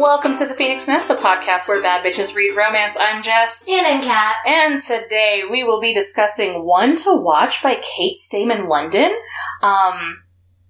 Welcome 0.00 0.32
to 0.36 0.46
the 0.46 0.54
Phoenix 0.54 0.88
Nest, 0.88 1.08
the 1.08 1.14
podcast 1.14 1.68
where 1.68 1.82
bad 1.82 2.02
bitches 2.02 2.34
read 2.34 2.56
romance. 2.56 2.96
I'm 2.98 3.22
Jess. 3.22 3.66
And 3.68 3.86
I'm 3.86 4.02
Kat. 4.02 4.36
And 4.46 4.80
today 4.80 5.42
we 5.50 5.62
will 5.62 5.78
be 5.78 5.92
discussing 5.92 6.64
One 6.64 6.96
to 6.96 7.14
Watch 7.14 7.62
by 7.62 7.74
Kate 7.74 8.14
Stayman 8.14 8.66
London. 8.66 9.14
Um, 9.60 10.22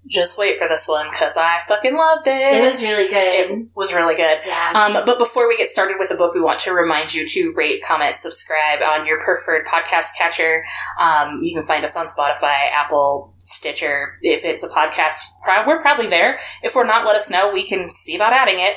just 0.08 0.36
wait 0.36 0.58
for 0.58 0.66
this 0.66 0.89
one 0.89 1.07
because 1.12 1.35
I 1.36 1.61
fucking 1.68 1.96
loved 1.96 2.27
it. 2.27 2.57
It 2.57 2.61
was 2.61 2.82
really 2.82 3.08
good. 3.08 3.53
It 3.53 3.68
was 3.77 3.95
really 3.95 4.16
good. 4.16 4.40
Yeah. 4.45 4.72
Um, 4.75 4.95
but 5.07 5.16
before 5.16 5.46
we 5.46 5.57
get 5.57 5.68
started 5.68 5.99
with 6.00 6.08
the 6.08 6.17
book, 6.17 6.35
we 6.35 6.40
want 6.40 6.58
to 6.61 6.72
remind 6.72 7.14
you 7.14 7.25
to 7.29 7.53
rate, 7.53 7.85
comment, 7.86 8.17
subscribe 8.17 8.82
on 8.82 9.07
your 9.07 9.22
preferred 9.22 9.64
podcast 9.64 10.17
catcher. 10.18 10.64
Um, 10.99 11.40
you 11.40 11.54
can 11.54 11.64
find 11.68 11.85
us 11.85 11.94
on 11.94 12.07
Spotify, 12.07 12.68
Apple, 12.72 13.32
Stitcher. 13.50 14.18
If 14.22 14.45
it's 14.45 14.63
a 14.63 14.68
podcast, 14.68 15.35
we're 15.67 15.82
probably 15.82 16.08
there. 16.08 16.39
If 16.63 16.75
we're 16.75 16.86
not, 16.86 17.04
let 17.04 17.17
us 17.17 17.31
know. 17.31 17.53
We 17.53 17.67
can 17.67 17.91
see 17.91 18.14
about 18.17 18.32
adding 18.32 18.61
it. 18.61 18.77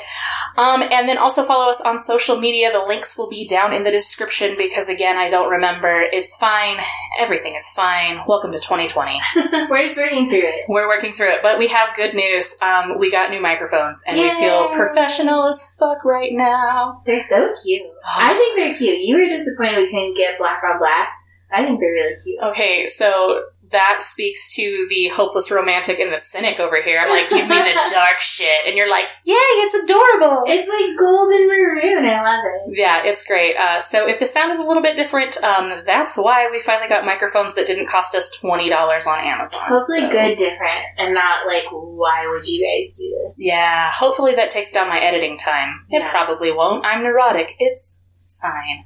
Um, 0.56 0.82
and 0.82 1.08
then 1.08 1.18
also 1.18 1.44
follow 1.44 1.70
us 1.70 1.80
on 1.80 1.98
social 1.98 2.38
media. 2.38 2.72
The 2.72 2.84
links 2.84 3.16
will 3.16 3.28
be 3.28 3.46
down 3.46 3.72
in 3.72 3.84
the 3.84 3.90
description 3.90 4.56
because, 4.56 4.88
again, 4.88 5.16
I 5.16 5.28
don't 5.28 5.50
remember. 5.50 6.02
It's 6.12 6.36
fine. 6.36 6.78
Everything 7.18 7.54
is 7.54 7.68
fine. 7.70 8.20
Welcome 8.26 8.52
to 8.52 8.58
2020. 8.58 9.20
We're 9.70 9.86
just 9.86 9.98
working 9.98 10.28
through 10.28 10.46
it. 10.46 10.64
We're 10.68 10.88
working 10.88 11.12
through 11.12 11.30
it, 11.30 11.38
but 11.42 11.58
we 11.58 11.68
have 11.68 11.94
good 11.96 12.14
news. 12.14 12.56
Um, 12.60 12.98
we 12.98 13.10
got 13.10 13.30
new 13.30 13.40
microphones, 13.40 14.02
and 14.06 14.16
we 14.16 14.30
feel 14.32 14.74
professional 14.74 15.46
as 15.46 15.72
fuck 15.78 16.04
right 16.04 16.32
now. 16.32 17.02
They're 17.06 17.20
so 17.20 17.54
cute. 17.62 17.86
I 18.06 18.34
think 18.34 18.56
they're 18.56 18.74
cute. 18.74 19.02
You 19.02 19.16
were 19.16 19.28
disappointed 19.28 19.76
we 19.76 19.90
couldn't 19.90 20.16
get 20.16 20.38
black 20.38 20.62
on 20.64 20.78
black. 20.78 21.08
I 21.52 21.64
think 21.64 21.78
they're 21.80 21.92
really 21.92 22.16
cute. 22.22 22.42
Okay, 22.42 22.86
so 22.86 23.44
that 23.74 24.00
speaks 24.00 24.54
to 24.56 24.86
the 24.88 25.08
hopeless 25.14 25.50
romantic 25.50 25.98
and 25.98 26.10
the 26.12 26.16
cynic 26.18 26.58
over 26.58 26.82
here. 26.82 26.98
I'm 26.98 27.10
like, 27.10 27.28
give 27.28 27.46
me 27.48 27.54
the 27.56 27.74
dark 27.92 28.18
shit, 28.18 28.66
and 28.66 28.76
you're 28.76 28.88
like, 28.90 29.06
yay, 29.24 29.34
it's 29.34 29.74
adorable. 29.74 30.44
It's 30.46 30.66
like 30.68 30.98
golden 30.98 31.46
maroon. 31.46 32.06
I 32.06 32.22
love 32.22 32.44
it. 32.44 32.78
yeah, 32.78 33.02
it's 33.04 33.26
great. 33.26 33.56
Uh, 33.56 33.80
so 33.80 34.08
if 34.08 34.18
the 34.18 34.26
sound 34.26 34.50
is 34.52 34.58
a 34.58 34.64
little 34.64 34.82
bit 34.82 34.96
different, 34.96 35.36
um, 35.44 35.82
that's 35.84 36.16
why 36.16 36.48
we 36.50 36.60
finally 36.62 36.88
got 36.88 37.04
microphones 37.04 37.54
that 37.56 37.66
didn't 37.66 37.88
cost 37.88 38.14
us 38.14 38.30
twenty 38.30 38.70
dollars 38.70 39.06
on 39.06 39.18
Amazon. 39.18 39.60
Hopefully, 39.68 40.00
So- 40.00 40.10
good, 40.10 40.38
different, 40.38 40.80
and 40.96 41.12
not 41.12 41.46
like, 41.46 41.64
why 41.70 42.26
would 42.28 42.46
you 42.46 42.64
guys 42.64 42.96
do 42.98 43.10
this? 43.10 43.34
Yeah, 43.36 43.90
hopefully 43.92 44.34
that 44.36 44.48
takes 44.50 44.72
down 44.72 44.88
my 44.88 44.98
editing 45.00 45.36
time. 45.36 45.84
It 45.90 46.00
Yeah. 46.00 46.10
probably 46.10 46.50
won't. 46.52 46.86
I'm 46.86 47.02
neurotic. 47.02 47.50
It's 47.58 48.02
fine. 48.40 48.84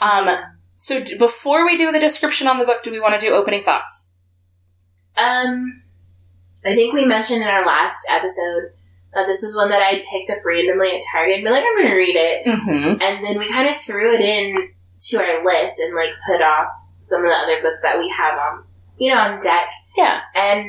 Um, 0.00 0.30
so 0.74 1.02
d- 1.02 1.18
before 1.18 1.66
we 1.66 1.76
do 1.76 1.92
the 1.92 1.98
description 2.00 2.46
on 2.48 2.58
the 2.58 2.64
book, 2.64 2.82
do 2.82 2.90
we 2.90 3.00
want 3.00 3.18
to 3.20 3.24
do 3.26 3.34
opening 3.34 3.62
thoughts? 3.62 4.09
Um, 5.16 5.82
I 6.64 6.74
think 6.74 6.94
we 6.94 7.06
mentioned 7.06 7.42
in 7.42 7.48
our 7.48 7.66
last 7.66 8.06
episode 8.10 8.72
that 9.14 9.26
this 9.26 9.42
was 9.42 9.56
one 9.56 9.70
that 9.70 9.82
I 9.82 10.04
picked 10.10 10.30
up 10.30 10.44
randomly 10.44 10.94
at 10.94 11.02
Target 11.10 11.36
and 11.36 11.44
be 11.44 11.50
like, 11.50 11.64
I'm 11.66 11.76
going 11.76 11.88
to 11.88 11.96
read 11.96 12.16
it. 12.16 12.46
Mm-hmm. 12.46 13.02
And 13.02 13.24
then 13.24 13.38
we 13.38 13.50
kind 13.50 13.68
of 13.68 13.76
threw 13.76 14.14
it 14.14 14.20
in 14.20 14.68
to 15.08 15.16
our 15.18 15.44
list 15.44 15.80
and 15.82 15.94
like 15.94 16.12
put 16.28 16.42
off 16.42 16.68
some 17.02 17.24
of 17.24 17.30
the 17.30 17.36
other 17.36 17.62
books 17.62 17.82
that 17.82 17.98
we 17.98 18.08
have 18.16 18.38
on, 18.38 18.64
you 18.98 19.12
know, 19.12 19.18
on 19.18 19.40
deck. 19.40 19.66
Yeah. 19.96 20.20
And 20.34 20.68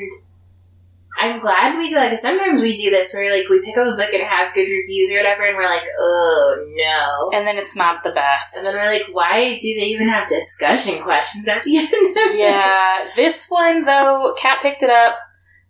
I'm 1.22 1.40
glad 1.40 1.78
we 1.78 1.88
do 1.88 1.94
that 1.94 2.10
because 2.10 2.22
sometimes 2.22 2.60
we 2.60 2.72
do 2.72 2.90
this 2.90 3.14
where 3.14 3.30
like 3.30 3.48
we 3.48 3.60
pick 3.64 3.76
up 3.78 3.86
a 3.86 3.96
book 3.96 4.12
and 4.12 4.22
it 4.22 4.28
has 4.28 4.50
good 4.52 4.66
reviews 4.68 5.10
or 5.12 5.18
whatever, 5.18 5.46
and 5.46 5.56
we're 5.56 5.64
like, 5.64 5.86
oh 5.98 6.66
no. 6.74 7.38
And 7.38 7.46
then 7.46 7.58
it's 7.58 7.76
not 7.76 8.02
the 8.02 8.10
best. 8.10 8.56
And 8.58 8.66
then 8.66 8.74
we're 8.74 8.90
like, 8.90 9.06
why 9.12 9.58
do 9.60 9.74
they 9.74 9.86
even 9.94 10.08
have 10.08 10.26
discussion 10.28 11.02
questions 11.02 11.46
at 11.46 11.62
the 11.62 11.78
end 11.78 12.16
of 12.32 12.38
yeah, 12.38 13.08
this 13.16 13.46
one 13.48 13.84
though, 13.84 14.34
Kat 14.38 14.58
picked 14.62 14.82
it 14.82 14.90
up. 14.90 15.16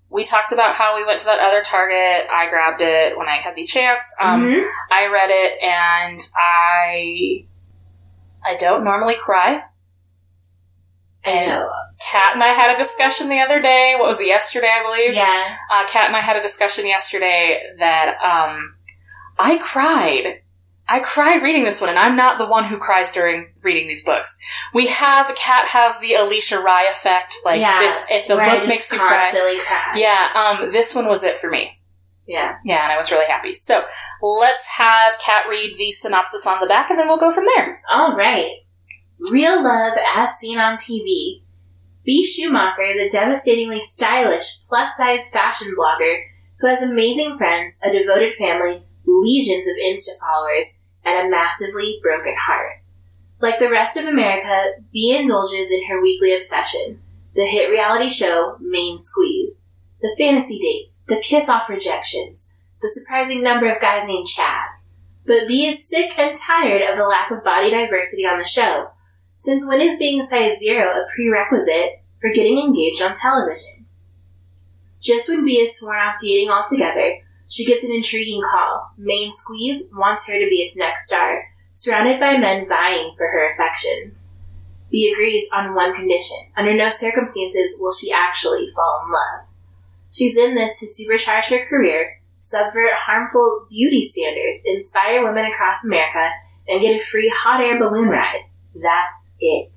We 0.09 0.25
talked 0.25 0.53
about 0.53 0.75
how 0.75 0.97
we 0.97 1.05
went 1.07 1.21
to 1.21 1.25
that 1.27 1.39
other 1.39 1.63
Target. 1.63 2.29
I 2.31 2.49
grabbed 2.51 2.81
it 2.83 3.17
when 3.17 3.29
I 3.29 3.37
had 3.37 3.55
the 3.55 3.65
chance. 3.65 4.05
Um, 4.21 4.43
Mhm. 4.43 4.65
I 4.91 5.07
read 5.09 5.31
it 5.31 5.63
and 5.63 6.21
I 6.37 7.47
I 8.45 8.57
don't 8.57 8.85
normally 8.85 9.15
cry. 9.15 9.63
I 11.25 11.47
know. 11.47 11.71
Kat 12.11 12.35
and 12.35 12.43
I 12.43 12.49
had 12.49 12.75
a 12.75 12.79
discussion 12.79 13.29
the 13.29 13.41
other 13.41 13.61
day. 13.63 13.95
What 13.99 14.09
was 14.09 14.21
it? 14.21 14.27
Yesterday, 14.27 14.69
I 14.69 14.83
believe. 14.83 15.15
Yeah. 15.15 15.57
Uh, 15.71 15.87
Kat 15.87 16.09
and 16.09 16.17
I 16.17 16.21
had 16.21 16.37
a 16.37 16.43
discussion 16.43 16.87
yesterday 16.87 17.61
that 17.79 18.17
um, 18.23 18.75
I 19.39 19.59
cried. 19.59 20.41
I 20.89 20.99
cried 21.01 21.43
reading 21.43 21.65
this 21.65 21.81
one, 21.81 21.91
and 21.91 21.99
I'm 21.99 22.17
not 22.17 22.39
the 22.39 22.47
one 22.47 22.65
who 22.65 22.77
cries 22.77 23.13
during 23.13 23.53
reading 23.63 23.87
these 23.87 24.03
books. 24.03 24.37
We 24.75 24.89
have 24.89 25.33
Kat 25.37 25.69
has 25.69 26.01
the 26.01 26.13
Alisha 26.13 26.61
Rai 26.63 26.89
effect. 26.89 27.37
Like 27.45 27.61
Yeah, 27.61 27.81
if, 27.81 28.23
if 28.23 28.29
the 28.29 28.35
book 28.35 28.69
makes 28.69 28.93
you 28.93 28.99
cry, 28.99 29.31
cry. 29.31 29.93
yeah. 29.95 30.29
Um, 30.35 30.73
this 30.73 30.95
one 30.95 31.07
was 31.07 31.23
it 31.23 31.41
for 31.41 31.49
me. 31.49 31.79
Yeah. 32.27 32.57
Yeah, 32.65 32.83
and 32.83 32.93
I 32.93 32.97
was 32.97 33.11
really 33.13 33.27
happy. 33.27 33.55
So 33.55 33.85
let's 34.21 34.67
have 34.77 35.15
Kat 35.21 35.45
read 35.49 35.77
the 35.79 35.93
synopsis 35.93 36.47
on 36.47 36.61
the 36.61 36.67
back, 36.67 36.91
and 36.91 36.99
then 36.99 37.07
we'll 37.07 37.19
go 37.19 37.33
from 37.33 37.45
there. 37.57 37.81
All 37.91 38.17
right. 38.17 38.51
Real 39.31 39.63
love 39.63 39.97
as 40.17 40.33
seen 40.33 40.59
on 40.59 40.75
TV. 40.77 41.43
Bea. 42.05 42.25
Schumacher 42.25 42.83
is 42.83 43.15
a 43.15 43.17
devastatingly 43.17 43.81
stylish, 43.81 44.67
plus 44.69 44.97
size 44.97 45.31
fashion 45.31 45.73
blogger 45.79 46.23
who 46.59 46.67
has 46.67 46.83
amazing 46.83 47.37
friends, 47.39 47.79
a 47.85 47.93
devoted 47.93 48.33
family, 48.37 48.83
legions 49.07 49.69
of 49.69 49.77
Insta 49.77 50.19
followers, 50.19 50.77
and 51.05 51.27
a 51.27 51.31
massively 51.31 52.01
broken 52.03 52.35
heart. 52.37 52.83
Like 53.41 53.61
the 53.61 53.71
rest 53.71 53.97
of 53.97 54.07
America, 54.07 54.83
Bea 54.93 55.19
indulges 55.21 55.71
in 55.71 55.87
her 55.87 56.03
weekly 56.03 56.35
obsession 56.35 57.01
the 57.35 57.47
hit 57.47 57.71
reality 57.71 58.11
show 58.11 58.57
Main 58.61 58.99
Squeeze, 58.99 59.67
the 60.01 60.15
fantasy 60.19 60.59
dates, 60.59 61.03
the 61.07 61.23
kiss 61.23 61.49
off 61.49 61.71
rejections, 61.71 62.57
the 62.83 62.89
surprising 62.89 63.43
number 63.43 63.71
of 63.71 63.81
guys 63.81 64.07
named 64.07 64.27
Chad. 64.27 64.67
But 65.27 65.47
Bea 65.47 65.69
is 65.69 65.89
sick 65.89 66.11
and 66.19 66.37
tired 66.37 66.83
of 66.83 66.99
the 66.99 67.07
lack 67.07 67.31
of 67.31 67.45
body 67.45 67.71
diversity 67.71 68.27
on 68.27 68.39
the 68.39 68.45
show, 68.45 68.91
since 69.43 69.67
when 69.67 69.81
is 69.81 69.99
being 69.99 70.25
size 70.29 70.57
zero 70.61 70.89
a 70.89 71.05
prerequisite 71.13 72.01
for 72.21 72.31
getting 72.31 72.59
engaged 72.59 73.03
on 73.03 73.13
television? 73.13 73.85
Just 75.01 75.29
when 75.29 75.45
Bea 75.45 75.63
is 75.63 75.77
sworn 75.77 75.99
off 75.99 76.21
dating 76.23 76.49
altogether, 76.49 77.17
she 77.49 77.67
gets 77.67 77.83
an 77.83 77.91
intriguing 77.91 78.41
call. 78.41 78.93
Main 78.97 79.33
Squeeze 79.33 79.83
wants 79.95 80.29
her 80.29 80.35
to 80.35 80.49
be 80.49 80.63
its 80.63 80.77
next 80.77 81.09
star, 81.09 81.43
surrounded 81.73 82.21
by 82.21 82.37
men 82.37 82.69
vying 82.69 83.17
for 83.17 83.27
her 83.27 83.53
affections. 83.53 84.29
Bea 84.93 85.13
agrees 85.13 85.51
on 85.53 85.75
one 85.75 85.93
condition. 85.93 86.39
Under 86.57 86.75
no 86.75 86.89
circumstances 86.91 87.79
will 87.81 87.93
she 87.93 88.13
actually 88.13 88.71
fall 88.77 89.03
in 89.05 89.11
love. 89.11 89.49
She's 90.13 90.39
in 90.39 90.55
this 90.55 90.79
to 90.79 90.87
supercharge 90.87 91.51
her 91.51 91.67
career, 91.67 92.21
subvert 92.39 92.93
harmful 92.95 93.67
beauty 93.69 94.05
standards, 94.05 94.63
inspire 94.69 95.25
women 95.25 95.47
across 95.47 95.85
America, 95.85 96.31
and 96.69 96.81
get 96.81 97.01
a 97.01 97.05
free 97.05 97.35
hot 97.35 97.61
air 97.61 97.81
balloon 97.81 98.09
ride. 98.09 98.45
That's 98.75 99.31
it. 99.41 99.77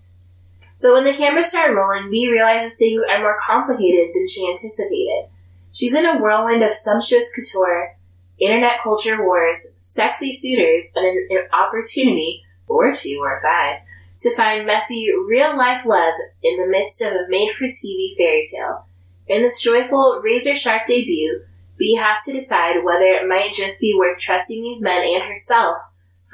But 0.81 0.93
when 0.93 1.03
the 1.03 1.13
cameras 1.13 1.49
start 1.49 1.75
rolling, 1.75 2.11
Bea 2.11 2.31
realizes 2.31 2.77
things 2.77 3.01
are 3.09 3.19
more 3.19 3.39
complicated 3.45 4.13
than 4.13 4.27
she 4.27 4.47
anticipated. 4.47 5.29
She's 5.71 5.93
in 5.93 6.05
a 6.05 6.19
whirlwind 6.19 6.63
of 6.63 6.73
sumptuous 6.73 7.33
couture, 7.33 7.97
internet 8.39 8.81
culture 8.83 9.23
wars, 9.23 9.73
sexy 9.77 10.31
suitors, 10.33 10.89
and 10.95 11.05
an, 11.05 11.27
an 11.31 11.47
opportunity, 11.53 12.43
or 12.67 12.93
two 12.93 13.19
or 13.23 13.41
five, 13.41 13.79
to 14.19 14.35
find 14.35 14.65
messy, 14.65 15.07
real 15.27 15.57
life 15.57 15.85
love 15.85 16.13
in 16.43 16.57
the 16.57 16.67
midst 16.67 17.01
of 17.01 17.13
a 17.13 17.25
made 17.29 17.53
for 17.53 17.65
TV 17.65 18.15
fairy 18.17 18.43
tale. 18.49 18.85
In 19.27 19.41
this 19.41 19.61
joyful, 19.61 20.21
razor 20.23 20.55
sharp 20.55 20.85
debut, 20.85 21.41
Bea 21.77 21.95
has 21.95 22.23
to 22.25 22.31
decide 22.31 22.83
whether 22.83 23.05
it 23.05 23.27
might 23.27 23.53
just 23.53 23.81
be 23.81 23.95
worth 23.97 24.19
trusting 24.19 24.61
these 24.61 24.81
men 24.81 25.03
and 25.03 25.23
herself 25.23 25.77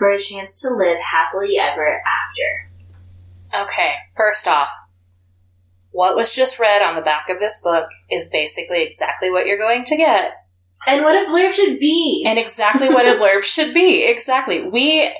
for 0.01 0.09
a 0.09 0.17
chance 0.17 0.59
to 0.63 0.73
live 0.73 0.97
happily 0.97 1.59
ever 1.59 2.01
after. 2.01 3.66
Okay, 3.66 3.91
first 4.17 4.47
off, 4.47 4.69
what 5.91 6.16
was 6.16 6.34
just 6.34 6.59
read 6.59 6.81
on 6.81 6.95
the 6.95 7.03
back 7.03 7.30
of 7.30 7.39
this 7.39 7.62
book 7.62 7.86
is 8.09 8.27
basically 8.31 8.81
exactly 8.81 9.30
what 9.30 9.45
you're 9.45 9.59
going 9.59 9.83
to 9.83 9.95
get. 9.95 10.33
And 10.88 11.03
what 11.03 11.15
a 11.15 11.30
blurb 11.30 11.53
should 11.53 11.77
be! 11.80 12.25
and 12.27 12.39
exactly 12.39 12.89
what 12.89 13.06
a 13.06 13.19
blurb 13.21 13.44
should 13.44 13.75
be. 13.75 14.03
Exactly. 14.03 14.63
We 14.63 15.15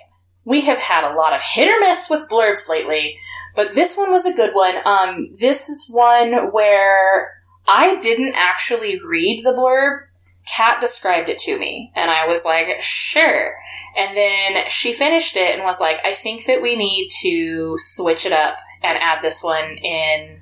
we 0.46 0.62
have 0.62 0.80
had 0.80 1.04
a 1.04 1.14
lot 1.14 1.34
of 1.34 1.42
hit 1.44 1.68
or 1.68 1.80
miss 1.80 2.10
with 2.10 2.28
blurbs 2.28 2.68
lately, 2.68 3.20
but 3.56 3.76
this 3.76 3.96
one 3.96 4.12
was 4.12 4.26
a 4.26 4.34
good 4.34 4.56
one. 4.56 4.78
Um, 4.84 5.36
this 5.40 5.70
is 5.70 5.92
one 5.92 6.52
where 6.52 7.30
I 7.68 7.98
didn't 7.98 8.34
actually 8.36 9.00
read 9.00 9.46
the 9.46 9.52
blurb. 9.52 10.08
Kat 10.56 10.82
described 10.82 11.30
it 11.30 11.40
to 11.40 11.58
me, 11.58 11.92
and 11.96 12.12
I 12.12 12.28
was 12.28 12.44
like, 12.44 12.82
sure. 12.82 13.54
And 13.96 14.16
then 14.16 14.64
she 14.70 14.94
finished 14.94 15.36
it 15.36 15.56
and 15.56 15.64
was 15.64 15.80
like, 15.80 15.98
I 16.04 16.14
think 16.14 16.46
that 16.46 16.62
we 16.62 16.76
need 16.76 17.10
to 17.22 17.76
switch 17.78 18.26
it 18.26 18.32
up 18.32 18.56
and 18.82 18.98
add 18.98 19.22
this 19.22 19.44
one 19.44 19.78
in 19.78 20.42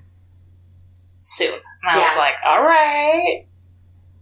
soon. 1.19 1.53
And 1.53 1.91
I 1.91 1.97
was 1.99 2.15
like, 2.17 2.35
all 2.45 2.61
right. 2.61 3.45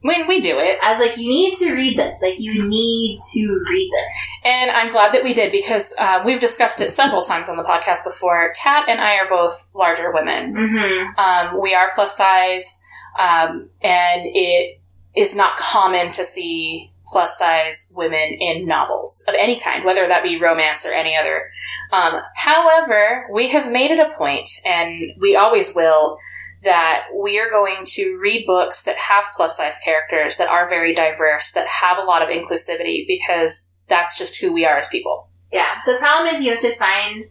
When 0.02 0.28
we 0.28 0.40
do 0.42 0.58
it. 0.58 0.78
I 0.82 0.92
was 0.92 1.00
like, 1.00 1.18
you 1.18 1.28
need 1.28 1.56
to 1.56 1.74
read 1.74 1.98
this. 1.98 2.22
Like, 2.22 2.40
you 2.40 2.64
need 2.64 3.20
to 3.34 3.66
read 3.68 3.92
this. 3.92 4.46
And 4.46 4.72
I'm 4.72 4.92
glad 4.92 5.14
that 5.14 5.24
we 5.24 5.34
did 5.34 5.52
because 5.52 5.94
uh, 6.00 6.22
we've 6.24 6.40
discussed 6.40 6.80
it 6.82 6.92
several 6.92 7.24
times 7.24 7.50
on 7.50 7.58
the 7.58 7.64
podcast 7.64 8.06
before. 8.06 8.54
Kat 8.62 8.88
and 8.88 9.02
I 9.02 9.18
are 9.18 9.28
both 9.28 9.68
larger 9.74 10.14
women. 10.14 10.54
Mm-hmm. 10.54 11.20
Um, 11.20 11.62
we 11.62 11.74
are 11.74 11.92
plus 11.96 12.16
size, 12.16 12.80
um, 13.20 13.70
and 13.82 14.22
it 14.26 14.77
is 15.18 15.36
not 15.36 15.58
common 15.58 16.12
to 16.12 16.24
see 16.24 16.92
plus 17.08 17.38
size 17.38 17.92
women 17.96 18.34
in 18.40 18.68
novels 18.68 19.24
of 19.28 19.34
any 19.38 19.60
kind, 19.60 19.86
whether 19.86 20.08
that 20.08 20.24
be 20.24 20.40
romance 20.40 20.86
or 20.86 20.92
any 20.92 21.16
other. 21.16 21.50
Um, 21.92 22.22
however, 22.36 23.26
we 23.34 23.50
have 23.50 23.72
made 23.72 23.92
it 23.92 24.00
a 24.00 24.16
point, 24.18 24.50
and 24.66 25.14
we 25.20 25.36
always 25.36 25.74
will, 25.74 26.20
that 26.64 27.06
we 27.16 27.40
are 27.40 27.50
going 27.50 27.86
to 27.86 28.18
read 28.22 28.46
books 28.46 28.84
that 28.84 28.98
have 28.98 29.24
plus 29.36 29.58
size 29.58 29.80
characters 29.84 30.38
that 30.38 30.50
are 30.50 30.70
very 30.70 30.94
diverse, 30.94 31.54
that 31.54 31.68
have 31.68 31.98
a 31.98 32.04
lot 32.04 32.22
of 32.22 32.30
inclusivity, 32.30 33.06
because 33.08 33.68
that's 33.88 34.18
just 34.18 34.42
who 34.42 34.52
we 34.52 34.66
are 34.66 34.76
as 34.76 34.88
people. 34.90 35.30
Yeah. 35.52 35.76
The 35.86 35.98
problem 35.98 36.34
is 36.34 36.44
you 36.44 36.52
have 36.52 36.62
to 36.62 36.78
find 36.78 37.26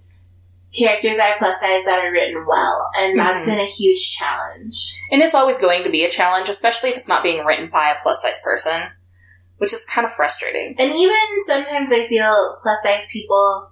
characters 0.79 1.17
that 1.17 1.35
are 1.35 1.39
plus 1.39 1.61
size 1.61 1.85
that 1.85 1.99
are 2.05 2.13
written 2.13 2.45
well, 2.47 2.91
and 2.95 3.19
that's 3.19 3.43
Mhm. 3.43 3.47
been 3.47 3.59
a 3.61 3.67
huge 3.67 4.17
challenge. 4.17 4.95
And 5.11 5.23
it's 5.23 5.35
always 5.35 5.59
going 5.59 5.85
to 5.85 5.91
be 5.91 6.05
a 6.05 6.11
challenge, 6.11 6.49
especially 6.49 6.91
if 6.91 6.97
it's 6.97 7.09
not 7.09 7.23
being 7.23 7.45
written 7.45 7.69
by 7.69 7.91
a 7.91 8.03
plus 8.03 8.23
size 8.23 8.41
person, 8.43 8.91
which 9.59 9.73
is 9.73 9.87
kind 9.87 10.05
of 10.07 10.13
frustrating. 10.13 10.75
And 10.79 10.93
even 10.93 11.17
sometimes 11.47 11.93
I 11.93 12.07
feel 12.09 12.59
plus 12.63 12.83
size 12.83 13.09
people 13.11 13.71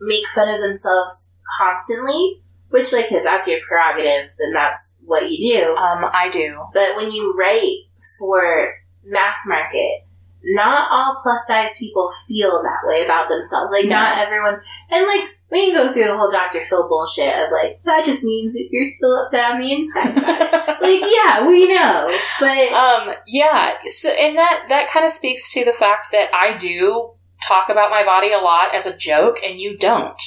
make 0.00 0.26
fun 0.28 0.48
of 0.48 0.60
themselves 0.60 1.34
constantly, 1.58 2.40
which, 2.70 2.92
like, 2.92 3.10
if 3.10 3.24
that's 3.24 3.48
your 3.48 3.60
prerogative, 3.66 4.30
then 4.38 4.52
that's 4.52 5.00
what 5.04 5.28
you 5.30 5.54
do. 5.54 5.76
Um, 5.76 6.04
I 6.12 6.28
do. 6.28 6.64
But 6.74 6.96
when 6.96 7.10
you 7.10 7.34
write 7.36 7.86
for 8.18 8.74
mass 9.04 9.44
market, 9.46 10.04
not 10.44 10.88
all 10.90 11.20
plus 11.22 11.46
size 11.46 11.76
people 11.78 12.12
feel 12.26 12.62
that 12.62 12.88
way 12.88 13.04
about 13.04 13.28
themselves. 13.28 13.70
Like, 13.72 13.86
not 13.86 14.18
everyone. 14.18 14.60
And, 14.90 15.06
like, 15.06 15.24
we 15.50 15.66
can 15.66 15.74
go 15.74 15.92
through 15.92 16.04
the 16.04 16.16
whole 16.16 16.30
Dr. 16.30 16.64
Phil 16.64 16.88
bullshit 16.88 17.34
of, 17.34 17.50
like, 17.50 17.80
that 17.84 18.04
just 18.04 18.24
means 18.24 18.56
you're 18.70 18.84
still 18.86 19.20
upset 19.20 19.52
on 19.52 19.60
the 19.60 19.72
inside 19.72 20.14
like, 20.80 21.02
yeah, 21.02 21.46
we 21.46 21.68
know. 21.72 22.08
But, 22.40 22.72
Um, 22.72 23.14
yeah. 23.26 23.74
So, 23.86 24.10
and 24.10 24.36
that 24.36 24.66
that 24.68 24.88
kind 24.88 25.04
of 25.04 25.10
speaks 25.10 25.52
to 25.54 25.64
the 25.64 25.72
fact 25.72 26.08
that 26.12 26.28
I 26.32 26.56
do 26.56 27.12
talk 27.46 27.68
about 27.68 27.90
my 27.90 28.04
body 28.04 28.32
a 28.32 28.38
lot 28.38 28.74
as 28.74 28.86
a 28.86 28.96
joke, 28.96 29.36
and 29.44 29.60
you 29.60 29.76
don't. 29.76 30.20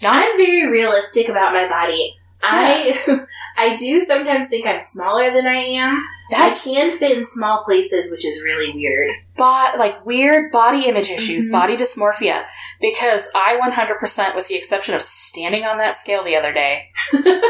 Not 0.00 0.14
I'm 0.14 0.36
very 0.36 0.70
realistic 0.70 1.28
about 1.28 1.52
my 1.52 1.68
body. 1.68 2.16
I 2.42 2.94
I 3.56 3.76
do 3.76 4.00
sometimes 4.00 4.48
think 4.48 4.66
I'm 4.66 4.80
smaller 4.80 5.32
than 5.32 5.46
I 5.46 5.56
am. 5.56 6.02
that's 6.30 6.66
I 6.66 6.70
can 6.72 6.98
fit 6.98 7.18
in 7.18 7.26
small 7.26 7.62
places, 7.64 8.10
which 8.10 8.26
is 8.26 8.42
really 8.42 8.72
weird. 8.74 9.10
bo- 9.36 9.72
like 9.78 10.04
weird 10.06 10.50
body 10.52 10.86
image 10.86 11.10
issues, 11.10 11.48
Mhm. 11.48 11.52
body 11.52 11.76
dysmorphia. 11.76 12.44
Because 12.80 13.30
I 13.34 13.56
100%, 13.56 14.34
with 14.36 14.48
the 14.48 14.54
exception 14.56 14.94
of 14.94 15.02
standing 15.02 15.64
on 15.64 15.78
that 15.78 15.94
scale 15.94 16.22
the 16.24 16.36
other 16.36 16.52
day, 16.52 16.88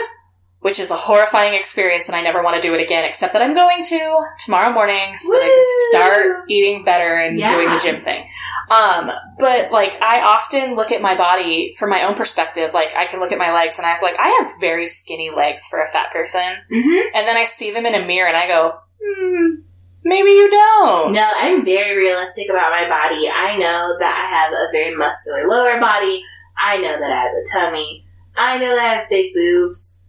which 0.61 0.79
is 0.79 0.91
a 0.93 0.97
horrifying 0.97 1.55
experience, 1.55 2.09
and 2.09 2.15
I 2.17 2.21
never 2.23 2.43
want 2.43 2.61
to 2.61 2.67
do 2.67 2.73
it 2.75 2.81
again. 2.81 3.05
Except 3.05 3.33
that 3.33 3.43
I'm 3.43 3.55
going 3.55 3.83
to 3.85 4.21
tomorrow 4.45 4.73
morning, 4.73 5.17
so 5.17 5.33
that 5.33 5.43
I 5.43 5.49
can 5.49 6.01
start 6.07 6.45
eating 6.49 6.85
better 6.85 7.17
and 7.17 7.39
Yeah. 7.39 7.53
doing 7.55 7.69
the 7.69 7.79
gym 7.79 8.03
thing. 8.05 8.25
Um, 8.71 9.11
but 9.39 9.71
like 9.73 10.01
I 10.03 10.23
often 10.23 10.77
look 10.77 10.93
at 10.93 11.03
my 11.03 11.17
body 11.17 11.75
from 11.79 11.91
my 11.91 12.05
own 12.05 12.15
perspective. 12.15 12.73
Like 12.73 12.89
I 12.97 13.07
can 13.07 13.21
look 13.21 13.33
at 13.33 13.39
my 13.39 13.53
legs, 13.53 13.79
and 13.79 13.87
I 13.87 13.93
was 13.93 14.03
like, 14.03 14.15
I 14.19 14.41
have 14.41 14.61
very 14.61 14.87
skinny 14.87 15.31
legs 15.35 15.67
for 15.69 15.83
a 15.83 15.91
fat 15.91 16.13
person. 16.13 16.41
Mm-hmm. 16.71 17.17
And 17.17 17.27
then 17.27 17.37
I 17.37 17.45
see 17.45 17.73
them 17.73 17.87
in 17.87 17.95
a 17.95 18.07
mirror, 18.07 18.29
and 18.29 18.37
I 18.37 18.47
go, 18.47 18.79
hmm, 19.03 19.63
maybe 20.05 20.31
you 20.31 20.51
don't. 20.51 21.13
No, 21.13 21.25
I'm 21.41 21.65
very 21.65 21.97
realistic 21.97 22.49
about 22.49 22.71
my 22.71 22.89
body. 22.89 23.29
I 23.29 23.57
know 23.57 23.97
that 23.99 24.15
I 24.15 24.37
have 24.37 24.53
a 24.53 24.73
very 24.73 24.95
muscular 24.95 25.49
lower 25.49 25.79
body. 25.81 26.23
I 26.57 26.77
know 26.79 26.99
that 26.99 27.11
I 27.11 27.23
have 27.23 27.33
a 27.33 27.45
tummy. 27.53 28.07
I 28.37 28.59
know 28.59 28.75
that 28.75 28.85
I 28.85 28.95
have 29.01 29.09
big 29.11 29.35
boobs. 29.35 30.03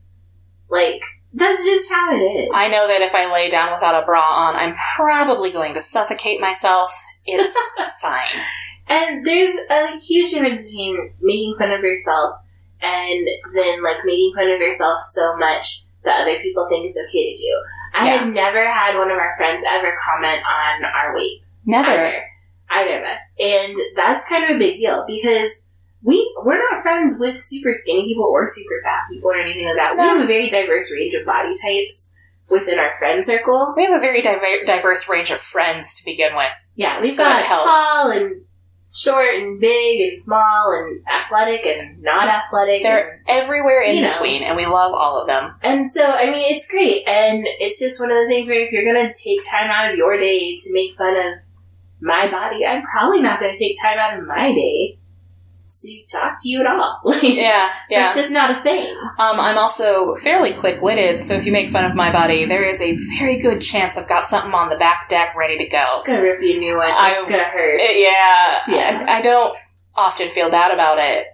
Like, 0.69 1.01
that's 1.33 1.65
just 1.65 1.91
how 1.91 2.13
it 2.13 2.17
is. 2.19 2.49
I 2.53 2.67
know 2.67 2.87
that 2.87 3.01
if 3.01 3.13
I 3.13 3.31
lay 3.31 3.49
down 3.49 3.73
without 3.73 4.01
a 4.01 4.05
bra 4.05 4.21
on, 4.21 4.55
I'm 4.55 4.75
probably 4.95 5.51
going 5.51 5.73
to 5.73 5.81
suffocate 5.81 6.39
myself. 6.39 6.93
It's 7.25 7.57
fine. 8.01 8.41
And 8.87 9.25
there's 9.25 9.55
a 9.69 9.97
huge 9.97 10.31
difference 10.31 10.69
between 10.69 11.13
making 11.21 11.55
fun 11.57 11.71
of 11.71 11.81
yourself 11.81 12.35
and 12.81 13.27
then 13.55 13.81
like 13.83 14.03
making 14.05 14.33
fun 14.35 14.49
of 14.49 14.59
yourself 14.59 14.99
so 14.99 15.35
much 15.37 15.83
that 16.03 16.21
other 16.21 16.37
people 16.41 16.67
think 16.69 16.85
it's 16.85 16.99
okay 17.07 17.33
to 17.35 17.41
do. 17.41 17.63
I 17.95 18.05
Yeah. 18.07 18.17
have 18.23 18.33
never 18.33 18.65
had 18.71 18.97
one 18.97 19.09
of 19.09 19.17
our 19.17 19.35
friends 19.37 19.63
ever 19.71 19.93
comment 20.05 20.41
on 20.45 20.83
our 20.85 21.15
weight. 21.15 21.41
Never. 21.65 21.89
Either. 21.89 22.23
Either 22.69 22.97
of 22.99 23.03
us. 23.05 23.33
And 23.39 23.77
that's 23.95 24.27
kind 24.27 24.43
of 24.43 24.49
a 24.55 24.59
big 24.59 24.77
deal 24.77 25.05
because 25.07 25.67
we 26.03 26.35
we're 26.43 26.59
not 26.71 26.81
friends 26.81 27.17
with 27.19 27.37
super 27.39 27.73
skinny 27.73 28.03
people 28.05 28.25
or 28.25 28.45
super 28.47 28.81
fat 28.83 29.01
people 29.11 29.31
or 29.31 29.37
anything 29.39 29.65
like 29.65 29.77
that. 29.77 29.95
No. 29.95 30.03
We 30.03 30.09
have 30.09 30.21
a 30.21 30.27
very 30.27 30.47
diverse 30.49 30.93
range 30.93 31.13
of 31.13 31.25
body 31.25 31.53
types 31.61 32.13
within 32.49 32.77
our 32.77 32.95
friend 32.97 33.23
circle. 33.23 33.73
We 33.75 33.85
have 33.85 33.95
a 33.97 34.01
very 34.01 34.21
diver- 34.21 34.65
diverse 34.65 35.07
range 35.09 35.31
of 35.31 35.39
friends 35.39 35.93
to 35.95 36.05
begin 36.05 36.35
with. 36.35 36.51
Yeah, 36.75 36.99
we've 37.01 37.13
So 37.13 37.23
got 37.23 37.45
tall 37.45 38.11
and 38.11 38.41
short 38.93 39.33
and 39.35 39.59
big 39.59 40.11
and 40.11 40.21
small 40.21 40.71
and 40.73 41.01
athletic 41.07 41.65
and 41.65 42.01
not 42.01 42.27
athletic. 42.27 42.83
They're 42.83 43.21
everywhere 43.27 43.81
in 43.81 43.95
You 43.95 44.01
know. 44.03 44.09
between, 44.11 44.43
and 44.43 44.55
we 44.57 44.65
love 44.65 44.93
all 44.93 45.21
of 45.21 45.27
them. 45.27 45.55
And 45.63 45.89
so, 45.89 46.03
I 46.03 46.25
mean, 46.25 46.53
it's 46.53 46.69
great. 46.69 47.07
And 47.07 47.45
it's 47.59 47.79
just 47.79 47.99
one 47.99 48.11
of 48.11 48.17
those 48.17 48.27
things 48.27 48.49
where 48.49 48.59
if 48.59 48.71
you're 48.71 48.83
going 48.83 49.09
to 49.09 49.13
take 49.23 49.43
time 49.49 49.71
out 49.71 49.91
of 49.91 49.97
your 49.97 50.17
day 50.17 50.55
to 50.57 50.73
make 50.73 50.95
fun 50.97 51.15
of 51.15 51.39
my 52.01 52.29
body, 52.29 52.65
I'm 52.65 52.83
probably 52.83 53.21
not 53.21 53.39
going 53.39 53.53
to 53.53 53.57
take 53.57 53.77
time 53.81 53.97
out 53.97 54.19
of 54.19 54.27
my 54.27 54.51
day 54.53 54.99
to 55.81 56.03
talk 56.11 56.35
to 56.41 56.49
you 56.49 56.61
at 56.61 56.67
all. 56.67 56.99
Like, 57.05 57.23
Yeah, 57.23 57.69
yeah. 57.89 58.05
It's 58.05 58.15
just 58.15 58.31
not 58.31 58.51
a 58.57 58.61
thing. 58.61 58.87
Um, 59.19 59.39
I'm 59.39 59.57
also 59.57 60.15
fairly 60.15 60.53
quick 60.53 60.81
witted, 60.81 61.19
so 61.19 61.33
if 61.35 61.45
you 61.45 61.51
make 61.51 61.71
fun 61.71 61.85
of 61.85 61.95
my 61.95 62.11
body, 62.11 62.45
there 62.45 62.63
is 62.67 62.81
a 62.81 62.97
very 63.19 63.37
good 63.39 63.61
chance 63.61 63.97
I've 63.97 64.07
got 64.07 64.23
something 64.23 64.53
on 64.53 64.69
the 64.69 64.75
back 64.77 65.09
deck 65.09 65.35
ready 65.35 65.57
to 65.57 65.65
go. 65.69 65.79
Just 65.81 66.05
going 66.07 66.19
to 66.19 66.23
rip 66.25 66.41
you 66.41 66.57
a 66.57 66.59
new 66.59 66.77
one. 66.77 66.91
I- 66.91 67.13
It's 67.17 67.25
going 67.27 67.39
to 67.39 67.45
hurt. 67.45 67.79
Yeah, 67.81 68.59
Yeah. 68.67 69.05
I, 69.07 69.17
I 69.17 69.21
don't 69.21 69.55
often 69.95 70.31
feel 70.33 70.49
bad 70.49 70.71
about 70.71 70.97
it 70.99 71.27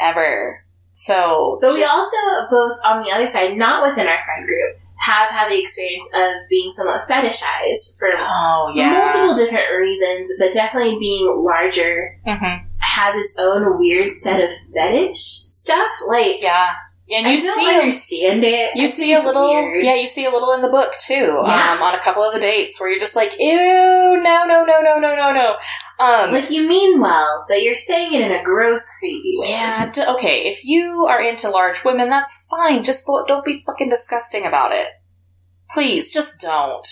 ever. 0.00 0.60
So, 0.92 1.58
But 1.60 1.74
we 1.74 1.82
also, 1.84 2.16
both 2.50 2.78
on 2.84 3.02
the 3.02 3.10
other 3.10 3.26
side, 3.26 3.56
not 3.56 3.82
within 3.82 4.06
our 4.06 4.18
friend 4.24 4.46
group, 4.46 4.76
have 5.04 5.28
had 5.30 5.50
the 5.50 5.60
experience 5.60 6.06
of 6.14 6.48
being 6.48 6.70
somewhat 6.70 7.06
fetishized 7.08 7.98
for 7.98 8.08
oh 8.16 8.72
yeah, 8.74 8.90
multiple 8.92 9.34
different 9.34 9.66
reasons, 9.76 10.30
but 10.38 10.52
definitely 10.52 10.96
being 10.98 11.26
larger 11.44 12.18
hmm 12.24 12.64
has 12.94 13.14
its 13.16 13.36
own 13.38 13.78
weird 13.78 14.12
set 14.12 14.40
of 14.40 14.50
fetish 14.72 15.18
stuff. 15.18 15.90
Like, 16.06 16.40
yeah, 16.40 16.68
and 17.10 17.26
I 17.26 17.32
you 17.32 17.38
don't 17.42 17.58
see 17.58 17.74
understand 17.74 18.44
it. 18.44 18.70
You 18.76 18.84
I 18.84 18.86
see 18.86 19.12
a 19.12 19.18
little, 19.18 19.52
weird. 19.52 19.84
yeah, 19.84 19.94
you 19.94 20.06
see 20.06 20.24
a 20.24 20.30
little 20.30 20.52
in 20.52 20.62
the 20.62 20.68
book 20.68 20.92
too. 21.06 21.14
Yeah. 21.44 21.72
Um, 21.76 21.82
on 21.82 21.94
a 21.94 22.00
couple 22.00 22.22
of 22.22 22.32
the 22.34 22.40
dates 22.40 22.80
where 22.80 22.88
you're 22.90 23.00
just 23.00 23.16
like, 23.16 23.32
ew, 23.38 24.20
no, 24.22 24.44
no, 24.46 24.64
no, 24.64 24.80
no, 24.82 24.98
no, 24.98 25.14
no, 25.14 25.32
no. 25.32 25.56
Um, 26.04 26.32
Like 26.32 26.50
you 26.50 26.66
mean 26.68 27.00
well, 27.00 27.44
but 27.48 27.62
you're 27.62 27.74
saying 27.74 28.14
it 28.14 28.22
in 28.22 28.32
a 28.32 28.42
gross, 28.42 28.88
creepy 28.98 29.34
way. 29.38 29.48
yeah, 29.50 29.90
d- 29.90 30.06
okay. 30.14 30.48
If 30.48 30.64
you 30.64 31.06
are 31.08 31.20
into 31.20 31.50
large 31.50 31.84
women, 31.84 32.08
that's 32.08 32.46
fine. 32.50 32.82
Just 32.82 33.06
don't 33.06 33.44
be 33.44 33.62
fucking 33.66 33.88
disgusting 33.90 34.46
about 34.46 34.72
it. 34.72 34.86
Please, 35.70 36.12
just 36.12 36.40
don't. 36.40 36.86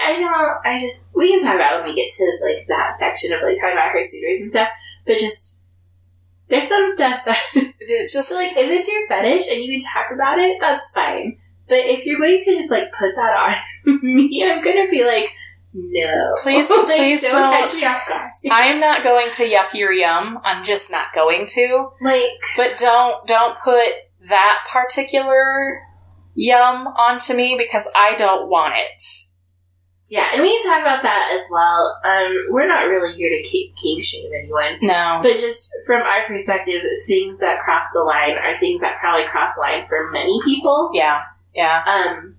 I 0.00 0.18
don't. 0.18 0.66
I 0.66 0.78
just 0.80 1.04
we 1.14 1.30
can 1.30 1.44
talk 1.44 1.54
about 1.56 1.80
when 1.82 1.90
we 1.90 1.96
get 2.00 2.10
to 2.12 2.24
like 2.42 2.66
that 2.68 2.96
section 2.98 3.32
of 3.32 3.40
like 3.42 3.56
talking 3.60 3.72
about 3.72 3.90
her 3.92 4.02
suitors 4.02 4.40
and 4.40 4.50
stuff. 4.50 4.68
But 5.08 5.18
just 5.18 5.58
there's 6.48 6.68
some 6.68 6.88
stuff 6.88 7.20
that 7.26 7.38
It's 7.80 8.12
just 8.12 8.28
so 8.28 8.34
like 8.36 8.52
if 8.52 8.70
it's 8.70 8.86
your 8.92 9.08
fetish 9.08 9.50
and 9.50 9.64
you 9.64 9.72
can 9.80 9.80
talk 9.92 10.12
about 10.14 10.38
it, 10.38 10.58
that's 10.60 10.92
fine. 10.94 11.38
But 11.68 11.78
if 11.78 12.04
you're 12.06 12.18
going 12.20 12.38
to 12.40 12.54
just 12.54 12.70
like 12.70 12.92
put 12.98 13.14
that 13.16 13.34
on 13.86 14.00
me, 14.02 14.44
I'm 14.46 14.62
gonna 14.62 14.88
be 14.90 15.02
like, 15.04 15.30
no, 15.74 16.34
Please- 16.42 16.70
Like, 16.70 16.86
please 16.86 17.22
don't, 17.22 17.32
don't. 17.32 17.52
catch 17.52 17.74
me 17.80 17.86
off 17.86 18.06
guard. 18.08 18.30
I'm 18.50 18.80
not 18.80 19.02
going 19.02 19.30
to 19.32 19.44
yuck 19.44 19.74
your 19.74 19.92
yum. 19.92 20.38
I'm 20.44 20.62
just 20.62 20.90
not 20.92 21.12
going 21.14 21.46
to. 21.46 21.88
like 22.00 22.30
But 22.56 22.76
don't 22.78 23.26
don't 23.26 23.56
put 23.64 23.88
that 24.28 24.66
particular 24.70 25.82
yum 26.34 26.86
onto 26.86 27.34
me 27.34 27.56
because 27.58 27.88
I 27.94 28.14
don't 28.16 28.48
want 28.48 28.74
it. 28.76 29.02
Yeah, 30.08 30.28
and 30.32 30.40
we 30.40 30.48
can 30.48 30.72
talk 30.72 30.80
about 30.80 31.02
that 31.02 31.38
as 31.38 31.46
well. 31.52 32.00
Um, 32.02 32.46
we're 32.50 32.66
not 32.66 32.88
really 32.88 33.14
here 33.14 33.28
to 33.28 33.42
ki- 33.42 33.74
kink 33.80 34.02
shame 34.02 34.30
anyone. 34.38 34.78
No. 34.80 35.20
But 35.22 35.34
just 35.38 35.70
from 35.84 36.00
our 36.00 36.26
perspective, 36.26 36.80
things 37.06 37.38
that 37.40 37.60
cross 37.60 37.84
the 37.92 38.00
line 38.00 38.36
are 38.38 38.58
things 38.58 38.80
that 38.80 38.98
probably 39.00 39.26
cross 39.28 39.54
the 39.54 39.60
line 39.60 39.86
for 39.86 40.10
many 40.10 40.40
people. 40.44 40.90
Yeah. 40.94 41.20
Yeah. 41.54 41.82
Um, 41.84 42.36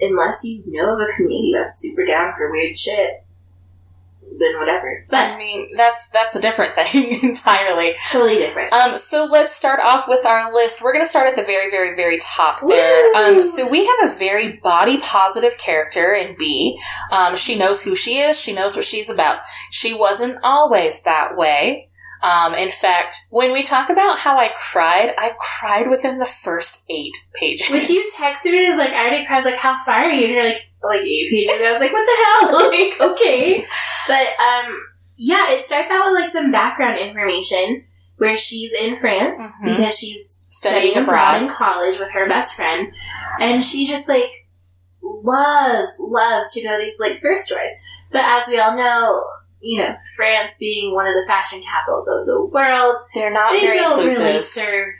unless 0.00 0.44
you 0.44 0.62
know 0.66 0.94
of 0.94 1.00
a 1.00 1.12
community 1.16 1.52
that's 1.52 1.80
super 1.80 2.04
down 2.06 2.34
for 2.36 2.50
weird 2.52 2.76
shit, 2.76 3.24
then 4.38 4.58
whatever. 4.58 5.04
But 5.10 5.32
I 5.32 5.38
mean, 5.38 5.70
that's 5.76 6.10
that's 6.10 6.36
a 6.36 6.40
different 6.40 6.74
thing 6.74 7.18
entirely. 7.22 7.94
totally 8.10 8.36
different. 8.36 8.72
Um, 8.72 8.96
so 8.96 9.28
let's 9.30 9.54
start 9.54 9.80
off 9.84 10.06
with 10.08 10.24
our 10.24 10.52
list. 10.52 10.82
We're 10.82 10.92
going 10.92 11.04
to 11.04 11.08
start 11.08 11.28
at 11.28 11.36
the 11.36 11.44
very, 11.44 11.70
very, 11.70 11.96
very 11.96 12.18
top 12.20 12.60
there. 12.60 13.14
Um, 13.14 13.42
so 13.42 13.68
we 13.68 13.86
have 13.86 14.10
a 14.10 14.18
very 14.18 14.56
body 14.56 14.98
positive 14.98 15.56
character 15.58 16.14
in 16.14 16.36
Bea. 16.38 16.78
Um, 17.10 17.36
she 17.36 17.58
knows 17.58 17.82
who 17.82 17.94
she 17.94 18.18
is. 18.18 18.40
She 18.40 18.54
knows 18.54 18.76
what 18.76 18.84
she's 18.84 19.10
about. 19.10 19.40
She 19.70 19.94
wasn't 19.94 20.38
always 20.42 21.02
that 21.02 21.36
way. 21.36 21.87
Um, 22.22 22.54
in 22.54 22.72
fact, 22.72 23.26
when 23.30 23.52
we 23.52 23.62
talk 23.62 23.90
about 23.90 24.18
how 24.18 24.36
I 24.38 24.48
cried, 24.58 25.14
I 25.16 25.30
cried 25.38 25.88
within 25.88 26.18
the 26.18 26.24
first 26.26 26.84
eight 26.90 27.14
pages. 27.34 27.70
Which 27.70 27.88
you 27.90 28.02
texted 28.18 28.52
me, 28.52 28.66
I 28.66 28.70
was 28.70 28.78
like, 28.78 28.90
I 28.92 29.00
already 29.02 29.26
cried. 29.26 29.36
I 29.36 29.38
was 29.38 29.44
like, 29.46 29.54
how 29.60 29.76
far 29.84 29.94
are 30.04 30.08
you? 30.08 30.24
And 30.26 30.34
you're 30.34 30.44
like, 30.44 30.62
like 30.82 31.02
eight 31.02 31.30
pages. 31.30 31.60
I 31.62 31.72
was 31.72 31.80
like, 31.80 31.92
what 31.92 32.06
the 32.06 32.46
hell? 32.46 32.70
like, 33.08 33.12
okay. 33.12 33.66
But, 34.08 34.26
um, 34.42 34.80
yeah, 35.16 35.50
it 35.50 35.62
starts 35.62 35.90
out 35.90 36.06
with 36.06 36.20
like 36.20 36.28
some 36.30 36.50
background 36.50 36.98
information 36.98 37.84
where 38.16 38.36
she's 38.36 38.72
in 38.72 38.96
France 38.96 39.60
Mhm. 39.62 39.76
because 39.76 39.98
she's 39.98 40.34
Studying 40.50 40.92
studying 40.92 41.02
abroad 41.04 41.36
abroad. 41.36 41.42
in 41.42 41.48
college 41.56 41.98
with 42.00 42.10
her 42.10 42.26
best 42.28 42.56
friend. 42.56 42.92
And 43.38 43.62
she 43.62 43.86
just 43.86 44.08
like 44.08 44.30
loves, 45.02 45.98
loves 46.00 46.52
to 46.54 46.62
go 46.62 46.70
to 46.70 46.78
these 46.78 46.98
like 46.98 47.20
thrift 47.20 47.42
stores. 47.42 47.70
But 48.10 48.22
as 48.24 48.48
we 48.48 48.58
all 48.58 48.76
know, 48.76 49.20
you 49.60 49.80
know, 49.80 49.94
France 50.16 50.56
being 50.58 50.94
one 50.94 51.06
of 51.06 51.14
the 51.14 51.24
fashion 51.26 51.60
capitals 51.62 52.08
of 52.08 52.26
the 52.26 52.44
world, 52.46 52.96
They're 53.14 53.32
not 53.32 53.52
they 53.52 53.66
don't 53.68 54.00
inclusive. 54.00 54.24
really 54.24 54.40
serve 54.40 54.94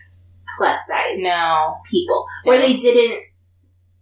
plus 0.59 0.87
size 0.87 1.19
no. 1.19 1.77
people. 1.91 2.27
Or 2.45 2.59
they 2.59 2.77
didn't 2.77 3.23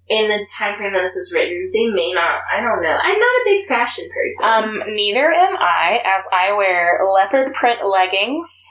in 0.09 0.29
the 0.29 0.49
time 0.59 0.77
frame 0.77 0.93
that 0.93 1.03
this 1.03 1.17
was 1.17 1.33
written. 1.35 1.71
They 1.73 1.87
may 1.87 2.13
not. 2.15 2.41
I 2.57 2.61
don't 2.61 2.83
know. 2.83 2.97
I'm 2.97 3.19
not 3.19 3.27
a 3.27 3.43
big 3.45 3.67
fashion 3.67 4.05
person. 4.15 4.81
Um, 4.85 4.95
neither 4.95 5.33
am 5.33 5.57
I, 5.59 6.01
as 6.05 6.29
I 6.33 6.53
wear 6.53 7.01
leopard 7.13 7.53
print 7.55 7.81
leggings 7.85 8.69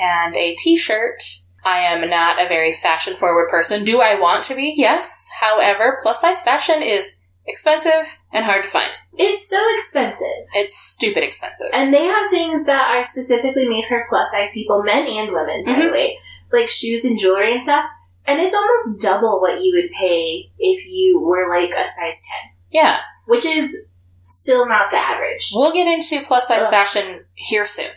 and 0.00 0.34
a 0.34 0.54
t-shirt. 0.56 1.20
I 1.64 1.78
am 1.78 2.08
not 2.08 2.40
a 2.40 2.48
very 2.48 2.72
fashion 2.72 3.16
forward 3.16 3.48
person. 3.50 3.84
Do 3.84 4.00
I 4.00 4.20
want 4.20 4.44
to 4.44 4.54
be? 4.54 4.74
Yes. 4.76 5.28
However, 5.40 5.98
plus 6.00 6.20
size 6.20 6.42
fashion 6.42 6.80
is 6.80 7.16
expensive 7.46 8.18
and 8.32 8.44
hard 8.44 8.64
to 8.64 8.70
find. 8.70 8.90
it's 9.18 9.48
so 9.48 9.58
expensive. 9.76 10.46
It's 10.54 10.76
stupid 10.76 11.22
expensive. 11.22 11.68
And 11.72 11.92
they 11.94 12.04
have 12.04 12.28
things 12.30 12.66
that 12.66 12.88
are 12.94 13.02
specifically 13.04 13.68
made 13.68 13.84
for 13.88 14.04
plus 14.08 14.30
size 14.30 14.52
people, 14.52 14.82
men 14.82 15.06
and 15.06 15.32
women, 15.32 15.64
by 15.64 15.72
Mhm. 15.72 15.86
the 15.86 15.92
way, 15.92 16.18
like 16.52 16.68
shoes 16.70 17.04
and 17.04 17.18
jewelry 17.18 17.52
and 17.52 17.62
stuff. 17.62 17.86
And 18.26 18.40
it's 18.40 18.54
almost 18.54 19.00
double 19.02 19.40
what 19.40 19.60
you 19.60 19.72
would 19.80 19.90
pay 19.92 20.50
if 20.58 20.84
you 20.86 21.20
were 21.20 21.48
like 21.48 21.70
a 21.70 21.86
size 21.88 22.20
10, 22.28 22.50
Yeah. 22.70 22.98
which 23.26 23.44
is 23.46 23.86
still 24.22 24.66
not 24.66 24.90
the 24.90 24.98
average. 24.98 25.50
We'll 25.54 25.72
get 25.72 25.86
into 25.86 26.26
plus 26.26 26.48
size 26.48 26.64
Ugh. 26.64 26.70
fashion 26.70 27.24
here 27.34 27.64
soon. 27.64 27.90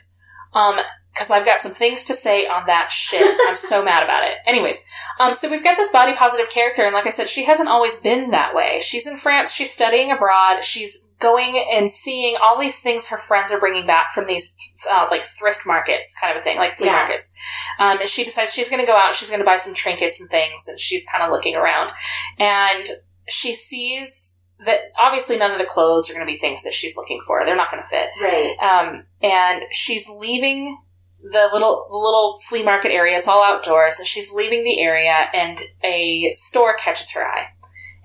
Um, 0.53 0.79
because 1.19 1.31
I've 1.31 1.45
got 1.45 1.59
some 1.59 1.73
things 1.73 2.05
to 2.05 2.13
say 2.13 2.47
on 2.47 2.63
that 2.67 2.91
shit. 2.91 3.37
I'm 3.49 3.57
so 3.57 3.83
mad 3.83 4.03
about 4.03 4.23
it. 4.23 4.35
Anyways, 4.47 4.85
um, 5.19 5.33
so 5.33 5.49
we've 5.51 5.63
got 5.63 5.75
this 5.75 5.91
body 5.91 6.13
positive 6.13 6.49
character, 6.49 6.83
and 6.85 6.93
like 6.93 7.05
I 7.05 7.09
said, 7.09 7.27
she 7.27 7.43
hasn't 7.43 7.67
always 7.67 7.99
been 7.99 8.31
that 8.31 8.55
way. 8.55 8.79
She's 8.81 9.05
in 9.05 9.17
France. 9.17 9.51
She's 9.53 9.69
studying 9.69 10.11
abroad. 10.11 10.63
She's 10.63 11.05
going 11.19 11.61
and 11.75 11.91
seeing 11.91 12.37
all 12.41 12.57
these 12.57 12.81
things 12.81 13.09
her 13.09 13.17
friends 13.17 13.51
are 13.51 13.59
bringing 13.59 13.85
back 13.85 14.13
from 14.15 14.25
these 14.27 14.55
uh, 14.89 15.07
like 15.11 15.23
thrift 15.25 15.65
markets, 15.65 16.15
kind 16.21 16.33
of 16.37 16.39
a 16.39 16.43
thing, 16.43 16.55
like 16.57 16.77
flea 16.77 16.85
Yeah. 16.87 16.93
markets. 16.93 17.33
Um, 17.77 17.99
and 17.99 18.07
she 18.07 18.23
decides 18.23 18.53
she's 18.53 18.69
going 18.69 18.81
to 18.81 18.87
go 18.87 18.95
out. 18.95 19.13
She's 19.13 19.29
going 19.29 19.41
to 19.41 19.45
buy 19.45 19.57
some 19.57 19.73
trinkets 19.73 20.21
and 20.21 20.29
things, 20.29 20.67
and 20.69 20.79
she's 20.79 21.05
kind 21.05 21.21
of 21.21 21.31
looking 21.31 21.55
around, 21.55 21.91
and 22.39 22.85
she 23.27 23.53
sees 23.53 24.37
that 24.65 24.79
obviously 24.97 25.37
none 25.37 25.51
of 25.51 25.57
the 25.57 25.65
clothes 25.65 26.09
are 26.09 26.13
going 26.13 26.25
to 26.25 26.31
be 26.31 26.37
things 26.37 26.63
that 26.63 26.73
she's 26.73 26.97
looking 26.97 27.21
for. 27.25 27.45
They're 27.45 27.55
not 27.55 27.71
going 27.71 27.81
to 27.83 27.89
fit. 27.89 28.09
Right. 28.21 28.55
Um, 28.61 29.03
and 29.21 29.63
she's 29.71 30.09
leaving 30.09 30.77
the 31.21 31.49
little 31.51 31.87
the 31.89 31.97
little 31.97 32.39
flea 32.47 32.63
market 32.63 32.91
area. 32.91 33.17
It's 33.17 33.27
all 33.27 33.43
outdoors, 33.43 33.99
and 33.99 34.07
she's 34.07 34.33
leaving 34.33 34.63
the 34.63 34.81
area, 34.81 35.27
and 35.33 35.59
a 35.83 36.31
store 36.33 36.75
catches 36.77 37.11
her 37.11 37.25
eye, 37.25 37.47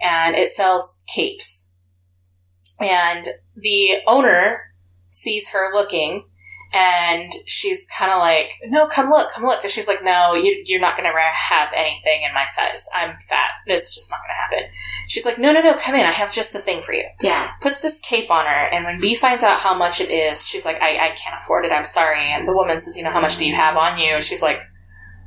and 0.00 0.34
it 0.34 0.48
sells 0.48 1.00
capes. 1.06 1.70
And 2.80 3.28
the 3.56 3.98
owner 4.06 4.72
sees 5.06 5.50
her 5.50 5.72
looking, 5.72 6.24
and 6.74 7.30
she's 7.46 7.86
kind 7.96 8.10
of 8.12 8.18
like, 8.18 8.50
"No, 8.66 8.86
come 8.88 9.08
look, 9.08 9.32
come 9.32 9.44
look." 9.44 9.62
And 9.62 9.70
she's 9.70 9.86
like, 9.88 10.02
"No, 10.02 10.34
you, 10.34 10.60
you're 10.64 10.80
not 10.80 10.96
going 10.96 11.08
to 11.10 11.16
have 11.32 11.68
anything 11.74 12.22
in 12.28 12.34
my 12.34 12.44
size. 12.46 12.88
I'm 12.94 13.16
fat. 13.28 13.50
It's 13.66 13.94
just 13.94 14.10
not 14.10 14.18
going 14.20 14.30
to 14.30 14.56
happen." 14.56 14.74
She's 15.08 15.24
like, 15.24 15.38
"No, 15.38 15.52
no, 15.52 15.60
no, 15.62 15.74
come 15.74 15.94
in. 15.94 16.04
I 16.04 16.10
have 16.12 16.32
just 16.32 16.52
the 16.52 16.58
thing 16.58 16.82
for 16.82 16.92
you." 16.92 17.04
Yeah. 17.22 17.52
puts 17.62 17.80
this 17.80 18.00
cape 18.00 18.30
on 18.30 18.44
her, 18.44 18.66
and 18.72 18.84
when 18.84 19.00
Bea 19.00 19.14
finds 19.14 19.42
out 19.44 19.60
how 19.60 19.74
much 19.76 20.00
it 20.00 20.10
is, 20.10 20.46
she's 20.46 20.64
like, 20.66 20.80
I, 20.82 21.08
I 21.08 21.10
can't 21.10 21.36
afford 21.40 21.64
it, 21.64 21.70
I'm 21.72 21.84
sorry. 21.84 22.32
And 22.32 22.46
the 22.48 22.52
woman 22.52 22.78
says, 22.80 22.96
You 22.96 23.04
know, 23.04 23.10
how 23.12 23.20
much 23.20 23.36
do 23.38 23.46
you 23.46 23.54
have 23.54 23.76
on 23.76 23.98
you? 23.98 24.14
And 24.14 24.24
she's 24.24 24.42
like, 24.42 24.58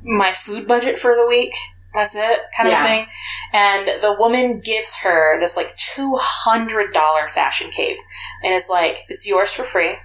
My 0.04 0.32
food 0.32 0.68
budget 0.68 0.98
for 0.98 1.14
the 1.16 1.26
week. 1.26 1.54
That's 1.94 2.14
it, 2.14 2.38
kind 2.56 2.68
Yeah. 2.68 2.80
of 2.82 2.86
thing. 2.86 3.06
And 3.54 4.02
the 4.02 4.14
woman 4.18 4.60
gives 4.60 4.98
her 5.02 5.40
this 5.40 5.56
like 5.56 5.74
$200 5.76 7.28
fashion 7.28 7.70
cape 7.70 7.96
and 8.42 8.54
is 8.54 8.68
like, 8.70 9.04
It's 9.08 9.26
yours 9.26 9.52
for 9.52 9.64
free. 9.64 9.96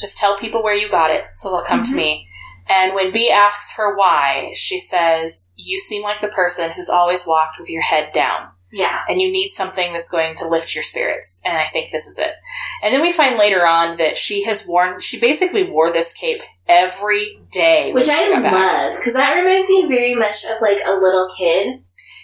Just 0.00 0.16
tell 0.18 0.38
people 0.38 0.62
where 0.62 0.74
you 0.74 0.90
got 0.90 1.10
it 1.10 1.24
so 1.32 1.50
they'll 1.50 1.62
come 1.62 1.80
Mhm. 1.82 1.90
to 1.90 1.96
me. 1.96 2.26
And 2.68 2.94
when 2.94 3.10
Bea 3.12 3.30
asks 3.30 3.76
her 3.76 3.96
why, 3.96 4.52
she 4.54 4.78
says, 4.78 5.52
You 5.56 5.78
seem 5.78 6.02
like 6.02 6.20
the 6.20 6.28
person 6.28 6.70
who's 6.70 6.88
always 6.88 7.26
walked 7.26 7.58
with 7.58 7.68
your 7.68 7.82
head 7.82 8.12
down 8.12 8.48
Yeah. 8.72 8.98
and 9.08 9.20
you 9.20 9.30
need 9.30 9.48
something 9.48 9.92
that's 9.92 10.08
going 10.10 10.34
to 10.36 10.46
lift 10.48 10.74
your 10.74 10.82
spirits. 10.84 11.42
And 11.44 11.56
I 11.56 11.66
think 11.72 11.90
this 11.90 12.06
is 12.06 12.18
it. 12.18 12.34
And 12.82 12.94
then 12.94 13.02
we 13.02 13.12
find 13.12 13.36
later 13.36 13.66
on 13.66 13.96
that 13.96 14.16
she 14.16 14.44
has 14.44 14.66
worn, 14.68 15.00
she 15.00 15.18
basically 15.18 15.64
wore 15.64 15.92
this 15.92 16.12
cape 16.12 16.42
every 16.68 17.40
day. 17.52 17.92
Which 17.92 18.08
I 18.08 18.28
love, 18.38 18.96
because 18.96 19.14
that 19.14 19.34
reminds 19.34 19.68
me 19.68 19.86
very 19.88 20.14
much 20.14 20.44
of 20.44 20.60
like 20.60 20.78
a 20.84 20.94
little 20.94 21.28
kid. 21.36 21.82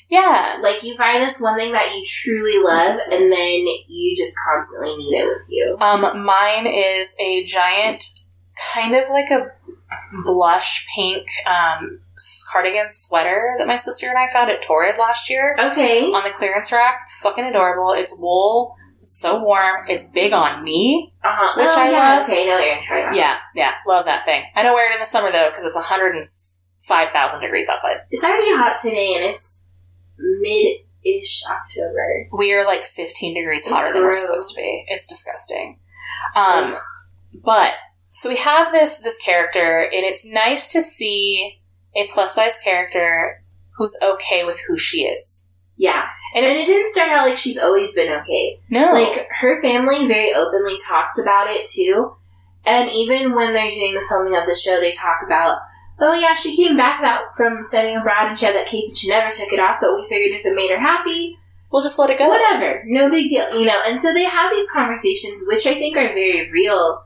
Yeah. 0.09 0.59
Like 0.61 0.83
you 0.83 0.97
find 0.97 1.23
this 1.23 1.41
one 1.41 1.59
thing 1.59 1.73
that 1.73 1.95
you 1.95 2.05
truly 2.07 2.63
love, 2.63 3.01
and 3.11 3.33
then 3.33 3.67
you 3.89 4.15
just 4.17 4.37
constantly 4.47 4.97
need 4.97 5.17
it 5.17 5.27
with 5.27 5.47
you. 5.49 5.77
Um, 5.81 6.25
mine 6.25 6.67
is 6.67 7.15
a 7.21 7.43
giant, 7.45 8.05
kind 8.75 8.95
of 8.95 9.09
like 9.11 9.31
a 9.31 9.51
blush 10.25 10.87
pink 10.95 11.27
um, 11.47 12.01
cardigan 12.53 12.87
sweater 12.89 13.55
that 13.59 13.67
my 13.67 13.77
sister 13.77 14.09
and 14.09 14.19
I 14.19 14.33
found 14.33 14.51
at 14.51 14.63
Torrid 14.63 14.97
last 14.99 15.29
year 15.31 15.55
Okay. 15.59 16.05
on 16.13 16.25
the 16.25 16.31
clearance 16.37 16.73
rack. 16.73 17.01
It's 17.03 17.21
fucking 17.21 17.45
adorable. 17.45 17.93
It's 17.93 18.17
wool. 18.19 18.75
It's 19.03 19.21
so 19.21 19.43
warm. 19.43 19.85
It's 19.89 20.05
big 20.09 20.33
on 20.33 20.65
me. 20.65 21.13
Uh 21.23 21.29
huh. 21.31 21.53
Which 21.57 21.69
oh, 21.69 21.81
I 21.81 21.91
yeah, 21.91 21.99
love. 22.17 22.23
Okay, 22.25 22.47
no, 22.47 22.59
you're 22.59 22.83
trying 22.87 23.07
that. 23.07 23.15
Yeah, 23.15 23.37
yeah, 23.55 23.71
love 23.87 24.05
that 24.07 24.25
thing. 24.25 24.43
I 24.55 24.63
don't 24.63 24.75
wear 24.75 24.91
it 24.91 24.95
in 24.95 25.01
the 25.01 25.07
summer 25.07 25.31
though 25.31 25.51
because 25.51 25.65
it's 25.65 25.77
105,000 25.77 27.41
degrees 27.41 27.69
outside. 27.69 27.99
It's 28.11 28.25
already 28.25 28.51
hot 28.57 28.77
today, 28.81 29.15
and 29.15 29.25
it's 29.33 29.63
mid-ish 30.19 31.43
October. 31.49 32.27
We 32.37 32.53
are 32.53 32.65
like 32.65 32.85
15 32.85 33.35
degrees 33.35 33.67
It's 33.67 33.71
hotter 33.71 33.93
than 33.93 34.03
we're 34.03 34.13
supposed 34.13 34.51
to 34.51 34.57
be. 34.57 34.85
It's 34.89 35.07
disgusting. 35.07 35.79
Um, 36.35 36.73
but 37.45 37.75
so 38.09 38.29
we 38.29 38.37
have 38.37 38.73
this 38.73 39.01
this 39.01 39.19
character, 39.19 39.83
and 39.83 40.05
it's 40.05 40.27
nice 40.27 40.69
to 40.73 40.81
see 40.81 41.61
a 41.95 42.09
plus 42.09 42.35
size 42.35 42.59
character 42.61 43.43
who's 43.77 43.97
okay 44.03 44.45
with 44.45 44.61
who 44.61 44.79
she 44.79 45.03
is. 45.03 45.49
Yeah, 45.77 46.05
And 46.35 46.45
and 46.45 46.55
it 46.55 46.67
didn't 46.67 46.93
start 46.93 47.11
out 47.11 47.29
like 47.29 47.37
she's 47.37 47.59
always 47.59 47.93
been 47.93 48.11
okay. 48.11 48.61
no, 48.71 48.93
Like 48.93 49.29
her 49.31 49.61
family 49.61 50.07
very 50.09 50.33
openly 50.35 50.77
talks 50.89 51.19
about 51.19 51.51
it 51.51 51.67
too, 51.67 52.17
and 52.65 52.91
even 52.91 53.35
when 53.35 53.53
they're 53.53 53.69
doing 53.69 53.95
the 53.95 54.07
filming 54.09 54.35
of 54.35 54.47
the 54.47 54.57
show, 54.57 54.81
they 54.81 54.93
talk 54.93 55.19
about. 55.25 55.59
Oh 55.99 56.15
yeah, 56.15 56.35
she 56.35 56.57
came 56.57 56.77
back 56.77 57.01
that 57.01 57.35
from 57.37 57.63
studying 57.63 57.97
abroad 57.97 58.29
and 58.29 58.39
she 58.39 58.47
had 58.47 58.55
that 58.55 58.67
cape 58.67 58.89
and 58.89 58.97
she 58.99 59.09
never 59.09 59.31
took 59.31 59.53
it 59.53 59.61
off, 59.61 59.79
but 59.81 59.95
we 59.97 60.03
figured 60.09 60.39
if 60.41 60.45
it 60.47 60.55
made 60.55 60.71
her 60.71 60.79
happy, 60.81 61.39
we'll 61.71 61.83
just 61.83 61.99
let 61.99 62.11
it 62.11 62.19
go. 62.19 62.29
whatever, 62.29 62.83
no 62.87 63.11
big 63.11 63.29
deal, 63.29 63.49
you 63.59 63.67
know. 63.67 63.81
And 63.87 64.01
so 64.01 64.13
they 64.13 64.25
have 64.25 64.53
these 64.53 64.69
conversations, 64.71 65.45
which 65.49 65.67
I 65.67 65.75
think 65.75 65.97
are 65.97 66.13
very 66.13 66.51
real, 66.53 67.03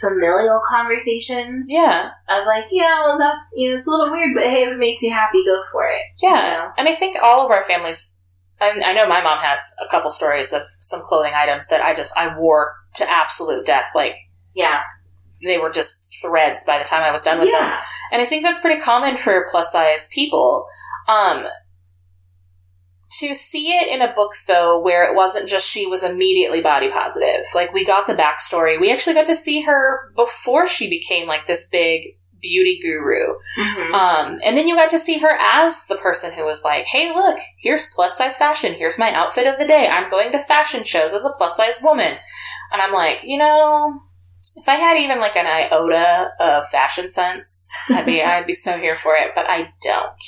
familial 0.00 0.60
conversations. 0.68 1.68
Yeah, 1.70 2.10
Of 2.28 2.46
like, 2.46 2.66
yeah, 2.70 3.00
well, 3.06 3.18
that's 3.18 3.44
you 3.54 3.70
know, 3.70 3.76
it's 3.76 3.86
a 3.86 3.90
little 3.90 4.10
weird, 4.12 4.34
but 4.34 4.44
hey, 4.44 4.64
if 4.64 4.72
it 4.72 4.78
makes 4.78 5.02
you 5.02 5.10
happy, 5.12 5.44
go 5.44 5.62
for 5.72 5.86
it. 5.88 6.02
yeah. 6.22 6.28
You 6.28 6.58
know? 6.58 6.72
And 6.78 6.88
I 6.88 6.94
think 6.94 7.16
all 7.22 7.44
of 7.44 7.50
our 7.50 7.64
families. 7.64 8.16
I, 8.60 8.78
I 8.86 8.92
know 8.92 9.06
my 9.08 9.20
mom 9.20 9.38
has 9.42 9.60
a 9.84 9.90
couple 9.90 10.10
stories 10.10 10.52
of 10.52 10.62
some 10.78 11.02
clothing 11.02 11.32
items 11.34 11.66
that 11.68 11.82
I 11.82 11.94
just 11.94 12.16
I 12.16 12.38
wore 12.38 12.76
to 12.94 13.10
absolute 13.10 13.66
death. 13.66 13.86
Like 13.96 14.14
Yeah, 14.54 14.80
they 15.44 15.58
were 15.58 15.70
just 15.70 16.06
threads 16.22 16.64
by 16.64 16.78
the 16.78 16.84
time 16.84 17.02
I 17.02 17.10
was 17.10 17.24
done 17.24 17.40
with 17.40 17.50
them. 17.50 17.72
And 18.12 18.22
I 18.22 18.24
think 18.24 18.44
that's 18.44 18.60
pretty 18.60 18.80
common 18.80 19.16
for 19.16 19.46
plus 19.50 19.72
size 19.72 20.08
people. 20.12 20.66
Um, 21.08 21.46
to 23.20 23.34
see 23.34 23.68
it 23.68 23.88
in 23.88 24.02
a 24.02 24.12
book, 24.14 24.32
though, 24.46 24.80
where 24.80 25.04
it 25.10 25.14
wasn't 25.14 25.48
just 25.48 25.68
she 25.68 25.86
was 25.86 26.02
immediately 26.02 26.60
body 26.60 26.90
positive. 26.90 27.44
Like, 27.54 27.72
we 27.72 27.84
got 27.84 28.06
the 28.06 28.14
backstory. 28.14 28.80
We 28.80 28.92
actually 28.92 29.14
got 29.14 29.26
to 29.26 29.34
see 29.34 29.62
her 29.62 30.12
before 30.16 30.66
she 30.66 30.88
became 30.88 31.28
like 31.28 31.46
this 31.46 31.68
big 31.68 32.16
beauty 32.40 32.78
guru. 32.82 33.34
Mhm. 33.56 33.92
Um, 33.94 34.38
and 34.44 34.56
then 34.56 34.66
you 34.68 34.74
got 34.74 34.90
to 34.90 34.98
see 34.98 35.18
her 35.18 35.38
as 35.40 35.86
the 35.86 35.96
person 35.96 36.34
who 36.34 36.44
was 36.44 36.62
like, 36.62 36.84
hey, 36.84 37.12
look, 37.14 37.38
here's 37.60 37.90
plus 37.94 38.18
size 38.18 38.36
fashion. 38.36 38.74
Here's 38.74 38.98
my 38.98 39.12
outfit 39.14 39.46
of 39.46 39.58
the 39.58 39.66
day. 39.66 39.88
I'm 39.88 40.10
going 40.10 40.30
to 40.32 40.44
fashion 40.44 40.84
shows 40.84 41.14
as 41.14 41.24
a 41.24 41.30
plus 41.30 41.56
size 41.56 41.80
woman. 41.82 42.14
And 42.72 42.82
I'm 42.82 42.92
like, 42.92 43.20
you 43.24 43.38
know, 43.38 44.00
if 44.56 44.68
I 44.68 44.76
had 44.76 44.96
even 44.98 45.18
like 45.20 45.36
an 45.36 45.46
iota 45.46 46.28
of 46.40 46.68
fashion 46.68 47.10
sense, 47.10 47.70
I'd 47.88 48.06
be, 48.06 48.22
I'd 48.22 48.46
be 48.46 48.54
so 48.54 48.78
here 48.78 48.96
for 48.96 49.14
it, 49.16 49.32
but 49.34 49.46
I 49.48 49.68
don't. 49.82 50.22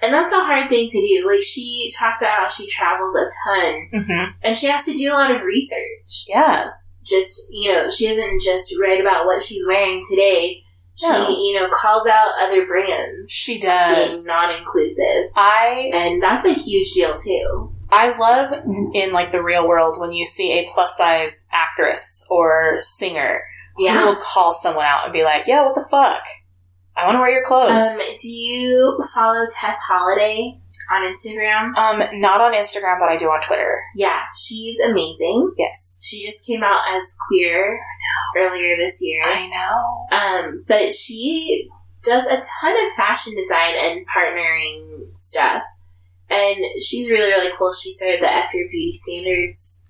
and 0.00 0.12
that's 0.14 0.32
a 0.32 0.40
hard 0.44 0.68
thing 0.68 0.88
to 0.88 1.00
do. 1.00 1.24
Like 1.26 1.42
she 1.42 1.90
talks 1.98 2.22
about 2.22 2.38
how 2.38 2.48
she 2.48 2.68
travels 2.68 3.14
a 3.14 3.26
ton, 3.44 3.88
Mm-hmm. 3.94 4.30
and 4.42 4.56
she 4.56 4.66
has 4.68 4.84
to 4.86 4.94
do 4.94 5.10
a 5.10 5.14
lot 5.14 5.34
of 5.34 5.42
research. 5.42 6.26
Yeah. 6.28 6.68
Just 7.04 7.48
you 7.50 7.72
know, 7.72 7.90
she 7.90 8.06
doesn't 8.08 8.42
just 8.42 8.74
write 8.80 9.00
about 9.00 9.26
what 9.26 9.42
she's 9.42 9.66
wearing 9.66 10.02
today. 10.08 10.62
She, 10.94 11.08
No. 11.12 11.28
you 11.28 11.54
know, 11.60 11.68
calls 11.70 12.06
out 12.08 12.32
other 12.40 12.66
brands 12.66 13.30
She 13.30 13.60
being 13.60 13.72
does. 13.72 14.26
non-inclusive, 14.26 15.30
I 15.36 15.90
and 15.94 16.22
that's 16.22 16.44
a 16.44 16.52
huge 16.52 16.92
deal 16.92 17.14
too. 17.14 17.72
I 17.90 18.14
love 18.18 18.52
in 18.92 19.12
like 19.12 19.32
the 19.32 19.42
real 19.42 19.66
world 19.66 19.98
when 20.00 20.12
you 20.12 20.26
see 20.26 20.52
a 20.52 20.66
plus 20.70 20.96
size 20.98 21.46
actress 21.52 22.26
or 22.28 22.76
singer 22.80 23.42
Yeah. 23.78 24.04
will 24.04 24.16
call 24.16 24.52
someone 24.52 24.84
out 24.84 25.04
and 25.04 25.12
be 25.12 25.24
like, 25.24 25.46
"Yeah, 25.46 25.64
what 25.66 25.74
the 25.74 25.86
fuck? 25.90 26.22
I 26.96 27.06
want 27.06 27.16
to 27.16 27.20
wear 27.20 27.30
your 27.30 27.46
clothes." 27.46 27.78
Um, 27.78 27.98
do 28.20 28.28
you 28.28 28.98
follow 29.14 29.46
Tess 29.54 29.78
Holliday 29.88 30.60
on 30.90 31.02
Instagram? 31.02 31.76
Um, 31.76 32.20
not 32.20 32.40
on 32.40 32.52
Instagram, 32.54 32.98
but 32.98 33.08
I 33.08 33.16
do 33.16 33.26
on 33.26 33.40
Twitter. 33.42 33.80
Yeah, 33.94 34.20
she's 34.36 34.78
amazing. 34.80 35.52
Yes, 35.56 35.98
She 36.02 36.24
just 36.24 36.44
came 36.46 36.62
out 36.62 36.82
as 36.90 37.16
queer 37.28 37.78
earlier 38.36 38.76
this 38.76 38.98
year. 39.02 39.22
I 39.26 39.46
know. 39.46 40.16
Um, 40.16 40.64
but 40.66 40.92
she 40.92 41.68
does 42.02 42.26
a 42.26 42.36
ton 42.36 42.74
of 42.86 42.92
fashion 42.96 43.34
design 43.36 43.74
and 43.76 44.06
partnering 44.06 45.14
stuff. 45.14 45.62
And 46.30 46.56
she's 46.82 47.10
really, 47.10 47.30
really 47.30 47.50
cool. 47.58 47.72
She 47.72 47.92
started 47.92 48.20
the 48.22 48.32
F 48.32 48.52
Your 48.52 48.68
Beauty 48.68 48.92
Standards 48.92 49.87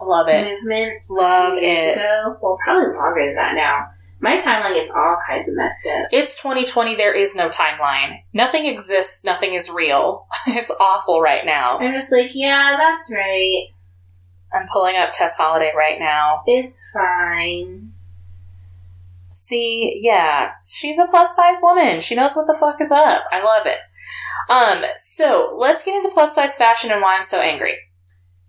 Love 0.00 0.28
it. 0.28 0.44
movement 0.44 1.04
Love 1.08 1.54
a 1.54 1.56
few 1.58 1.68
years 1.68 1.86
it. 1.86 1.96
ago. 1.96 2.36
Well, 2.40 2.58
probably 2.62 2.94
longer 2.96 3.26
than 3.26 3.34
that 3.36 3.54
now. 3.54 3.86
My 4.18 4.36
timeline 4.36 4.74
gets 4.74 4.90
all 4.90 5.18
kinds 5.26 5.48
of 5.50 5.56
messed 5.56 5.86
up. 5.86 6.08
It's 6.10 6.40
2020. 6.40 6.96
There 6.96 7.12
is 7.14 7.36
no 7.36 7.48
timeline. 7.48 8.22
Nothing 8.32 8.66
exists. 8.66 9.24
Nothing 9.24 9.52
is 9.52 9.70
real. 9.70 10.26
it's 10.46 10.70
awful 10.80 11.20
right 11.20 11.44
now. 11.44 11.78
I'm 11.78 11.92
just 11.94 12.10
like, 12.12 12.30
yeah, 12.34 12.76
that's 12.78 13.12
right. 13.14 13.68
I'm 14.52 14.68
pulling 14.72 14.96
up 14.96 15.10
Tess 15.12 15.36
Holliday 15.36 15.72
right 15.76 15.98
now. 15.98 16.42
It's 16.46 16.82
fine. 16.94 17.92
See, 19.32 19.98
yeah, 20.00 20.52
she's 20.64 20.98
a 20.98 21.06
plus 21.08 21.36
size 21.36 21.56
woman. 21.62 22.00
She 22.00 22.14
knows 22.14 22.34
what 22.34 22.46
the 22.46 22.56
fuck 22.58 22.80
is 22.80 22.90
up. 22.90 23.24
I 23.30 23.42
love 23.42 23.66
it. 23.66 23.78
Um, 24.48 24.82
so 24.96 25.52
let's 25.56 25.84
get 25.84 25.94
into 25.94 26.08
plus 26.14 26.34
size 26.34 26.56
fashion 26.56 26.90
and 26.90 27.02
why 27.02 27.16
I'm 27.16 27.22
so 27.22 27.40
angry. 27.40 27.76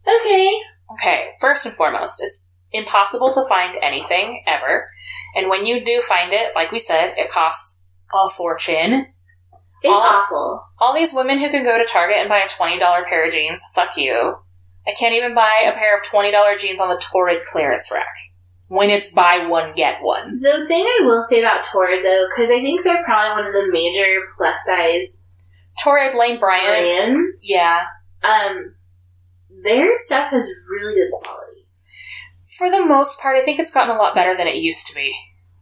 Okay. 0.08 0.62
Okay, 0.94 1.29
first 1.41 1.65
and 1.65 1.75
foremost, 1.75 2.22
it's 2.24 2.46
impossible 2.72 3.32
to 3.34 3.48
find 3.48 3.75
anything 3.82 4.44
ever. 4.48 4.86
And 5.36 5.50
when 5.50 5.65
you 5.65 5.84
do 5.84 6.01
find 6.01 6.32
it, 6.34 6.51
like 6.56 6.72
we 6.72 6.79
said, 6.79 7.13
it 7.17 7.29
costs 7.32 7.82
a 8.13 8.29
fortune. 8.29 9.08
It's 9.82 9.94
All- 9.94 10.01
awful. 10.01 10.63
All 10.79 10.94
these 10.96 11.13
women 11.13 11.39
who 11.39 11.50
can 11.50 11.63
go 11.63 11.77
to 11.77 11.86
Target 11.86 12.17
and 12.17 12.29
buy 12.29 12.39
a 12.39 12.48
$20 12.48 12.79
pair 13.08 13.27
of 13.27 13.34
jeans, 13.34 13.62
fuck 13.75 13.96
you. 13.98 14.36
I 14.88 14.91
can't 14.98 15.13
even 15.13 15.36
buy 15.36 15.65
a 15.67 15.74
pair 15.74 15.98
of 15.98 16.03
$20 16.06 16.58
jeans 16.60 16.79
on 16.79 16.88
the 16.89 17.01
Torrid 17.01 17.44
clearance 17.46 17.91
rack. 17.94 18.15
When 18.70 18.89
it's 18.89 19.12
buy 19.12 19.46
one, 19.48 19.74
get 19.75 20.00
one. 20.01 20.39
The 20.41 20.65
thing 20.67 20.84
I 20.86 21.01
will 21.03 21.24
say 21.29 21.39
about 21.41 21.63
Torrid, 21.63 22.03
though, 22.03 22.27
because 22.29 22.50
I 22.50 22.62
think 22.62 22.84
they're 22.84 23.03
probably 23.03 23.44
one 23.44 23.48
of 23.48 23.53
the 23.53 23.72
major 23.72 24.06
plus 24.38 24.58
size 24.65 25.24
Torrid 25.82 26.15
Lane 26.15 26.39
Bryant. 26.39 27.13
brands. 27.15 27.48
Yeah. 27.50 27.84
Um, 28.24 28.75
their 29.68 29.92
stuff 29.98 30.32
has 30.32 30.50
really 30.70 30.96
good 30.96 31.12
quality. 31.12 31.68
For 32.58 32.72
the 32.72 32.84
most 32.86 33.22
part, 33.22 33.38
I 33.38 33.42
think 33.42 33.60
it's 33.60 33.74
gotten 33.74 33.96
a 33.96 34.00
lot 34.00 34.16
better 34.16 34.36
than 34.36 34.48
it 34.48 34.56
used 34.56 34.88
to 34.88 34.96
be. 34.96 35.14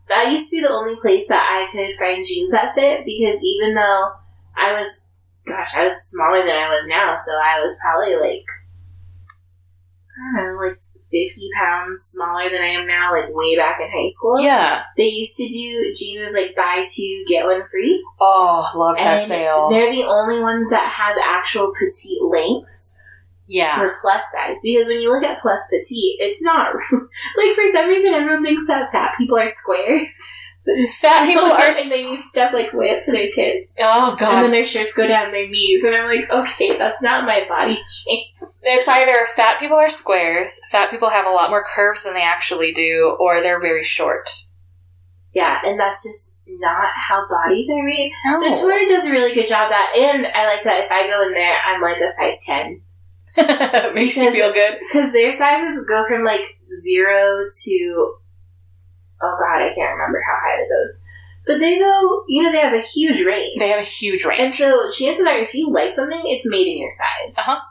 That 0.08 0.32
used 0.32 0.50
to 0.52 0.58
be 0.58 0.62
the 0.62 0.70
only 0.70 0.96
place 1.02 1.28
that 1.28 1.42
I 1.44 1.70
could 1.72 1.98
find 2.00 2.24
jeans 2.24 2.52
that 2.52 2.76
fit 2.76 3.04
because 3.06 3.40
even 3.42 3.74
though 3.74 4.12
I 4.56 4.72
was, 4.74 5.08
gosh, 5.46 5.74
I 5.76 5.84
was 5.84 5.96
smaller 6.12 6.46
than 6.46 6.56
I 6.56 6.70
was 6.70 6.88
now, 6.88 7.16
so 7.18 7.32
I 7.34 7.60
was 7.62 7.78
probably 7.82 8.16
like, 8.16 8.46
I 10.36 10.38
don't 10.42 10.54
know, 10.56 10.62
like 10.68 10.78
50 11.12 11.50
pounds 11.60 12.02
smaller 12.04 12.50
than 12.50 12.62
I 12.62 12.68
am 12.68 12.88
now, 12.88 13.12
like 13.12 13.30
way 13.34 13.58
back 13.58 13.80
in 13.82 13.90
high 13.90 14.10
school. 14.10 14.40
Yeah. 14.40 14.84
They 14.96 15.06
used 15.08 15.36
to 15.38 15.48
do 15.48 15.94
jeans 15.96 16.36
like 16.38 16.56
buy 16.56 16.84
two, 16.86 17.24
get 17.28 17.46
one 17.46 17.64
free. 17.70 18.04
Oh, 18.20 18.64
love 18.76 18.98
that 18.98 19.20
And 19.20 19.28
sale. 19.28 19.70
they're 19.70 19.92
the 19.92 20.04
only 20.06 20.42
ones 20.42 20.70
that 20.70 20.90
have 20.92 21.18
actual 21.24 21.74
petite 21.78 22.22
lengths. 22.22 22.98
Yeah. 23.48 23.78
for 23.78 23.98
plus 24.02 24.26
size 24.32 24.58
because 24.64 24.88
when 24.88 25.00
you 25.00 25.12
look 25.12 25.24
at 25.24 25.42
plus 25.42 25.68
petite, 25.70 26.18
it's 26.20 26.42
not 26.42 26.74
like 26.92 27.56
for 27.56 27.68
some 27.72 27.90
reason 27.90 28.14
everyone 28.14 28.44
thinks 28.44 28.68
that 28.68 28.92
fat 28.92 29.12
people 29.18 29.38
are 29.38 29.50
squares. 29.50 30.14
Fat 31.00 31.28
people 31.28 31.44
are. 31.52 31.62
and 31.62 31.92
they 31.92 32.10
need 32.10 32.24
stuff 32.24 32.52
like 32.54 32.74
way 32.74 32.96
up 32.96 33.02
to 33.04 33.12
their 33.12 33.30
tits, 33.30 33.76
oh, 33.80 34.16
god! 34.18 34.34
and 34.34 34.46
then 34.46 34.52
their 34.52 34.66
shirts 34.66 34.96
go 34.96 35.06
down 35.06 35.32
their 35.32 35.48
knees, 35.48 35.84
and 35.84 35.94
I'm 35.94 36.08
like, 36.08 36.30
okay, 36.32 36.76
that's 36.76 37.04
not 37.04 37.26
my 37.28 37.46
body 37.48 37.78
shape. 37.88 38.50
It's 38.64 38.88
either 38.88 39.28
fat 39.36 39.60
people 39.60 39.78
are 39.78 39.90
squares, 39.90 40.60
fat 40.72 40.90
people 40.90 41.12
have 41.12 41.28
a 41.28 41.32
lot 41.32 41.52
more 41.52 41.64
curves 41.76 42.04
than 42.04 42.16
they 42.16 42.24
actually 42.24 42.72
do, 42.72 43.16
or 43.20 43.42
they're 43.42 43.62
very 43.62 43.84
short. 43.84 44.28
Yeah, 45.34 45.60
and 45.64 45.80
that's 45.80 46.04
just 46.04 46.34
not 46.48 46.90
how 46.96 47.28
bodies 47.30 47.70
are 47.70 47.84
made. 47.84 48.12
No. 48.26 48.56
So 48.56 48.66
Torrid 48.66 48.88
does 48.88 49.06
a 49.06 49.12
really 49.12 49.36
good 49.36 49.48
job 49.48 49.70
that, 49.70 49.96
and 49.96 50.26
I 50.26 50.48
like 50.48 50.64
that 50.64 50.86
if 50.86 50.92
I 50.92 51.08
go 51.08 51.28
in 51.28 51.34
there, 51.34 51.58
I'm 51.68 51.82
like 51.82 52.02
a 52.02 52.10
size 52.10 52.44
ten 52.44 52.82
Makes 53.94 54.18
you 54.18 54.32
feel 54.32 54.54
good. 54.54 54.78
because 54.88 55.12
their 55.12 55.32
sizes 55.32 55.84
go 55.88 56.06
from 56.08 56.24
like 56.24 56.58
zero 56.84 57.46
to 57.64 58.16
oh 59.22 59.38
god, 59.40 59.62
I 59.62 59.74
can't 59.74 59.92
remember 59.94 60.22
how 60.26 60.38
high 60.44 60.62
it 60.62 60.70
goes. 60.70 61.02
But 61.48 61.60
they 61.60 61.78
go, 61.80 62.24
you 62.28 62.42
know, 62.44 62.52
they 62.52 62.60
have 62.60 62.74
a 62.74 62.82
huge 62.82 63.24
range. 63.24 63.60
They 63.60 63.70
have 63.70 63.80
a 63.80 63.84
huge 63.84 64.26
range. 64.26 64.42
And 64.42 64.54
so 64.54 64.90
chances 64.92 65.28
are, 65.28 65.38
if 65.38 65.54
you 65.54 65.70
like 65.72 65.94
something, 65.94 66.20
it's 66.26 66.48
made 66.50 66.66
in 66.68 66.80
your 66.80 66.92
size. 66.94 67.36
Uh-huh. 67.38 67.62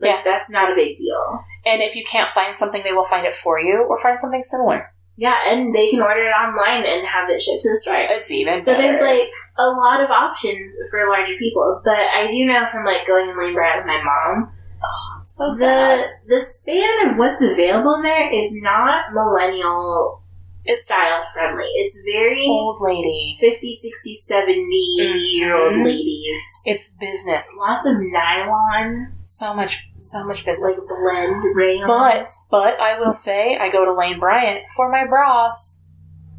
Like, 0.00 0.10
Yeah. 0.10 0.20
that's 0.24 0.50
not 0.52 0.70
a 0.70 0.74
big 0.76 0.94
deal. 0.96 1.44
And 1.66 1.82
if 1.82 1.96
you 1.96 2.04
can't 2.04 2.32
find 2.32 2.54
something, 2.54 2.82
they 2.84 2.92
will 2.92 3.04
find 3.04 3.26
it 3.26 3.34
for 3.34 3.58
you 3.58 3.82
or 3.88 3.98
find 4.00 4.18
something 4.20 4.40
similar. 4.42 4.92
Yeah, 5.16 5.34
and 5.46 5.74
they 5.74 5.90
can 5.90 6.00
order 6.00 6.20
it 6.20 6.30
online 6.30 6.84
and 6.86 7.04
have 7.08 7.28
it 7.28 7.42
shipped 7.42 7.62
to 7.62 7.70
the 7.72 7.78
store. 7.78 7.96
It's 7.98 8.30
even 8.30 8.56
So 8.56 8.74
there's 8.74 9.00
like 9.02 9.26
a 9.58 9.66
lot 9.66 10.00
of 10.00 10.10
options 10.10 10.76
for 10.88 11.08
larger 11.08 11.34
people. 11.34 11.80
But 11.84 11.98
I 11.98 12.28
do 12.28 12.46
know 12.46 12.66
from 12.70 12.84
like 12.84 13.04
going 13.04 13.28
in 13.28 13.36
Lane 13.36 13.52
Bryant 13.54 13.78
with 13.84 13.86
my 13.88 14.00
mom, 14.00 14.52
so 15.22 15.46
the 15.46 15.52
sad. 15.54 16.00
the 16.26 16.40
span 16.40 17.08
of 17.10 17.16
what's 17.16 17.42
available 17.44 17.94
in 17.96 18.02
there 18.02 18.30
is 18.32 18.58
not 18.62 19.12
millennial 19.12 20.22
It's 20.64 20.84
style 20.84 21.24
friendly. 21.32 21.64
It's 21.76 22.02
very 22.04 22.44
old 22.46 22.78
lady. 22.82 23.34
50, 23.40 23.72
60, 23.72 24.14
70 24.14 24.62
year 25.32 25.56
old 25.56 25.72
Mhm. 25.72 25.84
ladies. 25.84 26.42
It's 26.66 26.92
business. 27.00 27.48
Lots 27.66 27.86
of 27.86 27.94
nylon, 27.98 29.12
So 29.22 29.54
much, 29.54 29.88
so 29.96 30.24
much 30.24 30.44
business. 30.44 30.78
like 30.78 30.88
blend 30.88 31.56
rayon. 31.56 31.86
But, 31.86 32.28
but 32.50 32.78
I 32.80 32.98
will 32.98 33.12
say, 33.14 33.56
I 33.56 33.70
go 33.70 33.84
to 33.86 33.92
Lane 33.92 34.20
Bryant 34.20 34.64
for 34.76 34.90
my 34.90 35.06
bras. 35.06 35.84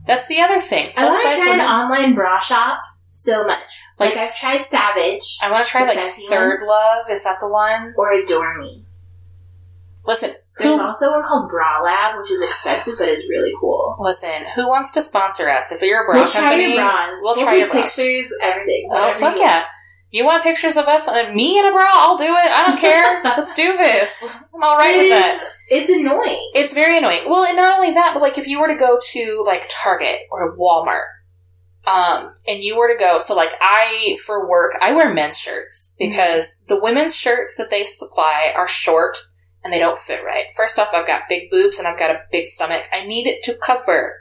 That's 0.06 0.28
the 0.28 0.41
other 0.41 0.60
thing. 0.60 0.91
I 0.95 1.06
want 1.06 1.15
to 1.21 1.38
try 1.38 1.54
an 1.54 1.60
online 1.62 2.13
bra 2.15 2.39
shop 2.39 2.78
so 3.10 3.45
much. 3.45 3.60
Like, 4.00 4.15
Like- 4.15 4.30
I've 4.30 4.36
tried 4.36 4.63
Savage 4.63 5.38
I 5.41 5.52
want 5.52 5.65
to 5.65 5.69
try 5.72 5.84
like 5.86 6.00
Third 6.30 6.62
Love. 6.65 7.06
Is 7.10 7.24
that 7.24 7.39
the 7.39 7.48
one? 7.48 7.93
or 7.98 8.12
Adore 8.12 8.58
Me. 8.60 8.86
Listen, 10.06 10.34
There's 10.58 10.74
who? 10.74 10.82
also 10.82 11.12
one 11.12 11.24
called 11.24 11.50
Bra 11.50 11.82
Lab, 11.84 12.19
which 12.22 12.32
is 12.32 12.41
expensive 12.41 12.95
but 12.98 13.10
is 13.10 13.28
really 13.30 13.54
cool. 13.60 13.95
Listen, 14.00 14.32
who 14.56 14.67
wants 14.67 14.91
to 14.93 15.02
sponsor 15.02 15.50
us? 15.50 15.72
If 15.72 15.82
you're 15.82 16.04
a 16.04 16.06
bra 16.06 16.15
we'll 16.15 16.28
try 16.28 16.41
company, 16.41 16.74
your 16.74 16.84
bras. 16.84 17.10
we'll 17.22 17.36
We'll, 17.36 17.43
try 17.45 17.52
take 17.54 17.60
your 17.62 17.69
bras. 17.72 17.95
pictures, 17.95 18.38
everything. 18.41 18.89
Oh 18.91 19.13
fuck 19.13 19.36
you 19.36 19.41
yeah! 19.41 19.65
You 20.12 20.26
want 20.26 20.43
pictures 20.43 20.76
of 20.78 20.86
us, 20.88 21.08
uh, 21.08 21.32
me 21.34 21.60
in 21.60 21.65
a 21.67 21.72
bra? 21.72 21.86
I'll 21.93 22.17
do 22.17 22.24
it. 22.24 22.52
I 22.52 22.65
don't 22.67 22.80
care. 22.80 23.22
Let's 23.38 23.54
do 23.54 23.78
this. 23.78 24.24
I'm 24.56 24.63
all 24.63 24.78
right 24.78 24.95
It 24.95 25.00
with 25.00 25.06
is- 25.06 25.12
that. 25.12 25.50
It's 25.72 25.89
annoying. 25.91 26.52
It's 26.56 26.74
very 26.74 26.98
annoying. 26.98 27.26
Well, 27.28 27.45
and 27.45 27.56
not 27.56 27.76
only 27.76 27.93
that, 27.93 28.12
but 28.15 28.22
like 28.24 28.39
if 28.39 28.48
you 28.48 28.60
were 28.60 28.67
to 28.69 28.76
go 28.76 28.98
to 29.12 29.43
like 29.45 29.69
Target 29.69 30.22
or 30.32 30.58
Walmart, 30.58 31.04
um, 31.89 32.34
and 32.45 32.62
you 32.62 32.78
were 32.78 32.88
to 32.88 32.99
go, 32.99 33.17
so 33.17 33.36
like 33.36 33.49
I 33.60 34.15
for 34.25 34.47
work, 34.47 34.73
I 34.82 34.93
wear 34.93 35.12
men's 35.12 35.39
shirts 35.39 35.95
because 35.97 36.62
the 36.67 36.80
women's 36.80 37.15
shirts 37.15 37.56
that 37.58 37.71
they 37.71 37.84
supply 37.84 38.54
are 38.56 38.67
short 38.67 39.17
and 39.63 39.73
they 39.73 39.80
don't 39.80 39.99
fit 39.99 40.19
right. 40.23 40.45
First 40.56 40.78
off, 40.78 40.89
I've 40.93 41.08
got 41.08 41.23
big 41.28 41.49
boobs 41.49 41.80
and 41.80 41.88
I've 41.88 41.97
got 41.97 42.12
a 42.12 42.21
big 42.32 42.45
stomach. 42.45 42.84
I 42.91 43.06
need 43.06 43.25
it 43.25 43.43
to 43.43 43.56
cover 43.56 44.17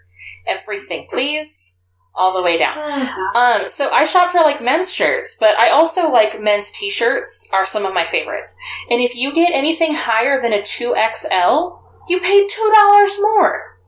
everything, 0.46 1.07
please, 1.11 1.76
all 2.14 2.35
the 2.35 2.42
way 2.42 2.59
down. 2.59 2.78
Um, 3.35 3.68
so 3.68 3.90
I 3.92 4.04
shop 4.04 4.31
for 4.31 4.40
like 4.40 4.62
men's 4.62 4.92
shirts, 4.92 5.37
but 5.38 5.59
I 5.61 5.68
also 5.68 6.11
like 6.11 6.40
men's 6.40 6.70
t-shirts 6.70 7.48
are 7.52 7.64
some 7.64 7.85
of 7.85 7.94
my 7.94 8.07
favorites. 8.11 8.57
And 8.88 9.00
if 9.00 9.14
you 9.14 9.33
get 9.33 9.52
anything 9.52 9.94
higher 9.94 10.40
than 10.40 10.52
a 10.52 10.61
2XL, 10.61 11.78
you 12.09 12.20
pay 12.20 12.46
$2 12.46 13.20
more. 13.20 13.78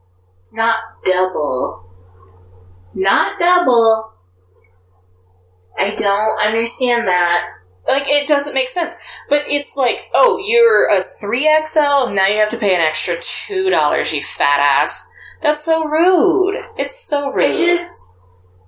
Not 0.51 0.79
double. 1.03 1.80
Not 2.93 3.39
double. 3.39 4.13
I 5.77 5.95
don't 5.95 6.39
understand 6.45 7.07
that. 7.07 7.43
Like, 7.87 8.07
it 8.07 8.27
doesn't 8.27 8.53
make 8.53 8.69
sense. 8.69 8.95
But 9.29 9.43
it's 9.47 9.75
like, 9.75 10.09
oh, 10.13 10.41
you're 10.45 10.87
a 10.87 11.01
3XL, 11.01 12.13
now 12.13 12.27
you 12.27 12.37
have 12.37 12.49
to 12.49 12.57
pay 12.57 12.75
an 12.75 12.81
extra 12.81 13.15
$2, 13.17 14.13
you 14.13 14.23
fat 14.23 14.59
ass. 14.59 15.09
That's 15.41 15.63
so 15.63 15.87
rude. 15.87 16.63
It's 16.77 16.99
so 16.99 17.31
rude. 17.31 17.45
I 17.45 17.55
just 17.55 18.15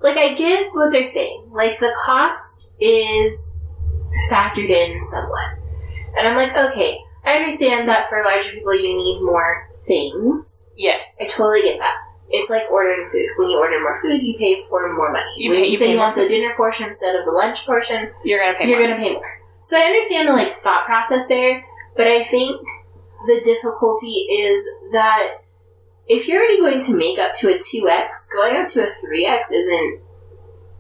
like 0.04 0.18
I 0.18 0.34
get 0.36 0.74
what 0.74 0.92
they're 0.92 1.06
saying. 1.06 1.50
Like 1.52 1.80
the 1.80 1.94
cost 2.04 2.74
is 2.80 3.62
factored 4.30 4.70
in 4.70 5.04
somewhat. 5.06 5.60
And 6.18 6.28
I'm 6.28 6.36
like, 6.36 6.52
okay, 6.72 7.00
I 7.26 7.36
understand 7.36 7.88
that 7.90 8.10
for 8.10 8.24
larger 8.24 8.52
people 8.52 8.76
you 8.76 8.98
need 8.98 9.22
more 9.22 9.70
things. 9.88 10.72
yes. 10.78 11.18
I 11.22 11.28
totally 11.28 11.62
get 11.64 11.80
that. 11.80 11.98
It's 12.36 12.50
like 12.50 12.66
ordering 12.72 13.08
food. 13.14 13.30
When 13.38 13.50
you 13.50 13.60
order 13.60 13.80
more 13.80 14.02
food, 14.02 14.22
you 14.24 14.36
pay 14.40 14.66
for 14.68 14.92
more 14.94 15.12
money. 15.14 15.30
You 15.38 15.52
when 15.52 15.60
pay- 15.60 15.66
you, 15.68 15.72
you 15.74 15.78
say 15.78 15.92
you 15.94 16.00
want 16.00 16.16
the 16.16 16.28
dinner 16.28 16.54
portion 16.58 16.88
instead 16.88 17.16
of 17.16 17.26
the 17.26 17.32
lunch 17.32 17.64
portion, 17.66 18.10
You're 18.26 18.40
gonna 18.44 18.58
pay 18.58 18.68
you're 18.68 18.80
more. 18.80 18.88
going 18.88 18.98
to 19.00 19.04
pay 19.06 19.14
more. 19.14 19.32
So 19.60 19.78
I 19.78 19.84
understand 19.84 20.28
the 20.28 20.34
like 20.34 20.60
thought 20.62 20.86
process 20.86 21.28
there, 21.28 21.64
but 21.96 22.08
I 22.08 22.24
think 22.24 22.60
the 23.28 23.40
difficulty 23.46 24.26
is 24.34 24.66
that 24.92 25.46
if 26.08 26.28
you're 26.28 26.40
already 26.42 26.60
going 26.60 26.82
to 26.82 26.96
make 26.98 27.20
up 27.20 27.34
to 27.36 27.48
a 27.50 27.58
2x, 27.58 28.10
going 28.34 28.58
up 28.58 28.68
to 28.68 28.82
a 28.84 28.88
3x 28.90 29.54
isn't. 29.54 30.02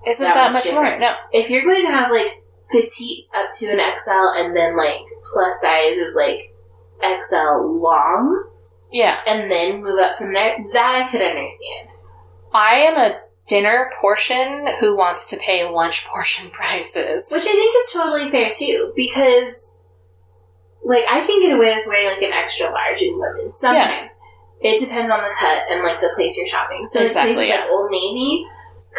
Isn't 0.05 0.27
that 0.27 0.33
that, 0.35 0.43
much 0.45 0.53
much 0.53 0.63
different. 0.63 0.99
more? 0.99 1.11
No. 1.11 1.15
If 1.31 1.49
you're 1.49 1.63
going 1.63 1.85
to 1.85 1.91
have 1.91 2.11
like 2.11 2.43
petites 2.71 3.29
up 3.33 3.47
to 3.59 3.67
an 3.71 3.79
XL 3.79 4.27
and 4.41 4.53
then 4.55 4.75
like 4.75 4.99
plus 5.31 5.61
size 5.61 5.95
is 5.95 6.13
like 6.15 6.51
XL 6.99 7.61
long 7.79 8.49
Yeah. 8.93 9.19
and 9.25 9.51
then 9.51 9.83
move 9.83 9.99
up 9.99 10.17
from 10.17 10.33
there, 10.33 10.57
that 10.71 10.95
I 10.95 11.11
could 11.11 11.21
understand. 11.21 11.89
I 12.53 12.75
am 12.81 12.97
a 12.97 13.19
dinner 13.47 13.91
portion 13.99 14.67
who 14.79 14.95
wants 14.95 15.29
to 15.31 15.37
pay 15.37 15.67
lunch 15.67 16.05
portion 16.07 16.49
prices. 16.51 17.29
Which 17.31 17.43
I 17.43 17.51
think 17.51 17.75
is 17.75 17.91
totally 17.91 18.31
fair 18.31 18.49
too, 18.49 18.93
because 18.95 19.77
like 20.85 21.05
I 21.09 21.25
can 21.25 21.41
get 21.41 21.55
away 21.55 21.75
with 21.75 21.87
wearing 21.87 22.07
like 22.07 22.21
an 22.21 22.33
extra 22.33 22.69
large 22.69 23.01
in 23.01 23.19
women 23.19 23.51
sometimes. 23.51 24.19
It 24.61 24.79
depends 24.79 25.11
on 25.11 25.19
the 25.19 25.33
cut 25.37 25.59
and 25.71 25.83
like 25.83 25.99
the 25.99 26.11
place 26.15 26.37
you're 26.37 26.47
shopping. 26.47 26.85
So 26.87 27.01
Exactly, 27.01 27.33
places 27.33 27.49
yeah. 27.49 27.61
like 27.61 27.69
Old 27.69 27.91
Navy 27.91 28.47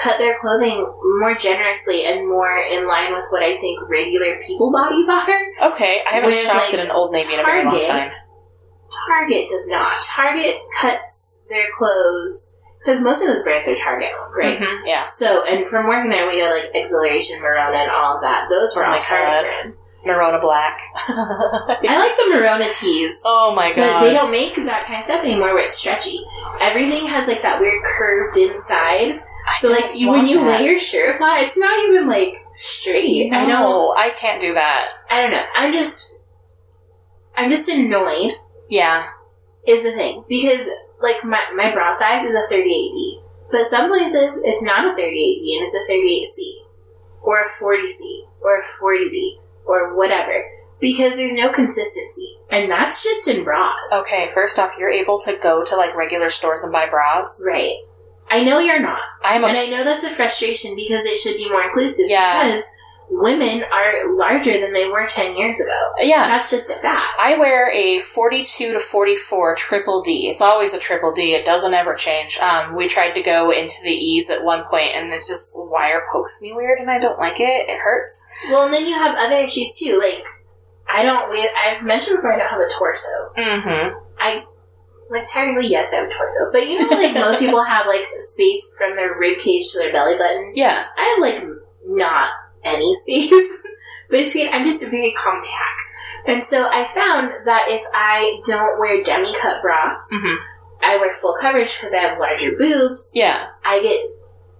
cut 0.02 0.18
their 0.18 0.38
clothing 0.40 0.85
more 1.20 1.35
generously 1.35 2.04
and 2.04 2.28
more 2.28 2.59
in 2.59 2.87
line 2.87 3.12
with 3.14 3.24
what 3.30 3.42
I 3.42 3.57
think 3.59 3.78
regular 3.88 4.42
people 4.46 4.72
bodies 4.72 5.09
are. 5.09 5.70
okay, 5.72 6.02
I 6.04 6.14
haven't 6.16 6.30
Whereas, 6.30 6.44
shopped 6.44 6.72
like, 6.72 6.74
at 6.74 6.85
an 6.85 6.90
Old 6.90 7.12
Navy 7.12 7.35
in 7.35 7.40
a 7.40 7.44
very 7.44 7.64
long 7.64 7.80
time. 7.80 8.11
Target 9.09 9.48
does 9.50 9.66
not. 9.66 9.92
Target 10.07 10.57
cuts 10.80 11.42
their 11.48 11.66
clothes 11.76 12.59
because 12.85 13.00
most 13.00 13.22
of 13.22 13.28
those 13.28 13.42
brands 13.42 13.66
are 13.68 13.76
Target 13.76 14.11
right? 14.37 14.61
Mhm, 14.61 14.80
Yeah. 14.85 15.04
So, 15.04 15.42
and 15.44 15.66
from 15.68 15.87
working 15.87 16.11
there, 16.11 16.26
we 16.26 16.38
know 16.38 16.50
like 16.50 16.72
Xhilaration, 16.74 17.40
Merona, 17.40 17.76
and 17.76 17.90
all 17.90 18.16
of 18.16 18.20
that. 18.22 18.46
Those 18.50 18.76
were 18.76 18.83
Oh 18.85 18.87
all 18.87 18.92
my 18.92 18.98
Target 18.98 19.26
God. 19.26 19.42
brands. 19.44 19.90
Merona 20.07 20.38
Black. 20.40 20.78
I 21.09 21.74
like 21.83 22.16
the 22.18 22.35
Merona 22.35 22.70
tees. 22.78 23.18
oh 23.24 23.54
my 23.54 23.72
god! 23.72 24.00
But 24.00 24.07
they 24.07 24.12
don't 24.12 24.30
make 24.30 24.54
that 24.57 24.85
kind 24.87 24.98
of 24.98 25.04
stuff 25.04 25.24
anymore 25.24 25.54
where 25.54 25.64
it's 25.64 25.76
stretchy. 25.78 26.20
Everything 26.61 27.07
has 27.09 27.26
like 27.26 27.40
that 27.40 27.59
weird 27.59 27.83
curved 27.83 28.37
inside. 28.37 29.22
I 29.48 29.54
So 29.61 29.68
like 29.70 29.92
you, 29.94 30.11
when 30.11 30.26
you 30.26 30.40
that. 30.40 30.61
lay 30.61 30.64
your 30.66 30.78
shirt 30.78 31.16
flat, 31.18 31.42
it's 31.44 31.57
not 31.57 31.78
even 31.87 32.07
like 32.07 32.35
straight. 32.50 33.33
I 33.33 33.46
don't. 33.46 33.96
I 33.98 34.11
can't 34.11 34.40
do 34.40 34.52
that. 34.54 34.88
I 35.11 35.22
don't 35.22 35.30
know. 35.30 35.42
I'm 35.57 35.72
just. 35.72 36.14
I'm 37.37 37.50
just 37.50 37.68
annoyed. 37.70 38.35
Yeah. 38.68 39.07
Is 39.66 39.83
the 39.83 39.92
thing 39.92 40.24
because 40.29 40.68
like 41.00 41.24
my 41.24 41.40
my 41.55 41.72
bra 41.72 41.92
size 41.94 42.24
is 42.27 42.35
a 42.35 42.53
38D, 42.53 43.22
but 43.50 43.66
some 43.68 43.88
places 43.88 44.40
it's 44.44 44.62
not 44.62 44.85
a 44.85 45.00
38D 45.00 45.57
and 45.57 45.64
it's 45.64 45.74
a 45.74 45.90
38C, 45.90 46.66
or 47.22 47.40
a 47.40 47.48
40C, 47.48 48.29
or 48.42 48.61
a 48.61 48.64
40B, 48.64 49.38
or 49.64 49.96
whatever. 49.96 50.44
Because 50.81 51.16
there's 51.16 51.33
no 51.33 51.50
consistency, 51.50 52.37
and 52.50 52.70
that's 52.70 53.03
just 53.03 53.27
in 53.29 53.42
bras. 53.42 53.74
Okay, 54.00 54.31
first 54.35 54.59
off, 54.59 54.72
you're 54.79 54.90
able 54.90 55.18
to 55.20 55.38
go 55.42 55.64
to 55.64 55.77
like 55.77 55.94
regular 55.96 56.29
stores 56.29 56.62
and 56.62 56.72
buy 56.72 56.87
bras. 56.88 57.42
Right. 57.46 57.77
I 58.31 58.42
know 58.42 58.59
you're 58.59 58.81
not. 58.81 59.00
I'm 59.22 59.44
a 59.44 59.46
And 59.46 59.57
I 59.57 59.66
know 59.66 59.85
that's 59.85 60.05
a 60.05 60.11
frustration 60.11 60.74
because 60.77 61.05
it 61.05 61.18
should 61.18 61.37
be 61.37 61.48
more 61.48 61.62
inclusive. 61.62 62.07
Yeah. 62.09 62.44
Because 62.44 62.64
women 63.10 63.62
are 63.70 64.14
larger 64.16 64.58
than 64.60 64.72
they 64.72 64.88
were 64.88 65.06
10 65.06 65.36
years 65.36 65.60
ago. 65.60 65.92
yeah. 66.00 66.26
That's 66.28 66.50
just 66.50 66.70
a 66.70 66.74
fact. 66.74 67.04
I 67.20 67.38
wear 67.38 67.70
a 67.70 68.00
42 68.00 68.72
to 68.72 68.80
44 68.80 69.54
triple 69.56 70.02
D. 70.02 70.28
It's 70.28 70.40
always 70.40 70.74
a 70.74 70.78
triple 70.78 71.14
D. 71.14 71.34
It 71.34 71.44
doesn't 71.44 71.74
ever 71.74 71.94
change. 71.94 72.38
Um, 72.38 72.74
we 72.74 72.88
tried 72.88 73.12
to 73.12 73.22
go 73.22 73.50
into 73.50 73.82
the 73.82 73.90
E's 73.90 74.30
at 74.30 74.42
one 74.42 74.64
point, 74.70 74.92
and 74.94 75.12
it's 75.12 75.28
just 75.28 75.52
wire 75.54 76.02
pokes 76.12 76.40
me 76.42 76.52
weird, 76.52 76.78
and 76.80 76.90
I 76.90 76.98
don't 76.98 77.18
like 77.18 77.40
it. 77.40 77.68
It 77.68 77.78
hurts. 77.78 78.26
Well, 78.48 78.64
and 78.64 78.74
then 78.74 78.86
you 78.86 78.94
have 78.94 79.14
other 79.16 79.40
issues 79.42 79.78
too. 79.78 79.98
Like, 79.98 80.24
I 80.92 81.02
don't, 81.02 81.30
we, 81.30 81.48
I've 81.64 81.82
mentioned 81.84 82.16
before 82.16 82.32
I 82.32 82.38
don't 82.38 82.48
have 82.48 82.60
a 82.60 82.70
torso. 82.72 83.08
Mm-hmm. 83.36 83.98
I, 84.18 84.44
like, 85.10 85.26
technically, 85.26 85.68
yes, 85.68 85.92
I 85.92 85.96
have 85.96 86.08
a 86.08 86.12
torso. 86.12 86.50
But 86.52 86.66
you 86.66 86.80
know, 86.80 86.96
like, 86.96 87.14
most 87.14 87.38
people 87.40 87.64
have, 87.64 87.86
like, 87.86 88.02
space 88.20 88.74
from 88.76 88.96
their 88.96 89.16
rib 89.18 89.38
cage 89.38 89.70
to 89.72 89.78
their 89.78 89.92
belly 89.92 90.16
button. 90.18 90.52
Yeah. 90.54 90.84
I 90.96 91.04
have, 91.14 91.18
like, 91.20 91.44
not 91.86 92.30
any 92.64 92.94
space 92.94 93.62
between, 94.11 94.48
I'm 94.53 94.64
just 94.66 94.88
very 94.90 95.14
compact. 95.18 95.85
And 96.27 96.42
so 96.44 96.62
I 96.66 96.88
found 96.94 97.46
that 97.46 97.64
if 97.68 97.85
I 97.92 98.40
don't 98.46 98.79
wear 98.81 99.03
demi 99.03 99.35
cut 99.40 99.61
bras, 99.62 100.09
Mhm. 100.14 100.37
I 100.83 100.96
wear 100.98 101.14
full 101.14 101.37
coverage 101.40 101.79
because 101.79 101.92
I 101.94 101.98
have 101.98 102.18
larger 102.18 102.53
boobs. 102.53 103.12
Yeah. 103.14 103.46
I 103.64 103.81
get 103.83 104.00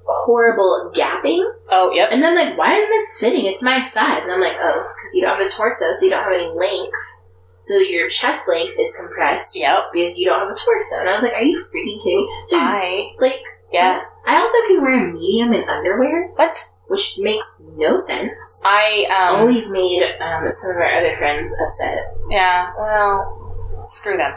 horrible 0.07 0.93
gapping. 0.95 1.43
Oh, 1.71 1.90
yep. 1.93 2.09
And 2.12 2.23
then, 2.23 2.35
like, 2.35 2.57
why 2.59 2.75
isn't 2.75 2.90
this 2.90 3.19
fitting? 3.21 3.47
It's 3.47 3.62
my 3.62 3.81
size. 3.83 4.23
And 4.23 4.33
I'm 4.33 4.40
like, 4.40 4.57
oh, 4.61 4.85
it's 4.87 4.97
because 5.03 5.14
you 5.14 5.23
don't 5.23 5.37
have 5.38 5.47
a 5.47 5.51
torso, 5.51 5.93
so 5.95 6.05
you 6.05 6.11
don't 6.11 6.23
have 6.25 6.33
any 6.33 6.49
length. 6.49 7.21
So 7.61 7.79
your 7.79 8.09
chest 8.09 8.47
length 8.47 8.75
is 8.79 8.95
compressed 9.01 9.59
Yep. 9.59 9.85
because 9.95 10.19
you 10.19 10.27
don't 10.27 10.40
have 10.40 10.51
a 10.51 10.55
torso. 10.59 10.99
And 11.01 11.09
I 11.09 11.12
was 11.14 11.23
like, 11.23 11.33
are 11.33 11.40
you 11.43 11.59
freaking 11.75 12.03
kidding 12.03 12.19
me? 12.27 12.40
So, 12.45 12.59
I. 12.59 13.12
like, 13.19 13.40
Yeah. 13.73 14.03
I 14.27 14.37
also 14.40 14.59
can 14.69 14.83
wear 14.83 15.09
a 15.09 15.12
medium 15.12 15.53
in 15.55 15.69
underwear, 15.69 16.29
What? 16.37 16.69
Which 16.88 17.16
makes 17.18 17.61
no 17.77 17.99
sense. 17.99 18.62
I, 18.64 19.07
um. 19.11 19.40
Always 19.40 19.70
made 19.70 20.03
um, 20.20 20.51
some 20.51 20.70
of 20.70 20.77
our 20.77 20.94
other 20.94 21.16
friends 21.16 21.53
upset. 21.64 22.14
Yeah, 22.31 22.70
well, 22.79 23.85
screw 23.88 24.16
them. 24.16 24.33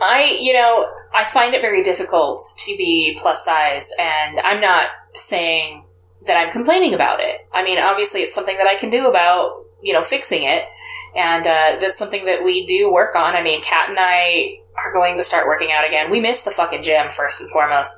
I, 0.00 0.36
you 0.40 0.52
know, 0.52 0.86
I 1.14 1.24
find 1.24 1.54
it 1.54 1.60
very 1.60 1.82
difficult 1.82 2.42
to 2.58 2.76
be 2.76 3.16
plus 3.20 3.44
size, 3.44 3.88
and 3.98 4.40
I'm 4.40 4.60
not 4.60 4.88
saying 5.14 5.84
that 6.26 6.36
I'm 6.36 6.50
complaining 6.50 6.94
about 6.94 7.20
it. 7.20 7.46
I 7.52 7.62
mean, 7.62 7.78
obviously, 7.78 8.20
it's 8.20 8.34
something 8.34 8.56
that 8.56 8.66
I 8.66 8.76
can 8.76 8.90
do 8.90 9.08
about, 9.08 9.64
you 9.82 9.92
know, 9.92 10.02
fixing 10.02 10.44
it, 10.44 10.64
and 11.14 11.46
uh, 11.46 11.78
that's 11.80 11.98
something 11.98 12.24
that 12.24 12.42
we 12.42 12.66
do 12.66 12.90
work 12.92 13.14
on. 13.14 13.34
I 13.34 13.42
mean, 13.42 13.62
Kat 13.62 13.90
and 13.90 13.98
I 14.00 14.60
are 14.76 14.92
going 14.92 15.16
to 15.16 15.22
start 15.22 15.46
working 15.46 15.70
out 15.72 15.86
again. 15.86 16.10
We 16.10 16.20
miss 16.20 16.42
the 16.42 16.50
fucking 16.50 16.82
gym 16.82 17.10
first 17.10 17.40
and 17.40 17.50
foremost, 17.50 17.96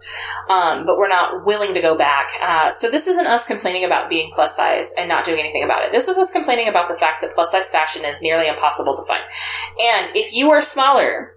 um, 0.48 0.84
but 0.84 0.98
we're 0.98 1.08
not 1.08 1.46
willing 1.46 1.74
to 1.74 1.80
go 1.80 1.96
back. 1.96 2.28
Uh, 2.40 2.70
so 2.70 2.90
this 2.90 3.06
isn't 3.06 3.26
us 3.26 3.46
complaining 3.46 3.84
about 3.84 4.10
being 4.10 4.30
plus 4.34 4.56
size 4.56 4.92
and 4.98 5.08
not 5.08 5.24
doing 5.24 5.40
anything 5.40 5.64
about 5.64 5.84
it. 5.84 5.92
This 5.92 6.08
is 6.08 6.18
us 6.18 6.30
complaining 6.32 6.68
about 6.68 6.88
the 6.88 6.98
fact 6.98 7.22
that 7.22 7.32
plus 7.32 7.52
size 7.52 7.70
fashion 7.70 8.04
is 8.04 8.20
nearly 8.20 8.46
impossible 8.46 8.94
to 8.94 9.04
find. 9.06 9.22
And 9.78 10.14
if 10.14 10.32
you 10.32 10.50
are 10.50 10.60
smaller 10.60 11.36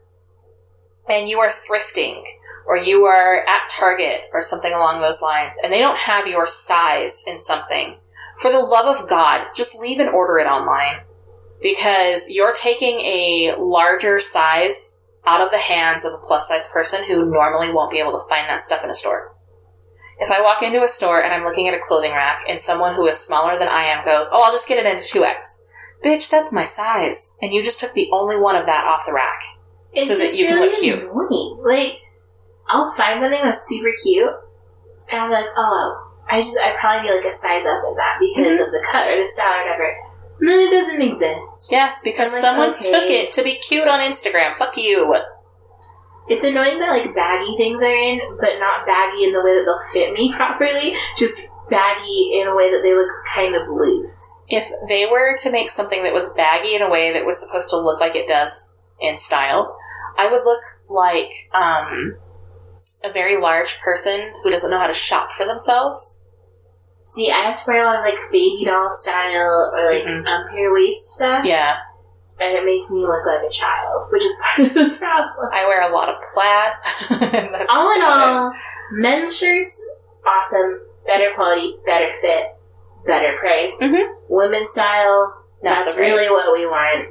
and 1.07 1.29
you 1.29 1.39
are 1.39 1.49
thrifting 1.49 2.21
or 2.67 2.77
you 2.77 3.05
are 3.05 3.45
at 3.47 3.69
Target 3.69 4.23
or 4.33 4.41
something 4.41 4.73
along 4.73 5.01
those 5.01 5.21
lines 5.21 5.57
and 5.63 5.71
they 5.71 5.79
don't 5.79 5.99
have 5.99 6.27
your 6.27 6.45
size 6.45 7.23
in 7.25 7.39
something, 7.39 7.95
for 8.41 8.51
the 8.51 8.59
love 8.59 8.95
of 8.95 9.07
God, 9.09 9.47
just 9.55 9.79
leave 9.79 9.99
and 9.99 10.09
order 10.09 10.37
it 10.39 10.47
online 10.47 11.01
because 11.61 12.29
you're 12.29 12.53
taking 12.53 12.99
a 12.99 13.55
larger 13.57 14.19
size 14.19 14.98
out 15.25 15.41
of 15.41 15.51
the 15.51 15.57
hands 15.57 16.05
of 16.05 16.13
a 16.13 16.17
plus 16.17 16.47
size 16.47 16.67
person 16.69 17.05
who 17.07 17.25
normally 17.25 17.71
won't 17.73 17.91
be 17.91 17.99
able 17.99 18.13
to 18.19 18.27
find 18.29 18.47
that 18.49 18.61
stuff 18.61 18.83
in 18.83 18.89
a 18.89 18.93
store. 18.93 19.35
If 20.19 20.29
I 20.31 20.41
walk 20.41 20.61
into 20.63 20.81
a 20.81 20.87
store 20.87 21.23
and 21.23 21.33
I'm 21.33 21.43
looking 21.43 21.67
at 21.67 21.73
a 21.73 21.79
clothing 21.87 22.11
rack 22.11 22.41
and 22.47 22.59
someone 22.59 22.95
who 22.95 23.07
is 23.07 23.17
smaller 23.17 23.57
than 23.57 23.67
I 23.69 23.83
am 23.85 24.03
goes, 24.03 24.27
Oh, 24.31 24.41
I'll 24.43 24.51
just 24.51 24.67
get 24.67 24.77
it 24.77 24.85
into 24.85 25.01
2X. 25.03 25.61
Bitch, 26.03 26.29
that's 26.29 26.51
my 26.51 26.63
size. 26.63 27.35
And 27.41 27.53
you 27.53 27.63
just 27.63 27.79
took 27.79 27.93
the 27.93 28.09
only 28.11 28.35
one 28.37 28.55
of 28.55 28.65
that 28.65 28.85
off 28.85 29.05
the 29.05 29.13
rack. 29.13 29.39
It's 29.93 30.07
So 30.07 30.17
that 30.17 30.37
you 30.37 30.47
can 30.47 30.55
really 30.55 30.67
look 30.69 30.79
cute. 30.79 30.99
annoying. 30.99 31.59
Like, 31.63 31.93
I'll 32.67 32.91
find 32.95 33.21
something 33.21 33.39
that's 33.43 33.65
super 33.67 33.89
cute, 34.03 34.29
and 35.11 35.21
I'm 35.21 35.31
like, 35.31 35.47
oh, 35.57 36.11
I 36.29 36.37
just, 36.39 36.57
I 36.59 36.75
probably 36.79 37.07
get 37.07 37.15
like 37.15 37.33
a 37.33 37.37
size 37.37 37.65
up 37.65 37.81
in 37.87 37.95
that 37.95 38.19
because 38.21 38.53
Mm-hmm. 38.53 38.63
of 38.63 38.71
the 38.71 38.85
cut 38.91 39.09
or 39.09 39.17
the 39.23 39.27
style 39.27 39.49
or 39.49 39.63
whatever. 39.65 39.95
It 40.41 40.71
doesn't 40.71 41.01
exist. 41.01 41.71
Yeah, 41.71 41.93
because 42.03 42.31
like, 42.31 42.41
someone 42.41 42.69
okay. 42.75 42.91
took 42.91 43.03
it 43.03 43.33
to 43.33 43.43
be 43.43 43.55
cute 43.55 43.87
on 43.87 43.99
Instagram. 43.99 44.57
Fuck 44.57 44.77
you. 44.77 45.15
It's 46.27 46.45
annoying 46.45 46.79
that 46.79 46.91
like 46.91 47.15
baggy 47.15 47.57
things 47.57 47.81
are 47.81 47.93
in, 47.93 48.19
but 48.39 48.59
not 48.59 48.85
baggy 48.85 49.25
in 49.25 49.33
the 49.33 49.43
way 49.43 49.55
that 49.55 49.63
they'll 49.65 49.91
fit 49.91 50.13
me 50.13 50.33
properly. 50.35 50.93
Just 51.17 51.41
baggy 51.69 52.39
in 52.39 52.47
a 52.47 52.55
way 52.55 52.71
that 52.71 52.81
they 52.83 52.93
look 52.93 53.09
kind 53.33 53.55
of 53.55 53.67
loose. 53.67 54.45
If 54.47 54.69
they 54.87 55.05
were 55.05 55.35
to 55.37 55.51
make 55.51 55.69
something 55.69 56.03
that 56.03 56.13
was 56.13 56.33
baggy 56.33 56.75
in 56.75 56.81
a 56.81 56.89
way 56.89 57.13
that 57.13 57.25
was 57.25 57.39
supposed 57.39 57.69
to 57.71 57.77
look 57.77 57.99
like 57.99 58.15
it 58.15 58.27
does 58.27 58.75
in 58.99 59.17
style, 59.17 59.75
I 60.17 60.31
would 60.31 60.43
look 60.43 60.61
like 60.89 61.49
um, 61.53 62.17
a 63.03 63.11
very 63.11 63.39
large 63.39 63.79
person 63.79 64.33
who 64.43 64.49
doesn't 64.49 64.71
know 64.71 64.79
how 64.79 64.87
to 64.87 64.93
shop 64.93 65.31
for 65.31 65.45
themselves. 65.45 66.23
See, 67.15 67.31
I 67.31 67.49
have 67.49 67.57
to 67.59 67.63
wear 67.67 67.81
a 67.81 67.85
lot 67.85 67.99
of 67.99 68.05
like 68.05 68.19
baby 68.31 68.63
doll 68.65 68.89
style 68.91 69.71
or 69.75 69.85
like 69.89 70.03
Mhm. 70.03 70.25
um, 70.27 70.47
hair 70.55 70.71
waist 70.73 71.15
stuff, 71.15 71.43
Yeah, 71.43 71.75
and 72.39 72.55
it 72.57 72.63
makes 72.65 72.89
me 72.91 72.99
look 73.01 73.25
like 73.25 73.41
a 73.43 73.49
child, 73.49 74.05
which 74.11 74.23
is 74.23 74.37
part 74.43 74.67
of 74.67 74.73
the 74.73 74.95
problem. 74.97 75.49
I 75.51 75.65
wear 75.65 75.89
a 75.89 75.93
lot 75.93 76.09
of 76.09 76.15
plaid. 76.33 77.65
all 77.69 77.95
in 77.95 78.01
all, 78.03 78.53
men's 78.91 79.37
shirts, 79.37 79.83
awesome, 80.25 80.79
better 81.07 81.31
quality, 81.35 81.77
better 81.85 82.09
fit, 82.21 82.55
better 83.07 83.35
price. 83.39 83.77
Mhm. 83.81 84.05
Women's 84.29 84.69
style, 84.71 85.35
Not 85.63 85.77
that's 85.77 85.95
so 85.95 86.01
really 86.01 86.29
what 86.29 86.53
we 86.53 86.65
want 86.67 87.09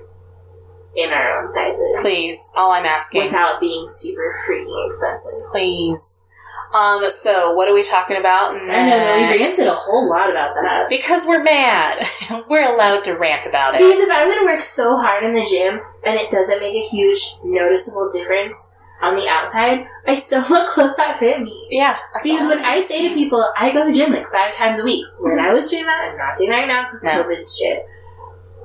in 0.95 1.13
our 1.13 1.43
own 1.43 1.51
sizes. 1.53 2.01
Please, 2.03 2.53
all 2.57 2.71
I'm 2.73 2.87
asking. 2.87 3.25
Without 3.25 3.59
being 3.61 3.87
super 3.89 4.35
freaking 4.49 4.87
expensive. 4.89 5.41
Please. 5.51 6.25
Um, 6.73 7.09
so 7.11 7.55
what 7.55 7.69
are 7.69 7.75
we 7.75 7.83
talking 7.83 8.17
about? 8.17 8.55
I 8.55 8.59
know, 8.59 9.15
we 9.31 9.39
next? 9.39 9.59
ranted 9.59 9.73
a 9.73 9.77
whole 9.77 10.09
lot 10.09 10.31
about 10.31 10.55
that. 10.55 10.87
Because 10.89 11.27
we're 11.27 11.43
mad. 11.43 12.05
we're 12.49 12.71
allowed 12.73 13.05
to 13.05 13.15
rant 13.15 13.47
about 13.47 13.75
it. 13.75 13.79
Because 13.79 13.99
if 14.01 14.09
I'm 14.11 14.29
going 14.29 14.39
to 14.41 14.45
work 14.45 14.61
so 14.61 14.97
hard 14.99 15.25
in 15.25 15.35
the 15.35 15.45
gym 15.45 15.81
and 16.05 16.17
it 16.17 16.31
doesn't 16.31 16.61
make 16.61 16.75
a 16.75 16.87
huge 16.87 17.21
noticeable 17.45 18.11
difference 18.11 18.75
on 19.01 19.15
the 19.15 19.29
outside, 19.29 19.87
I 20.07 20.15
still 20.15 20.43
want 20.51 20.69
clothes 20.71 20.97
that 20.97 21.19
fit 21.19 21.41
me. 21.41 21.69
Yeah. 21.71 21.97
Because 22.23 22.49
when 22.49 22.65
I 22.65 22.81
say 22.81 23.09
to 23.09 23.15
people, 23.15 23.43
I 23.57 23.73
go 23.73 23.87
to 23.87 23.93
the 23.93 23.97
gym 23.99 24.13
like 24.13 24.31
five 24.31 24.55
times 24.57 24.81
a 24.81 24.85
week. 24.85 25.07
When 25.21 25.39
I 25.39 25.53
was 25.53 25.71
doing 25.71 25.85
that, 25.87 26.11
I'm 26.11 26.19
not 26.19 26.37
doing 26.37 26.51
that 26.51 26.57
right 26.57 26.69
now 26.69 26.85
because 26.91 27.05
No. 27.05 27.23
COVID 27.23 27.59
shit. 27.59 27.87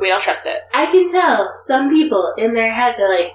we 0.02 0.10
don't 0.10 0.20
trust 0.22 0.48
it. 0.48 0.58
I 0.74 0.88
can 0.88 1.08
tell 1.10 1.52
some 1.56 1.90
people 1.90 2.34
in 2.38 2.54
their 2.54 2.74
heads 2.74 3.00
are 3.00 3.08
like, 3.10 3.34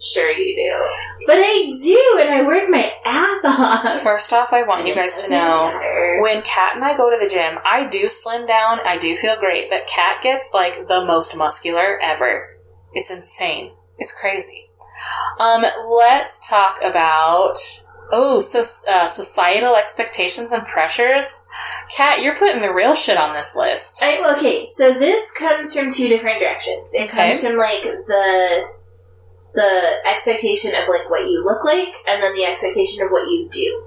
sure 0.00 0.30
you 0.30 0.56
do. 0.56 1.26
But 1.26 1.36
I 1.38 1.70
do, 1.82 2.18
and 2.20 2.30
I 2.34 2.46
work 2.46 2.68
my 2.70 2.90
ass 3.04 3.44
off. 3.44 4.00
First 4.02 4.32
off, 4.32 4.52
I 4.52 4.62
want 4.62 4.80
And 4.80 4.88
you 4.88 4.94
guys 4.94 5.22
to 5.24 5.30
know 5.30 5.66
matter. 5.72 6.18
when 6.22 6.42
Kat 6.42 6.76
and 6.76 6.84
I 6.84 6.96
go 6.96 7.10
to 7.10 7.18
the 7.20 7.28
gym, 7.28 7.58
I 7.64 7.86
do 7.88 8.08
slim 8.08 8.46
down. 8.46 8.78
I 8.84 8.96
do 8.98 9.16
feel 9.16 9.38
great, 9.38 9.68
but 9.70 9.86
Kat 9.86 10.22
gets 10.22 10.52
like 10.54 10.88
the 10.88 11.04
most 11.04 11.36
muscular 11.36 12.00
ever. 12.02 12.48
It's 12.94 13.10
insane. 13.10 13.72
It's 13.98 14.18
crazy. 14.18 14.70
Um, 15.38 15.62
let's 15.98 16.48
talk 16.48 16.78
about 16.82 17.56
oh, 18.12 18.40
so 18.40 18.60
uh, 18.90 19.06
societal 19.06 19.76
expectations 19.76 20.50
and 20.52 20.66
pressures. 20.66 21.44
Kat, 21.94 22.20
you're 22.20 22.36
putting 22.38 22.60
the 22.60 22.72
real 22.72 22.92
shit 22.94 23.16
on 23.16 23.34
this 23.36 23.54
list. 23.54 24.02
I, 24.02 24.34
okay, 24.36 24.66
so 24.66 24.94
this 24.94 25.30
comes 25.32 25.72
from 25.74 25.90
two 25.92 26.08
different 26.08 26.40
directions. 26.40 26.90
It 26.92 27.08
Okay. 27.08 27.28
comes 27.30 27.44
from 27.46 27.56
like 27.56 27.82
the 27.82 28.64
the 29.54 29.96
expectation 30.06 30.74
of 30.74 30.88
like 30.88 31.10
what 31.10 31.28
you 31.28 31.42
look 31.44 31.64
like, 31.64 31.88
and 32.06 32.22
then 32.22 32.34
the 32.34 32.44
expectation 32.44 33.04
of 33.04 33.10
what 33.10 33.28
you 33.28 33.48
do. 33.50 33.84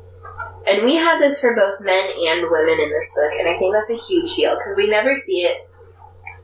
And 0.66 0.84
we 0.84 0.96
have 0.96 1.20
this 1.20 1.42
for 1.42 1.56
both 1.56 1.82
men 1.82 2.10
and 2.30 2.50
women 2.50 2.80
in 2.80 2.90
this 2.90 3.12
book, 3.14 3.32
and 3.40 3.48
I 3.50 3.58
think 3.58 3.74
that's 3.74 3.92
a 3.92 3.98
huge 3.98 4.36
deal 4.36 4.56
because 4.56 4.78
we 4.78 4.88
never 4.88 5.16
see 5.16 5.42
it. 5.42 5.70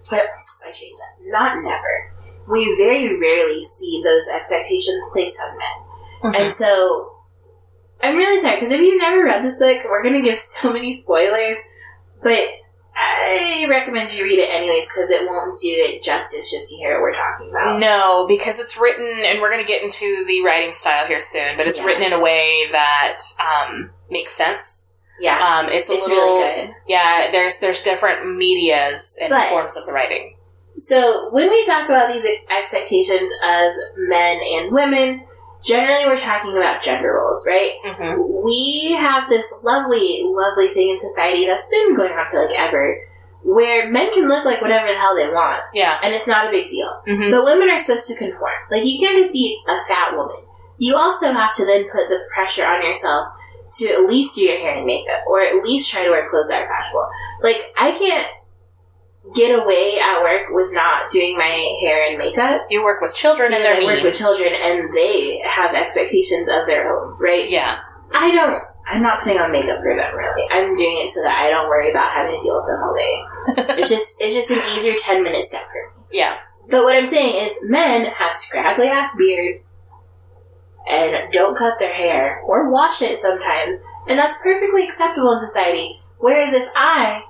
But 0.10 0.26
I 0.66 0.72
change 0.72 0.98
that. 0.98 1.26
Not 1.28 1.64
never. 1.64 2.12
We 2.48 2.76
very 2.78 3.20
rarely 3.20 3.64
see 3.64 4.02
those 4.04 4.28
expectations 4.28 5.08
placed 5.14 5.42
on 5.42 5.58
men. 5.58 6.34
Mhm. 6.34 6.42
And 6.42 6.54
so 6.54 7.16
I'm 8.02 8.16
really 8.16 8.40
sorry 8.40 8.60
because 8.60 8.74
if 8.74 8.80
you've 8.80 9.02
never 9.02 9.24
read 9.24 9.46
this 9.46 9.60
book, 9.60 9.78
we're 9.86 10.04
going 10.04 10.16
to 10.16 10.28
give 10.28 10.38
so 10.38 10.74
many 10.74 10.92
spoilers, 10.92 11.58
but 12.24 12.44
I 13.02 13.66
recommend 13.70 14.14
you 14.14 14.24
read 14.24 14.40
it 14.40 14.50
anyways 14.50 14.86
because 14.88 15.10
it 15.10 15.28
won't 15.28 15.58
do 15.60 15.70
it 15.70 16.04
justice 16.04 16.52
just 16.52 16.70
to 16.72 16.78
hear 16.78 16.94
what 16.96 17.02
we're 17.02 17.16
talking 17.16 17.50
about. 17.50 17.80
No, 17.80 18.26
because 18.28 18.60
it's 18.60 18.78
written, 18.78 19.24
and 19.26 19.42
we're 19.42 19.50
going 19.52 19.62
to 19.64 19.68
get 19.68 19.82
into 19.84 20.26
the 20.28 20.42
writing 20.44 20.74
style 20.74 21.06
here 21.08 21.22
soon, 21.22 21.56
but 21.58 21.66
it's 21.66 21.80
Yeah. 21.80 21.86
written 21.86 22.04
in 22.04 22.14
a 22.14 22.20
way 22.20 22.68
that 22.72 23.18
um, 23.40 23.92
makes 24.10 24.32
sense. 24.32 24.88
Yeah, 25.20 25.38
Um, 25.60 25.68
it's 25.70 25.90
a 25.90 25.94
it's 25.94 26.08
little, 26.08 26.36
really 26.38 26.68
good. 26.68 26.76
yeah. 26.88 27.32
There's 27.32 27.60
there's 27.60 27.82
different 27.82 28.36
media's 28.38 29.18
and 29.22 29.30
But- 29.32 29.48
forms 29.50 29.76
of 29.78 29.86
the 29.86 29.94
writing. 29.94 30.36
So 30.78 31.30
when 31.32 31.50
we 31.50 31.62
talk 31.66 31.90
about 31.90 32.08
these 32.12 32.26
expectations 32.50 33.30
of 33.44 33.74
men 33.98 34.40
and 34.40 34.72
women, 34.72 35.26
generally 35.64 36.06
we're 36.06 36.18
talking 36.18 36.56
about 36.58 36.82
gender 36.82 37.14
roles, 37.14 37.46
right? 37.48 37.72
hmm 37.84 38.22
we 38.44 38.96
have 38.98 39.28
this 39.30 39.54
lovely, 39.64 40.22
lovely 40.24 40.74
thing 40.74 40.90
in 40.90 40.98
society 40.98 41.46
that's 41.46 41.68
been 41.70 41.96
going 41.96 42.12
on 42.14 42.26
for 42.32 42.46
like 42.46 42.58
ever, 42.58 42.98
where 43.44 43.90
men 43.92 44.14
can 44.14 44.28
look 44.30 44.46
like 44.46 44.62
whatever 44.62 44.88
the 44.88 44.94
hell 44.98 45.16
they 45.16 45.28
want, 45.28 45.62
Yeah. 45.74 46.00
and 46.02 46.16
it's 46.16 46.28
not 46.28 46.48
a 46.48 46.52
big 46.52 46.70
deal. 46.70 47.02
hmm 47.06 47.30
But 47.32 47.44
women 47.44 47.70
are 47.70 47.78
supposed 47.78 48.08
to 48.08 48.16
conform. 48.18 48.52
Like 48.72 48.86
you 48.86 48.98
can't 49.00 49.18
just 49.18 49.34
be 49.34 49.60
a 49.68 49.78
fat 49.88 50.16
woman. 50.16 50.38
You 50.78 50.96
also 50.96 51.32
have 51.34 51.54
to 51.56 51.66
then 51.66 51.84
put 51.92 52.08
the 52.08 52.20
pressure 52.34 52.66
on 52.66 52.82
yourself 52.86 53.28
to 53.80 53.86
at 53.94 54.04
least 54.08 54.36
do 54.38 54.44
your 54.46 54.58
hair 54.58 54.78
and 54.78 54.86
makeup, 54.86 55.24
or 55.28 55.42
at 55.42 55.62
least 55.64 55.92
try 55.92 56.04
to 56.06 56.10
wear 56.10 56.30
clothes 56.30 56.48
that 56.48 56.62
are 56.64 56.68
fashionable. 56.68 57.08
Like 57.44 57.58
I 57.78 57.92
can't 57.92 58.28
get 59.36 59.58
away 59.58 60.00
at 60.00 60.22
work 60.22 60.50
with 60.52 60.74
not 60.74 61.12
doing 61.12 61.38
my 61.38 61.78
hair 61.82 62.10
and 62.10 62.18
makeup 62.18 62.66
You 62.70 62.84
work 62.84 63.02
with 63.02 63.16
children, 63.16 63.54
and 63.54 63.64
they're 63.64 63.82
I 63.82 63.86
work 63.86 64.04
with 64.04 64.16
children 64.16 64.54
and 64.54 64.94
they 64.96 65.42
have 65.46 65.76
expectations 65.76 66.50
of 66.50 66.66
their 66.66 66.96
own, 66.96 67.18
right? 67.20 67.50
yeah. 67.50 67.80
I 68.12 68.34
don't. 68.34 68.64
I'm 68.90 69.04
not 69.04 69.24
putting 69.24 69.38
on 69.38 69.52
makeup 69.52 69.80
for 69.84 69.96
them 69.96 70.16
really. 70.18 70.48
I'm 70.50 70.76
doing 70.76 70.98
it 71.06 71.12
so 71.12 71.22
that 71.22 71.38
I 71.38 71.52
don't 71.52 71.70
worry 71.70 71.92
about 71.92 72.12
having 72.12 72.40
to 72.40 72.44
deal 72.44 72.58
with 72.58 72.66
them 72.66 72.82
all 72.82 72.96
day. 72.96 73.76
it's 73.80 73.90
just 73.90 74.18
it's 74.20 74.34
just 74.34 74.50
an 74.50 74.58
easier 74.74 74.96
ten 74.98 75.22
minute 75.22 75.46
step 75.46 75.68
for 75.68 76.00
me. 76.00 76.06
Yeah. 76.12 76.38
But 76.70 76.84
what 76.84 76.98
I'm 76.98 77.06
saying 77.06 77.36
is, 77.36 77.54
men 77.64 78.06
have 78.06 78.34
scraggly 78.34 78.88
ass 78.88 79.16
beards 79.16 79.72
and 80.90 81.32
don't 81.32 81.58
cut 81.58 81.78
their 81.80 81.94
hair 81.94 82.42
or 82.46 82.72
wash 82.72 83.02
it 83.04 83.20
sometimes, 83.20 83.78
and 84.08 84.18
that's 84.18 84.42
perfectly 84.42 84.86
acceptable 84.86 85.34
in 85.34 85.40
society. 85.40 86.02
Whereas 86.18 86.54
if 86.54 86.68
I 86.76 87.24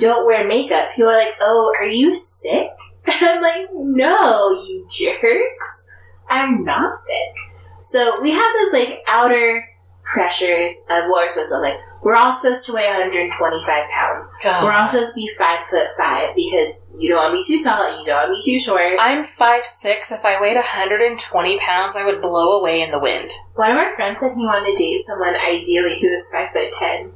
don't 0.00 0.26
wear 0.26 0.46
makeup, 0.46 0.90
people 0.96 1.10
are 1.10 1.16
like, 1.16 1.34
"Oh, 1.40 1.72
are 1.78 1.86
you 1.86 2.14
sick?" 2.14 2.70
I'm 3.06 3.42
like, 3.42 3.68
"No, 3.72 4.50
you 4.66 4.86
jerks, 4.90 5.86
I'm 6.28 6.64
not 6.64 6.96
sick." 6.96 7.82
So 7.82 8.20
we 8.20 8.32
have 8.32 8.52
this 8.54 8.72
like 8.72 9.02
outer 9.06 9.64
pressures 10.12 10.84
of 10.90 11.04
what 11.08 11.22
we're 11.22 11.28
supposed 11.28 11.50
to 11.50 11.56
look 11.56 11.64
like. 11.64 11.80
We're 12.02 12.16
all 12.16 12.32
supposed 12.32 12.66
to 12.66 12.72
weigh 12.72 12.86
125 12.86 13.64
pounds. 13.66 14.28
God. 14.42 14.64
We're 14.64 14.72
all 14.72 14.86
supposed 14.86 15.14
to 15.14 15.20
be 15.20 15.30
five 15.36 15.66
foot 15.68 15.88
five 15.98 16.34
because 16.34 16.74
you 16.96 17.08
don't 17.08 17.18
want 17.18 17.32
to 17.32 17.36
be 17.36 17.58
too 17.58 17.62
tall 17.62 17.82
and 17.82 18.00
you 18.00 18.06
don't 18.06 18.28
want 18.28 18.32
to 18.32 18.42
be 18.42 18.52
too 18.52 18.58
short. 18.58 18.98
I'm 18.98 19.24
five 19.24 19.64
six. 19.64 20.10
If 20.10 20.24
I 20.24 20.40
weighed 20.40 20.56
120 20.56 21.58
pounds, 21.58 21.96
I 21.96 22.04
would 22.04 22.20
blow 22.20 22.58
away 22.58 22.80
in 22.82 22.90
the 22.90 22.98
wind. 22.98 23.30
One 23.54 23.70
of 23.70 23.76
our 23.76 23.94
friends 23.94 24.20
said 24.20 24.32
he 24.36 24.46
wanted 24.46 24.70
to 24.70 24.76
date 24.76 25.02
someone 25.04 25.36
ideally 25.36 26.00
who 26.00 26.10
was 26.10 26.32
five 26.32 26.50
foot 26.52 26.72
ten. 26.78 27.12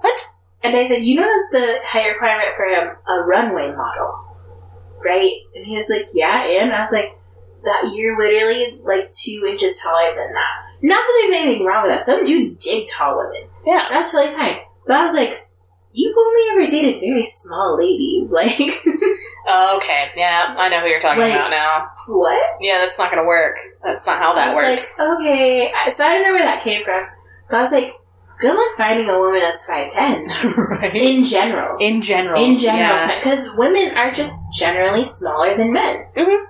What? 0.00 0.20
And 0.62 0.76
I 0.76 0.88
said, 0.88 1.02
you 1.04 1.14
know 1.16 1.22
that's 1.26 1.50
the 1.52 1.76
height 1.86 2.08
requirement 2.08 2.48
for 2.56 2.64
a, 2.66 3.12
a 3.12 3.24
runway 3.26 3.70
model, 3.74 4.24
right? 5.04 5.30
And 5.54 5.64
he 5.64 5.76
was 5.76 5.88
like, 5.88 6.08
yeah, 6.12 6.42
I 6.44 6.46
and 6.62 6.72
I 6.72 6.82
was 6.82 6.92
like, 6.92 7.16
that 7.64 7.90
you're 7.94 8.18
literally 8.18 8.80
like 8.84 9.10
two 9.10 9.44
inches 9.48 9.80
taller 9.80 10.08
than 10.14 10.32
that. 10.32 10.54
Not 10.82 10.96
that 10.96 11.22
there's 11.28 11.42
anything 11.42 11.66
wrong 11.66 11.82
with 11.86 11.92
that. 11.96 12.06
Some 12.06 12.24
dudes 12.24 12.56
dig 12.64 12.88
tall 12.88 13.18
women. 13.18 13.48
Yeah. 13.66 13.86
That's 13.90 14.14
really 14.14 14.32
fine. 14.34 14.58
But 14.86 14.96
I 14.96 15.02
was 15.04 15.14
like, 15.14 15.46
you've 15.92 16.16
only 16.16 16.50
ever 16.62 16.70
dated 16.70 17.00
very 17.00 17.24
small 17.24 17.76
ladies. 17.78 18.30
Like, 18.32 18.50
Oh, 19.50 19.78
okay. 19.78 20.10
Yeah, 20.14 20.54
I 20.58 20.68
know 20.68 20.80
who 20.80 20.86
you're 20.88 21.00
talking 21.00 21.20
Like- 21.22 21.32
about 21.34 21.50
now. 21.50 21.88
what? 22.08 22.42
Yeah, 22.60 22.78
that's 22.82 22.98
not 22.98 23.10
going 23.10 23.22
to 23.22 23.26
work. 23.26 23.56
That's 23.82 24.06
not 24.06 24.18
how 24.18 24.34
that 24.34 24.54
works. 24.54 24.98
like, 24.98 25.08
okay. 25.20 25.72
So 25.88 26.04
I 26.04 26.14
don't 26.14 26.22
know 26.24 26.32
where 26.34 26.44
that 26.44 26.62
came 26.62 26.84
from. 26.84 27.06
But 27.50 27.56
I 27.56 27.62
was 27.62 27.72
like, 27.72 27.94
good 28.40 28.54
luck 28.54 28.68
finding 28.76 29.08
a 29.08 29.18
woman 29.18 29.40
that's 29.40 29.68
5'10. 29.68 30.56
right. 30.56 30.94
In 30.94 31.22
general. 31.24 31.76
In 31.80 32.00
general. 32.00 32.42
In 32.42 32.56
general. 32.56 32.78
Yeah. 33.08 33.18
Because 33.18 33.48
women 33.56 33.96
are 33.96 34.10
just 34.10 34.32
generally 34.52 35.04
smaller 35.04 35.56
than 35.56 35.72
men. 35.72 36.04
Mhm. 36.16 36.44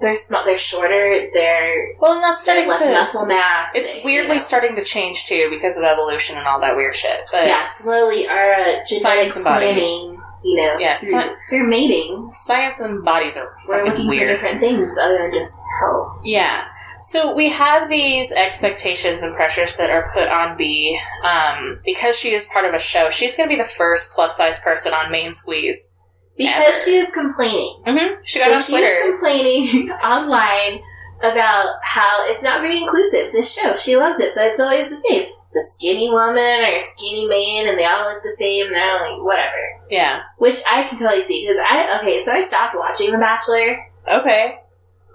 They're 0.00 0.16
small. 0.16 0.44
They're 0.44 0.56
shorter. 0.58 1.28
They're 1.32 1.94
Well, 2.00 2.14
and 2.14 2.22
that's 2.24 2.42
starting 2.42 2.66
less 2.68 2.82
to. 2.82 2.92
muscle 2.92 3.26
mass. 3.26 3.74
It's 3.74 3.92
they- 3.92 3.98
you 4.00 4.04
weirdly 4.04 4.34
know. 4.36 4.38
starting 4.38 4.74
to 4.76 4.84
change 4.84 5.24
too 5.24 5.48
because 5.50 5.78
of 5.78 5.84
evolution 5.84 6.36
and 6.36 6.46
all 6.46 6.60
that 6.60 6.76
weird 6.76 6.94
shit. 6.94 7.20
But 7.32 7.46
yeah, 7.46 7.64
slowly 7.64 8.26
our 8.28 8.52
uh, 8.54 8.84
genetic 8.86 9.32
planning, 9.32 10.20
you 10.42 10.56
know, 10.56 10.76
Yeah, 10.78 10.94
through, 10.96 11.22
through 11.48 11.68
mating, 11.70 12.28
science 12.32 12.80
and 12.80 13.02
bodies 13.04 13.38
are 13.38 13.56
we're 13.66 13.84
looking 13.86 14.04
for 14.06 14.10
weird. 14.10 14.34
different 14.36 14.60
things 14.60 14.98
other 14.98 15.16
than 15.16 15.32
just 15.32 15.62
health. 15.80 16.20
Yeah. 16.24 16.64
So 17.10 17.34
we 17.34 17.50
have 17.50 17.88
these 17.90 18.32
expectations 18.32 19.22
and 19.22 19.34
pressures 19.34 19.76
that 19.76 19.90
are 19.90 20.10
put 20.14 20.28
on 20.28 20.56
Bea 20.56 20.98
um, 21.22 21.80
because 21.84 22.18
she 22.18 22.32
is 22.32 22.48
part 22.52 22.64
of 22.64 22.72
a 22.74 22.78
show. 22.78 23.10
She's 23.10 23.36
going 23.36 23.48
to 23.48 23.54
be 23.56 23.60
the 23.62 23.68
first 23.68 24.14
plus 24.14 24.36
size 24.36 24.58
person 24.60 24.94
on 24.94 25.12
Main 25.12 25.32
Squeeze. 25.32 25.92
Because 26.36 26.64
Ever. 26.66 26.76
she 26.76 26.96
is 26.96 27.10
complaining. 27.12 27.82
hmm 27.86 28.14
She 28.24 28.38
got 28.40 28.48
so 28.48 28.54
on 28.54 28.60
she 28.62 28.72
Twitter. 28.72 28.86
was 28.86 29.10
complaining 29.12 29.90
online 30.04 30.80
about 31.20 31.76
how 31.82 32.24
it's 32.30 32.42
not 32.42 32.60
very 32.60 32.78
inclusive. 32.82 33.32
This 33.32 33.54
show, 33.54 33.76
she 33.76 33.96
loves 33.96 34.18
it, 34.20 34.32
but 34.34 34.46
it's 34.46 34.58
always 34.60 34.90
the 34.90 34.96
same. 35.08 35.28
It's 35.46 35.56
a 35.56 35.62
skinny 35.76 36.08
woman 36.10 36.64
or 36.64 36.74
a 36.76 36.80
skinny 36.80 37.26
man, 37.28 37.68
and 37.68 37.78
they 37.78 37.84
all 37.84 38.02
look 38.12 38.22
the 38.24 38.32
same. 38.32 38.66
And 38.66 38.74
they're 38.74 39.00
like, 39.12 39.22
whatever. 39.22 39.62
yeah. 39.90 40.22
Which 40.38 40.58
I 40.68 40.84
can 40.88 40.98
totally 40.98 41.22
see 41.22 41.46
because 41.46 41.62
I 41.68 42.00
okay, 42.00 42.20
so 42.20 42.32
I 42.32 42.42
stopped 42.42 42.74
watching 42.76 43.12
The 43.12 43.18
Bachelor 43.18 43.86
Okay. 44.10 44.58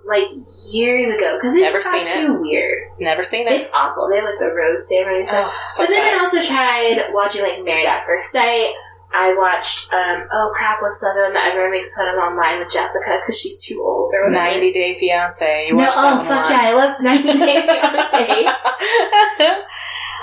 Like 0.10 0.28
years 0.68 1.14
ago 1.14 1.38
because 1.40 1.56
it 1.56 1.62
Never 1.62 1.78
just 1.80 1.92
seen 1.92 2.26
too 2.26 2.42
weird. 2.42 2.90
Never 3.00 3.24
seen 3.24 3.48
it. 3.48 3.54
It's 3.62 3.70
awful. 3.74 4.10
They 4.10 4.18
have 4.18 4.26
like 4.26 4.40
the 4.40 4.52
rose 4.54 4.90
ceremony. 4.90 5.22
and 5.22 5.30
stuff. 5.30 5.54
Oh, 5.54 5.74
But 5.78 5.88
then 5.90 6.04
I 6.04 6.18
also 6.20 6.42
tried 6.42 7.14
watching 7.14 7.42
like 7.42 7.64
Married 7.64 7.86
at 7.88 8.06
First 8.06 8.32
Sight. 8.34 8.74
I 9.12 9.34
watched 9.34 9.92
um 9.92 10.28
oh 10.32 10.52
crap, 10.54 10.82
what's 10.84 11.02
the 11.02 11.08
other 11.08 11.24
one 11.24 11.34
that 11.34 11.50
everyone 11.50 11.72
makes 11.72 11.98
fun 11.98 12.10
of 12.10 12.16
online 12.16 12.60
with 12.60 12.70
Jessica 12.70 13.18
because 13.22 13.40
she's 13.40 13.66
too 13.66 13.82
old 13.82 14.14
or 14.14 14.30
whatever. 14.30 14.54
90 14.54 14.72
Day 14.74 15.00
Fiance. 15.00 15.66
You 15.68 15.74
No, 15.74 15.80
watched 15.80 15.96
that 15.96 16.22
oh 16.22 16.24
fuck 16.24 16.50
yeah, 16.52 16.62
I 16.62 16.74
love 16.74 17.02
90 17.02 17.24
Day 17.40 17.66
Fiance. 17.66 18.46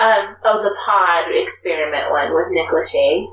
um, 0.01 0.37
oh 0.45 0.63
the 0.63 0.75
Pod 0.85 1.33
experiment 1.35 2.11
one 2.11 2.35
with 2.35 2.47
Nick 2.51 2.69
Lachey. 2.71 3.27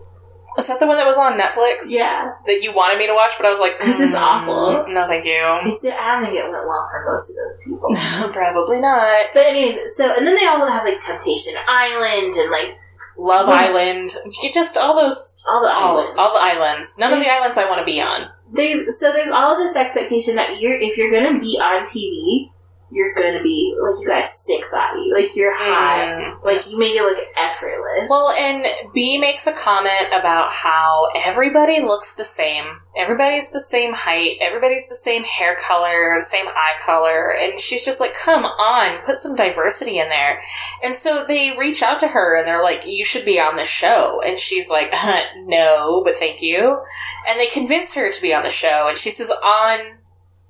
Is 0.58 0.68
that 0.68 0.80
the 0.80 0.86
one 0.88 0.98
that 0.98 1.06
was 1.06 1.18
on 1.18 1.38
Netflix? 1.38 1.86
Yeah, 1.90 2.32
That 2.46 2.62
you 2.62 2.74
wanted 2.74 2.98
me 3.00 3.08
to 3.08 3.14
watch, 3.14 3.32
but 3.38 3.46
I 3.46 3.50
was 3.50 3.60
like, 3.60 3.80
'Cause 3.80 4.00
it's 4.00 4.14
"Mm, 4.16 4.22
awful." 4.22 4.86
No, 4.88 5.08
thank 5.08 5.26
you. 5.26 5.42
it 5.74 5.82
did, 5.82 5.94
I 5.94 6.14
don't 6.22 6.26
think 6.30 6.38
it 6.38 6.44
went 6.44 6.68
well 6.68 6.88
for 6.92 7.04
most 7.10 7.32
of 7.32 7.36
those 7.42 7.60
people. 7.66 7.90
Probably 8.34 8.80
not. 8.80 9.26
but 9.34 9.46
anyways, 9.48 9.96
so 9.98 10.14
and 10.14 10.28
then 10.28 10.36
they 10.36 10.46
also 10.46 10.66
have 10.72 10.84
like 10.86 11.00
Temptation 11.00 11.56
Island 11.68 12.36
and 12.36 12.52
like 12.52 12.78
Love 13.18 13.48
Yeah. 13.48 13.56
Island. 13.70 14.10
You 14.42 14.50
just 14.50 14.78
all 14.78 14.96
those 14.96 15.36
all 15.48 15.62
the 15.62 15.70
all, 15.72 15.98
islands. 16.00 16.16
all 16.18 16.34
the 16.34 16.40
islands. 16.42 16.98
None 17.00 17.14
of 17.14 17.20
the 17.20 17.30
islands 17.30 17.58
I 17.58 17.66
want 17.66 17.80
to 17.80 17.86
be 17.86 18.02
on. 18.02 18.30
there's 18.52 19.00
so 19.00 19.12
there's 19.12 19.30
all 19.30 19.58
this 19.58 19.76
expectation 19.76 20.36
that 20.36 20.60
you're 20.60 20.74
if 20.80 20.98
you're 20.98 21.12
gonna 21.12 21.40
be 21.40 21.60
on 21.62 21.82
TV, 21.84 22.50
you're 22.94 23.14
gonna 23.16 23.42
be 23.42 23.76
like 23.82 24.00
you 24.00 24.08
got 24.08 24.24
a 24.24 24.28
sick 24.28 24.62
body, 24.72 25.10
like 25.14 25.36
you're 25.36 25.56
hot, 25.56 26.08
Mm. 26.14 26.44
like 26.46 26.70
you 26.70 26.78
make 26.78 26.96
it 26.96 27.02
look 27.02 27.18
effortless. 27.36 28.08
Well, 28.10 28.30
and 28.32 28.66
Bea 28.94 29.18
makes 29.18 29.48
a 29.48 29.54
comment 29.54 30.08
about 30.14 30.54
how 30.54 31.08
everybody 31.16 31.82
looks 31.82 32.16
the 32.16 32.24
same. 32.24 32.66
Everybody's 32.96 33.52
the 33.52 33.60
same 33.60 33.94
height. 33.94 34.38
Everybody's 34.40 34.88
the 34.88 34.96
same 34.96 35.24
hair 35.24 35.56
color, 35.56 36.18
same 36.22 36.48
eye 36.48 36.80
color. 36.86 37.32
And 37.32 37.60
she's 37.60 37.84
just 37.84 38.00
like, 38.00 38.14
come 38.14 38.46
on, 38.46 39.04
put 39.06 39.18
some 39.18 39.36
diversity 39.36 39.98
in 40.00 40.10
there. 40.10 40.42
And 40.84 40.96
so 40.96 41.26
they 41.28 41.56
reach 41.58 41.82
out 41.82 42.00
to 42.02 42.08
her 42.08 42.38
and 42.38 42.48
they're 42.48 42.62
like, 42.62 42.82
you 42.86 43.04
should 43.04 43.26
be 43.26 43.40
on 43.40 43.56
the 43.56 43.64
show. 43.64 44.22
And 44.24 44.38
she's 44.38 44.70
like, 44.70 44.94
no, 45.46 46.04
but 46.06 46.18
thank 46.20 46.42
you. 46.44 46.80
And 47.28 47.40
they 47.40 47.48
convince 47.48 47.96
her 47.96 48.12
to 48.12 48.22
be 48.22 48.34
on 48.34 48.44
the 48.44 48.50
show. 48.50 48.86
And 48.88 48.98
she 48.98 49.10
says, 49.10 49.32
on 49.32 49.80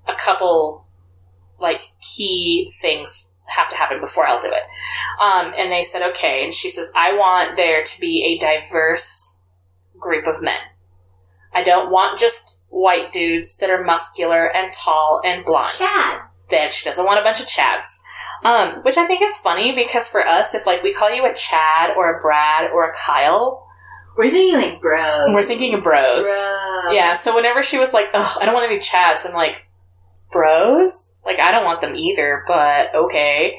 a 0.06 0.16
couple, 0.16 0.83
like, 1.60 1.92
key 2.02 2.72
things 2.82 3.32
have 3.46 3.70
to 3.70 3.76
happen 3.76 4.00
before 4.00 4.26
I'll 4.28 4.40
do 4.40 4.48
it. 4.52 4.64
Um, 5.22 5.54
and 5.58 5.72
they 5.72 5.84
said, 5.84 6.02
okay. 6.12 6.44
And 6.44 6.54
she 6.54 6.70
says, 6.70 6.92
I 6.96 7.14
want 7.14 7.56
there 7.56 7.84
to 7.84 8.00
be 8.02 8.24
a 8.24 8.38
diverse 8.44 9.40
group 10.00 10.28
of 10.28 10.42
men. 10.42 10.60
I 11.54 11.64
don't 11.64 11.92
want 11.92 12.20
just 12.20 12.60
white 12.70 13.12
dudes 13.12 13.58
that 13.58 13.70
are 13.70 13.84
muscular 13.84 14.48
and 14.56 14.72
tall 14.74 15.22
and 15.24 15.46
blonde. 15.46 15.70
Chads. 15.70 16.20
That 16.50 16.72
she 16.72 16.84
doesn't 16.86 17.06
want 17.06 17.20
a 17.20 17.24
bunch 17.24 17.40
of 17.40 17.46
chads. 17.48 18.00
Um, 18.44 18.82
which 18.84 18.98
I 18.98 19.06
think 19.06 19.22
is 19.22 19.38
funny 19.38 19.74
because 19.76 20.10
for 20.10 20.26
us, 20.26 20.54
if 20.54 20.66
like 20.66 20.84
we 20.84 20.94
call 20.94 21.14
you 21.14 21.26
a 21.26 21.34
Chad 21.34 21.92
or 21.96 22.18
a 22.18 22.22
Brad 22.22 22.70
or 22.72 22.90
a 22.90 22.94
Kyle, 22.94 23.66
We're 24.18 24.30
thinking 24.32 24.54
like 24.60 24.82
bros. 24.82 25.30
we're 25.30 25.44
thinking 25.44 25.74
of 25.74 25.84
bros. 25.84 26.24
Bro. 26.24 26.92
Yeah, 26.92 27.14
so 27.14 27.34
whenever 27.36 27.64
she 27.64 27.80
was 27.80 27.94
like, 27.94 28.08
Ugh, 28.14 28.38
I 28.42 28.46
don't 28.46 28.54
want 28.54 28.70
any 28.70 28.80
chads, 28.80 29.26
I'm 29.26 29.34
like, 29.34 29.66
bros? 30.34 31.14
Like, 31.26 31.40
I 31.40 31.52
don't 31.52 31.64
want 31.64 31.82
them 31.82 31.96
either, 31.96 32.44
but 32.48 32.94
okay. 32.94 33.58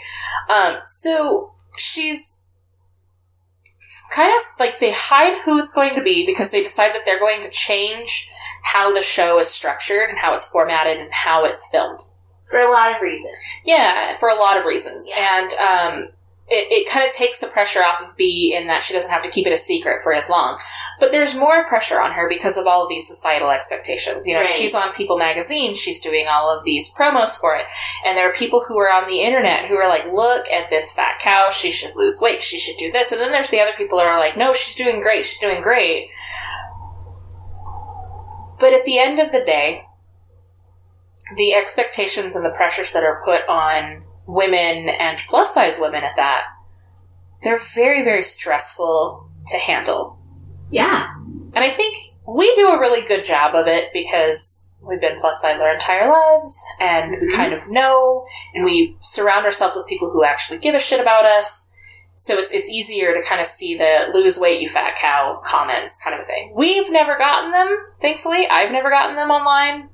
Um, 0.50 0.76
so 0.84 1.54
she's 1.78 2.40
kind 4.10 4.32
of 4.32 4.42
like 4.60 4.78
they 4.78 4.92
hide 4.92 5.40
who 5.44 5.58
it's 5.58 5.74
going 5.74 5.94
to 5.94 6.02
be 6.02 6.26
because 6.26 6.50
they 6.50 6.62
decide 6.62 6.92
that 6.94 7.04
they're 7.04 7.18
going 7.18 7.42
to 7.42 7.50
change 7.50 8.30
how 8.62 8.92
the 8.92 9.00
show 9.00 9.38
is 9.38 9.48
structured 9.48 10.08
and 10.08 10.18
how 10.18 10.34
it's 10.34 10.48
formatted 10.50 10.98
and 10.98 11.12
how 11.12 11.44
it's 11.44 11.68
filmed. 11.70 12.00
For 12.50 12.58
a 12.60 12.70
lot 12.70 12.94
of 12.94 13.02
reasons. 13.02 13.32
Yeah, 13.66 14.16
for 14.16 14.28
a 14.28 14.34
lot 14.34 14.58
of 14.58 14.64
reasons. 14.64 15.08
Yeah. 15.08 15.40
And 15.40 15.52
um, 15.54 16.08
it, 16.46 16.70
it 16.70 16.90
kind 16.90 17.06
of 17.06 17.12
takes 17.12 17.40
the 17.40 17.46
pressure 17.46 17.82
off 17.82 18.02
of 18.02 18.16
Bea 18.16 18.54
in 18.54 18.66
that 18.66 18.82
she 18.82 18.92
doesn't 18.92 19.10
have 19.10 19.22
to 19.22 19.30
keep 19.30 19.46
it 19.46 19.52
a 19.52 19.56
secret 19.56 20.02
for 20.02 20.12
as 20.12 20.28
long. 20.28 20.58
But 21.00 21.10
there's 21.10 21.34
more 21.34 21.66
pressure 21.66 22.00
on 22.00 22.12
her 22.12 22.28
because 22.28 22.58
of 22.58 22.66
all 22.66 22.82
of 22.82 22.90
these 22.90 23.08
societal 23.08 23.50
expectations. 23.50 24.26
You 24.26 24.34
know, 24.34 24.40
Right. 24.40 24.48
she's 24.48 24.74
on 24.74 24.92
People 24.92 25.16
magazine, 25.16 25.74
she's 25.74 26.00
doing 26.00 26.26
all 26.28 26.50
of 26.54 26.62
these 26.64 26.92
promos 26.92 27.40
for 27.40 27.54
it. 27.54 27.64
And 28.04 28.16
there 28.16 28.28
are 28.28 28.32
people 28.32 28.62
who 28.68 28.76
are 28.78 28.92
on 28.92 29.08
the 29.08 29.22
internet 29.22 29.68
who 29.68 29.76
are 29.76 29.88
like, 29.88 30.04
look 30.12 30.46
at 30.50 30.68
this 30.68 30.92
fat 30.92 31.18
cow, 31.18 31.48
she 31.50 31.70
should 31.70 31.96
lose 31.96 32.20
weight, 32.20 32.42
she 32.42 32.58
should 32.58 32.76
do 32.76 32.92
this. 32.92 33.10
And 33.10 33.20
then 33.22 33.32
there's 33.32 33.50
the 33.50 33.60
other 33.60 33.72
people 33.78 33.98
who 33.98 34.04
are 34.04 34.20
like, 34.20 34.36
no, 34.36 34.52
she's 34.52 34.76
doing 34.76 35.00
great, 35.00 35.24
she's 35.24 35.38
doing 35.38 35.62
great. 35.62 36.10
But 38.60 38.74
at 38.74 38.84
the 38.84 38.98
end 38.98 39.18
of 39.18 39.32
the 39.32 39.44
day, 39.44 39.84
the 41.36 41.54
expectations 41.54 42.36
and 42.36 42.44
the 42.44 42.50
pressures 42.50 42.92
that 42.92 43.02
are 43.02 43.22
put 43.24 43.48
on 43.48 44.04
women 44.26 44.88
and 44.88 45.18
plus 45.28 45.54
size 45.54 45.78
women 45.80 46.02
at 46.04 46.16
that, 46.16 46.44
they're 47.42 47.58
very, 47.74 48.04
very 48.04 48.22
stressful 48.22 49.28
to 49.48 49.58
handle. 49.58 50.18
Yeah. 50.70 51.06
And 51.54 51.62
I 51.64 51.68
think 51.68 51.96
we 52.26 52.52
do 52.56 52.68
a 52.68 52.80
really 52.80 53.06
good 53.06 53.24
job 53.24 53.54
of 53.54 53.66
it 53.66 53.90
because 53.92 54.74
we've 54.80 55.00
been 55.00 55.20
plus 55.20 55.40
size 55.40 55.60
our 55.60 55.74
entire 55.74 56.10
lives 56.10 56.64
and 56.80 57.10
we 57.20 57.28
Mhm. 57.32 57.36
kind 57.36 57.52
of 57.52 57.68
know 57.68 58.26
and 58.54 58.64
we 58.64 58.96
surround 59.00 59.44
ourselves 59.44 59.76
with 59.76 59.86
people 59.86 60.10
who 60.10 60.24
actually 60.24 60.58
give 60.58 60.74
a 60.74 60.78
shit 60.78 61.00
about 61.00 61.26
us. 61.26 61.70
So 62.14 62.38
it's 62.38 62.52
it's 62.52 62.70
easier 62.70 63.12
to 63.14 63.22
kind 63.22 63.40
of 63.40 63.46
see 63.46 63.76
the 63.76 64.06
lose 64.12 64.38
weight 64.38 64.60
you 64.60 64.68
fat 64.68 64.94
cow 64.94 65.40
comments 65.44 66.00
kind 66.02 66.14
of 66.14 66.22
a 66.22 66.24
thing. 66.24 66.52
We've 66.54 66.90
never 66.90 67.18
gotten 67.18 67.50
them, 67.50 67.76
thankfully. 68.00 68.46
I've 68.48 68.70
never 68.70 68.88
gotten 68.88 69.16
them 69.16 69.30
online. 69.30 69.88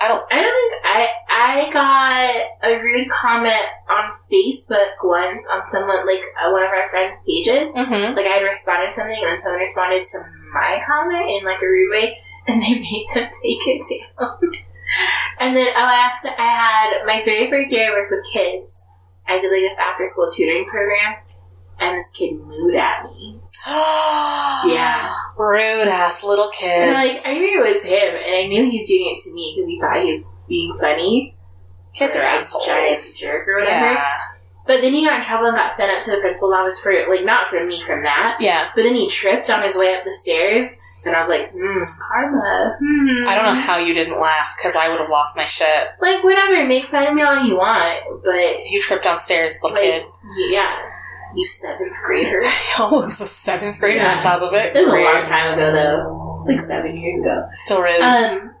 I 0.00 0.08
don't 0.08 0.24
I 0.30 0.42
don't 0.42 0.54
think 0.54 0.74
I 0.84 1.08
I 1.28 1.70
got 1.72 2.70
a 2.70 2.82
rude 2.82 3.10
comment 3.10 3.66
on 3.90 4.12
Facebook 4.30 5.02
once 5.02 5.46
on 5.50 5.62
someone 5.70 6.06
like 6.06 6.22
uh, 6.38 6.50
one 6.50 6.62
of 6.62 6.70
our 6.70 6.88
friends' 6.90 7.22
pages. 7.26 7.74
mm-hmm. 7.74 8.14
Like 8.14 8.26
I 8.26 8.38
had 8.38 8.46
responded 8.46 8.86
to 8.86 8.92
something 8.92 9.18
and 9.18 9.32
then 9.32 9.40
someone 9.40 9.60
responded 9.60 10.04
to 10.04 10.18
my 10.52 10.80
comment 10.86 11.28
in 11.28 11.44
like 11.44 11.60
a 11.60 11.66
rude 11.66 11.90
way 11.90 12.18
and 12.46 12.62
they 12.62 12.78
made 12.78 13.06
them 13.14 13.28
take 13.42 13.66
it 13.66 13.82
down. 14.18 14.38
and 15.40 15.56
then 15.56 15.66
oh 15.74 15.88
I 15.90 16.10
asked 16.14 16.26
I 16.26 16.46
had 16.46 17.06
my 17.06 17.22
very 17.24 17.50
first 17.50 17.72
year 17.72 17.90
I 17.90 17.94
worked 17.94 18.12
with 18.12 18.32
kids. 18.32 18.86
I 19.26 19.38
did 19.38 19.50
like 19.50 19.60
this 19.60 19.78
after 19.78 20.06
school 20.06 20.30
tutoring 20.30 20.66
program 20.70 21.16
and 21.80 21.98
this 21.98 22.10
kid 22.12 22.38
mooed 22.38 22.78
at 22.78 23.04
me. 23.04 23.40
yeah. 24.72 25.14
Rude 25.36 25.88
ass 25.88 26.24
little 26.24 26.50
I'm 26.62 26.94
like 26.94 27.12
I 27.26 27.34
knew 27.34 27.62
it 27.64 27.74
was 27.74 27.82
him 27.84 27.92
and 28.14 28.34
I 28.34 28.46
knew 28.48 28.70
he's 28.70 28.88
doing 28.88 29.14
it 29.14 29.20
to 29.22 29.32
me 29.34 29.54
because 29.54 29.68
he 29.68 29.80
thought 29.80 30.02
he 30.04 30.12
was 30.12 30.24
being 30.48 30.76
funny. 30.80 31.36
kids 31.94 32.16
are 32.16 32.22
a 32.22 32.26
assholes. 32.36 32.66
Giant 32.66 32.96
jerk 33.18 33.46
or 33.46 33.60
whatever. 33.60 33.92
Yeah. 33.92 34.18
But 34.66 34.82
then 34.82 34.92
he 34.92 35.04
got 35.04 35.20
in 35.20 35.24
trouble 35.26 35.46
and 35.46 35.56
got 35.56 35.72
sent 35.72 35.90
up 35.90 36.02
to 36.04 36.10
the 36.10 36.18
principal's 36.18 36.52
office 36.54 36.80
for 36.80 36.92
like 37.08 37.24
not 37.24 37.48
from 37.48 37.68
me 37.68 37.82
from 37.86 38.02
that. 38.02 38.38
Yeah. 38.40 38.68
But 38.74 38.82
then 38.82 38.94
he 38.94 39.08
tripped 39.08 39.48
on 39.50 39.62
his 39.62 39.76
way 39.78 39.94
up 39.94 40.04
the 40.04 40.12
stairs, 40.12 40.76
and 41.06 41.16
I 41.16 41.20
was 41.20 41.28
like, 41.30 41.52
hmm, 41.52 41.84
karma. 41.98 42.76
Hmm. 42.78 43.28
I 43.28 43.34
don't 43.34 43.44
know 43.46 43.58
how 43.58 43.78
you 43.78 43.94
didn't 43.94 44.20
laugh 44.20 44.48
because 44.58 44.76
I 44.76 44.90
would 44.90 45.00
have 45.00 45.08
lost 45.08 45.36
my 45.38 45.46
shit. 45.46 45.88
Like 46.02 46.22
whatever, 46.22 46.66
make 46.66 46.90
fun 46.90 47.06
of 47.06 47.14
me 47.14 47.22
all 47.22 47.42
you 47.46 47.56
want, 47.56 48.22
but 48.22 48.66
You 48.68 48.78
tripped 48.78 49.04
downstairs, 49.04 49.60
little 49.62 49.74
like, 49.76 49.84
kid. 49.84 50.02
yeah, 50.50 50.76
you 51.34 51.46
seventh 51.46 51.94
grader. 52.04 52.42
Oh, 52.80 53.02
it 53.02 53.06
was 53.06 53.20
a 53.20 53.26
seventh 53.26 53.78
grader 53.78 53.98
Yeah. 53.98 54.16
on 54.16 54.22
top 54.22 54.40
of 54.42 54.54
it. 54.54 54.74
It 54.76 54.80
was 54.80 54.88
a 54.88 55.02
long 55.02 55.22
time 55.22 55.54
ago 55.54 55.72
though. 55.72 56.38
It's 56.40 56.48
like 56.48 56.60
seven 56.60 56.96
years 56.96 57.20
ago. 57.20 57.42
Still 57.54 57.82
rude. 57.82 58.00
Um. 58.00 58.54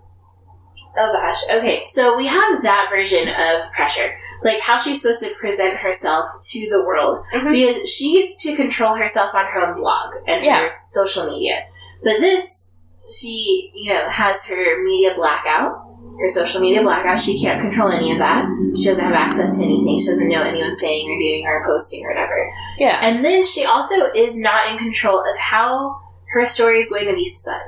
Oh 0.96 1.12
gosh. 1.12 1.42
Okay, 1.58 1.82
so 1.86 2.16
we 2.16 2.26
have 2.26 2.62
that 2.62 2.88
version 2.90 3.28
of 3.28 3.72
pressure, 3.72 4.12
like 4.42 4.60
how 4.60 4.76
she's 4.78 5.00
supposed 5.02 5.22
to 5.22 5.32
present 5.36 5.76
herself 5.76 6.24
to 6.42 6.68
the 6.70 6.82
world. 6.84 7.18
Mhm. 7.32 7.52
because 7.52 7.88
she 7.88 8.14
gets 8.20 8.42
to 8.42 8.56
control 8.56 8.96
herself 8.96 9.32
on 9.34 9.44
her 9.46 9.60
own 9.60 9.76
blog 9.80 10.14
and 10.26 10.44
Yeah. 10.44 10.60
her 10.62 10.70
social 10.88 11.26
media. 11.26 11.64
But 12.02 12.14
this, 12.20 12.76
she, 13.10 13.70
you 13.74 13.92
know, 13.94 14.08
has 14.10 14.44
her 14.46 14.82
media 14.82 15.14
blackout, 15.14 15.87
her 16.20 16.28
social 16.28 16.60
media 16.60 16.82
blackout. 16.82 17.20
She 17.20 17.40
can't 17.40 17.60
control 17.60 17.90
any 17.90 18.12
of 18.12 18.18
that. 18.18 18.44
She 18.76 18.86
doesn't 18.86 19.04
have 19.04 19.14
access 19.14 19.58
to 19.58 19.64
anything. 19.64 19.98
She 19.98 20.06
doesn't 20.10 20.28
know 20.28 20.42
anyone's 20.42 20.80
saying 20.80 21.10
or 21.10 21.18
doing 21.18 21.46
or 21.46 21.64
posting 21.64 22.04
or 22.04 22.10
whatever. 22.10 22.50
yeah. 22.78 22.98
And 23.02 23.24
then 23.24 23.44
she 23.44 23.64
also 23.64 23.94
is 24.14 24.36
not 24.36 24.70
in 24.70 24.78
control 24.78 25.20
of 25.20 25.38
how 25.38 26.00
her 26.32 26.44
story 26.46 26.78
is 26.78 26.90
going 26.90 27.06
to 27.06 27.14
be 27.14 27.26
spun. 27.28 27.60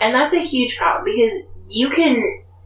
And 0.00 0.14
that's 0.14 0.34
a 0.34 0.40
huge 0.40 0.76
problem 0.76 1.04
because 1.04 1.44
you 1.68 1.88
can 1.90 2.22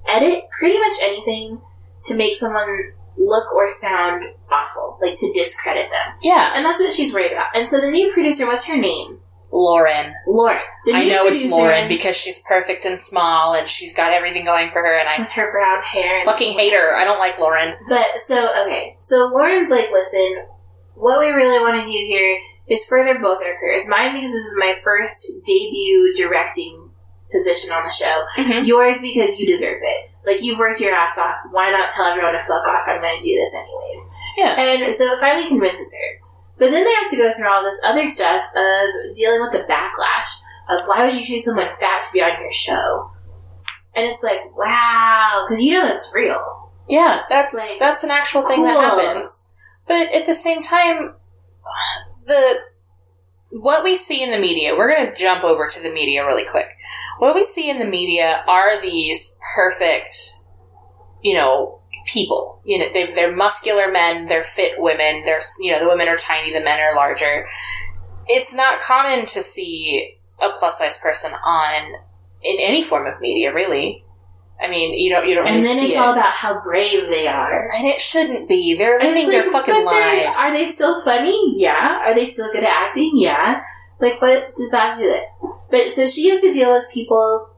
edit 0.08 0.44
pretty 0.58 0.78
much 0.78 0.94
anything 1.02 1.60
to 2.02 2.16
make 2.16 2.36
someone 2.36 2.92
look 3.18 3.52
or 3.52 3.70
sound 3.70 4.22
awful, 4.50 4.98
like 5.02 5.16
to 5.18 5.32
discredit 5.34 5.90
them. 5.90 6.14
yeah. 6.22 6.52
And 6.54 6.64
that's 6.64 6.80
what 6.80 6.92
she's 6.92 7.12
worried 7.12 7.32
about. 7.32 7.48
And 7.54 7.68
so 7.68 7.80
the 7.80 7.90
new 7.90 8.12
producer, 8.12 8.46
what's 8.46 8.66
her 8.66 8.76
name? 8.76 9.18
Lauren. 9.52 10.14
Lauren. 10.26 10.60
The 10.84 10.92
I 10.94 11.04
know 11.08 11.26
it's 11.26 11.50
Lauren 11.50 11.88
because 11.88 12.16
she's 12.16 12.42
perfect 12.46 12.84
and 12.84 12.98
small 13.00 13.54
and 13.54 13.66
she's 13.66 13.94
got 13.94 14.12
everything 14.12 14.44
going 14.44 14.70
for 14.70 14.82
her 14.82 14.98
and 14.98 15.08
I 15.08 15.18
with 15.20 15.30
her 15.30 15.50
brown 15.50 15.82
hair. 15.82 16.16
and- 16.18 16.24
fucking 16.26 16.58
hate 16.58 16.72
her. 16.74 16.96
I 16.96 17.04
don't 17.04 17.18
like 17.18 17.38
Lauren. 17.38 17.74
But 17.88 18.06
so 18.18 18.36
okay, 18.64 18.96
so 19.00 19.30
Lauren's 19.32 19.70
like, 19.70 19.90
listen, 19.90 20.44
what 20.94 21.18
we 21.20 21.30
really 21.30 21.58
want 21.60 21.76
to 21.78 21.84
do 21.84 21.90
here 21.96 22.38
is 22.68 22.86
further 22.86 23.18
both 23.18 23.40
our 23.42 23.54
careers. 23.58 23.88
Mine 23.88 24.14
because 24.14 24.32
this 24.32 24.42
is 24.44 24.54
my 24.58 24.74
first 24.84 25.32
debut 25.44 26.14
directing 26.16 26.90
position 27.32 27.72
on 27.72 27.84
the 27.84 27.92
show. 27.92 28.24
Mhm. 28.36 28.66
Yours 28.66 29.00
because 29.00 29.40
you 29.40 29.46
deserve 29.46 29.80
it. 29.82 30.10
Like 30.26 30.42
you've 30.42 30.58
worked 30.58 30.80
your 30.80 30.94
ass 30.94 31.16
off. 31.16 31.36
Why 31.52 31.70
not 31.70 31.88
tell 31.88 32.04
everyone 32.06 32.34
to 32.34 32.40
fuck 32.46 32.66
off? 32.66 32.84
I'm 32.86 33.00
going 33.00 33.16
to 33.16 33.22
do 33.24 33.34
this 33.34 33.54
anyways. 33.54 34.00
Yeah. 34.36 34.60
And 34.60 34.94
so 34.94 35.04
it 35.12 35.20
finally 35.20 35.48
convinces 35.48 35.96
her. 35.96 36.27
But 36.58 36.70
then 36.70 36.84
they 36.84 36.92
have 36.94 37.10
to 37.10 37.16
go 37.16 37.32
through 37.36 37.48
all 37.48 37.62
this 37.62 37.80
other 37.84 38.08
stuff 38.08 38.42
of 38.54 39.14
dealing 39.14 39.40
with 39.40 39.52
the 39.52 39.66
backlash 39.70 40.42
of 40.68 40.86
why 40.86 41.06
would 41.06 41.14
you 41.14 41.22
choose 41.22 41.44
someone 41.44 41.68
fat 41.80 42.02
to 42.02 42.12
be 42.12 42.20
on 42.20 42.40
your 42.40 42.52
show? 42.52 43.10
And 43.94 44.06
it's 44.06 44.22
like, 44.22 44.56
wow, 44.56 45.46
because 45.46 45.62
you 45.62 45.72
know 45.72 45.86
that's 45.86 46.10
real. 46.14 46.72
Yeah, 46.88 47.22
that's 47.28 47.54
Like, 47.54 47.78
that's 47.78 48.04
an 48.04 48.10
actual 48.10 48.46
thing 48.46 48.64
that 48.64 48.76
happens. 48.76 49.48
But 49.86 50.12
at 50.12 50.26
the 50.26 50.34
same 50.34 50.62
time, 50.62 51.14
the 52.26 52.56
what 53.50 53.82
we 53.82 53.94
see 53.94 54.22
in 54.22 54.30
the 54.30 54.38
media, 54.38 54.76
we're 54.76 54.94
going 54.94 55.06
to 55.06 55.14
jump 55.14 55.42
over 55.42 55.68
to 55.68 55.82
the 55.82 55.90
media 55.90 56.26
really 56.26 56.44
quick. 56.50 56.68
What 57.18 57.34
we 57.34 57.44
see 57.44 57.70
in 57.70 57.78
the 57.78 57.84
media 57.84 58.44
are 58.46 58.80
these 58.80 59.38
perfect, 59.56 60.14
you 61.22 61.34
know, 61.34 61.80
people. 62.12 62.60
You 62.64 62.78
know, 62.78 62.86
they, 62.92 63.12
they're 63.14 63.34
muscular 63.34 63.90
men, 63.90 64.26
they're 64.26 64.42
fit 64.44 64.72
women, 64.78 65.22
they're, 65.24 65.40
you 65.60 65.72
know, 65.72 65.80
the 65.80 65.86
women 65.88 66.08
are 66.08 66.16
tiny, 66.16 66.52
the 66.52 66.60
men 66.64 66.80
are 66.80 66.94
larger. 66.96 67.46
It's 68.26 68.54
not 68.54 68.80
common 68.80 69.26
to 69.26 69.42
see 69.42 70.16
a 70.40 70.48
plus 70.58 70.78
size 70.78 70.98
person 70.98 71.32
on 71.32 71.92
in 72.42 72.56
any 72.60 72.82
form 72.82 73.06
of 73.06 73.20
media, 73.20 73.52
really. 73.54 74.04
I 74.60 74.68
mean, 74.68 74.92
you 74.92 75.12
don't, 75.12 75.26
you 75.28 75.34
don't. 75.36 75.46
And 75.46 75.56
really 75.62 75.68
then 75.76 75.84
it's 75.86 75.94
it. 75.94 75.98
all 76.00 76.12
about 76.12 76.32
how 76.32 76.60
brave 76.62 77.08
they 77.08 77.28
are. 77.28 77.60
and 77.76 77.86
it 77.86 78.00
shouldn't 78.00 78.48
be. 78.48 78.74
They're 78.76 78.98
living 78.98 79.24
it's 79.24 79.32
their 79.32 79.50
fucking 79.52 79.84
lives. 79.84 80.36
Are 80.36 80.52
they 80.52 80.66
still 80.66 81.00
funny? 81.04 81.54
Yeah. 81.56 82.00
Are 82.04 82.14
they 82.14 82.26
still 82.26 82.50
good 82.52 82.64
at 82.64 82.86
acting? 82.88 83.12
Yeah. 83.14 83.60
Like, 84.00 84.20
what 84.20 84.54
does 84.56 84.70
that 84.72 84.98
do? 84.98 85.14
But 85.70 85.90
so 85.90 86.06
she 86.06 86.28
has 86.30 86.40
to 86.40 86.52
deal 86.52 86.72
with 86.72 86.84
people 86.92 87.50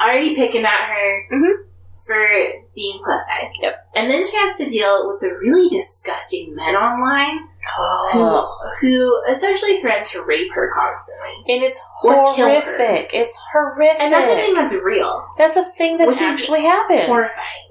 already 0.00 0.36
picking 0.36 0.64
at 0.64 0.86
her 0.88 1.22
Mhm. 1.32 1.64
For 2.06 2.28
being 2.74 3.00
plus 3.04 3.20
size. 3.26 3.50
Yep. 3.60 3.88
And 3.96 4.10
then 4.10 4.26
she 4.26 4.36
has 4.38 4.58
to 4.58 4.70
deal 4.70 5.10
with 5.10 5.20
the 5.20 5.36
really 5.36 5.68
disgusting 5.68 6.54
men 6.54 6.76
online 6.76 7.48
Ugh. 7.78 8.48
who, 8.80 8.86
who 8.88 9.22
essentially 9.28 9.80
threaten 9.80 10.04
to 10.04 10.22
rape 10.24 10.52
her 10.54 10.72
constantly. 10.74 11.52
And 11.52 11.62
it's 11.64 11.82
horrific. 12.00 13.10
It's 13.12 13.42
horrific. 13.52 14.00
And 14.00 14.12
that's 14.12 14.32
a 14.32 14.36
thing 14.36 14.54
that's 14.54 14.74
real. 14.74 15.26
That's 15.36 15.56
a 15.56 15.64
thing 15.64 15.98
that 15.98 16.06
Which 16.08 16.20
actually 16.20 16.62
happens. 16.62 17.06
horrifying. 17.06 17.70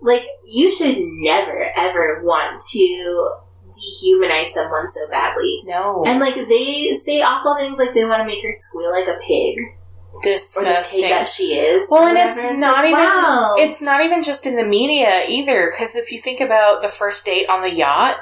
Like, 0.00 0.22
you 0.46 0.70
should 0.70 0.98
never, 1.00 1.72
ever 1.76 2.20
want 2.22 2.60
to 2.72 3.30
dehumanize 3.66 4.48
someone 4.48 4.88
so 4.88 5.08
badly. 5.08 5.62
No. 5.64 6.04
And, 6.06 6.20
like, 6.20 6.34
they 6.34 6.92
say 6.92 7.22
awful 7.22 7.56
things 7.58 7.78
like 7.78 7.94
they 7.94 8.04
want 8.04 8.20
to 8.20 8.26
make 8.26 8.44
her 8.44 8.52
squeal 8.52 8.90
like 8.90 9.08
a 9.08 9.18
pig. 9.26 9.58
Disgusting. 10.22 11.08
that 11.10 11.28
she 11.28 11.54
is. 11.58 11.88
Well, 11.90 12.06
and 12.06 12.16
it's 12.18 12.36
whatever. 12.42 12.58
not 12.60 12.76
like, 12.78 12.86
even- 12.86 12.98
Wow. 13.00 13.54
It's 13.58 13.82
not 13.82 14.02
even 14.04 14.22
just 14.22 14.46
in 14.46 14.56
the 14.56 14.64
media 14.64 15.24
either, 15.28 15.72
because 15.72 15.96
if 15.96 16.10
you 16.12 16.20
think 16.22 16.40
about 16.40 16.82
the 16.82 16.88
first 16.88 17.24
date 17.26 17.48
on 17.48 17.62
the 17.62 17.70
yacht, 17.72 18.16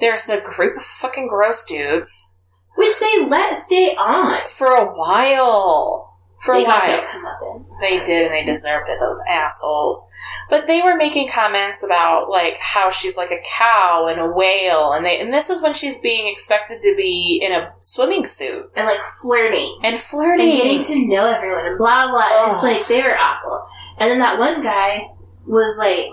there's 0.00 0.24
the 0.26 0.40
group 0.40 0.76
of 0.78 0.84
fucking 0.84 1.28
gross 1.28 1.64
dudes 1.64 2.34
Which 2.76 2.98
they 3.00 3.24
let 3.26 3.54
stay 3.54 3.94
on. 3.96 4.48
for 4.48 4.66
a 4.68 4.86
while. 4.92 6.11
For 6.44 6.54
they 6.56 6.64
while. 6.64 7.66
They 7.80 8.00
did, 8.00 8.26
and 8.26 8.34
they 8.34 8.44
deserved 8.44 8.88
it, 8.88 8.98
those 9.00 9.18
assholes. 9.28 10.06
But 10.50 10.66
they 10.66 10.82
were 10.82 10.96
making 10.96 11.30
comments 11.32 11.84
about, 11.84 12.28
like, 12.28 12.58
how 12.60 12.90
she's 12.90 13.16
like 13.16 13.30
a 13.30 13.40
cow 13.56 14.08
and 14.10 14.20
a 14.20 14.26
whale, 14.28 14.92
and 14.92 15.04
they, 15.06 15.20
and 15.20 15.32
this 15.32 15.50
is 15.50 15.62
when 15.62 15.72
she's 15.72 15.98
being 16.00 16.30
expected 16.30 16.82
to 16.82 16.94
be 16.96 17.40
in 17.42 17.52
a 17.52 17.72
swimming 17.78 18.24
suit 18.26 18.70
And, 18.76 18.86
like, 18.86 19.00
flirting. 19.20 19.78
and 19.82 19.98
flirting. 19.98 20.50
and 20.50 20.58
getting 20.58 20.80
to 20.82 21.06
know 21.14 21.24
everyone 21.24 21.64
and 21.66 21.78
blah 21.78 22.10
blah. 22.10 22.44
And 22.44 22.52
it's 22.52 22.62
like 22.62 22.86
they 22.88 23.02
were 23.02 23.16
awful. 23.16 23.64
And 23.98 24.10
then 24.10 24.18
that 24.18 24.38
one 24.38 24.62
guy 24.62 25.06
was 25.46 25.76
like 25.78 26.12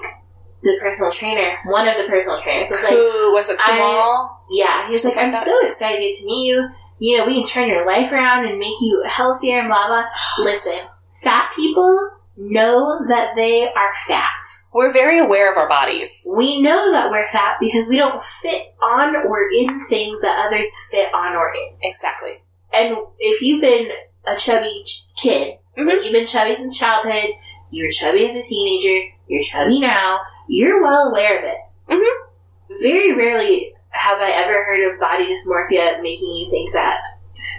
the 0.64 0.78
personal 0.82 1.12
trainer. 1.12 1.58
One 1.66 1.88
of 1.88 1.96
the 1.98 2.08
personal 2.10 2.42
trainers 2.42 2.70
was 2.70 2.84
like, 2.84 2.94
Who 2.94 3.34
was 3.34 3.50
it? 3.50 3.58
I- 3.60 4.28
"Yeah." 4.50 4.88
He 4.88 4.92
was 4.94 5.06
like, 5.06 5.16
"I'm 5.18 5.32
so 5.34 5.58
excited 5.66 6.14
to 6.18 6.26
meet 6.26 6.48
you. 6.50 6.68
You 7.00 7.18
know, 7.18 7.26
we 7.26 7.36
can 7.36 7.44
turn 7.44 7.70
your 7.70 7.86
life 7.86 8.12
around 8.12 8.46
and 8.46 8.60
make 8.60 8.80
you 8.82 9.04
healthier 9.08 9.60
and 9.60 9.68
blah 9.68 9.88
blah." 9.88 10.06
Listen, 10.40 10.80
fat 11.24 11.52
people 11.56 12.12
know 12.38 13.00
that 13.10 13.36
they 13.36 13.72
are 13.74 13.92
fat. 14.08 14.42
We're 14.74 14.94
very 14.94 15.20
aware 15.20 15.52
of 15.52 15.58
our 15.58 15.68
bodies. 15.68 16.28
We 16.36 16.62
know 16.62 16.92
that 16.92 17.12
we're 17.12 17.30
fat 17.32 17.58
because 17.60 17.90
we 17.90 17.98
don't 17.98 18.24
fit 18.24 18.74
on 18.82 19.16
or 19.16 19.50
in 19.52 19.86
things 19.88 20.22
that 20.22 20.46
others 20.48 20.74
fit 20.90 21.14
on 21.14 21.36
or 21.36 21.54
in. 21.54 21.76
Exactly. 21.82 22.42
And 22.72 22.98
if 23.18 23.42
you've 23.42 23.62
been 23.62 23.90
a 24.26 24.38
chubby 24.38 24.84
ch- 24.86 25.06
kid, 25.22 25.58
Mhm. 25.78 25.88
like 25.88 26.04
you've 26.04 26.14
been 26.14 26.26
chubby 26.26 26.56
since 26.56 26.80
childhood, 26.80 27.32
you 27.72 27.86
were 27.86 27.92
chubby 27.92 28.30
as 28.30 28.36
a 28.38 28.48
teenager, 28.48 29.08
you're 29.28 29.42
chubby 29.42 29.80
now, 29.80 30.20
you're 30.48 30.82
well 30.82 31.10
aware 31.10 31.40
of 31.40 31.44
it. 31.44 31.58
Mhm. 31.90 32.80
Very 32.82 33.16
rarely 33.18 33.74
have 33.90 34.20
I 34.20 34.32
ever 34.32 34.64
heard 34.64 34.94
of 34.94 35.00
body 35.00 35.26
dysmorphia 35.26 36.02
making 36.02 36.32
you 36.34 36.50
think 36.50 36.74
that 36.74 37.00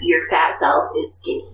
your 0.03 0.29
fat 0.29 0.55
self 0.57 0.91
is 0.97 1.19
skinny. 1.19 1.49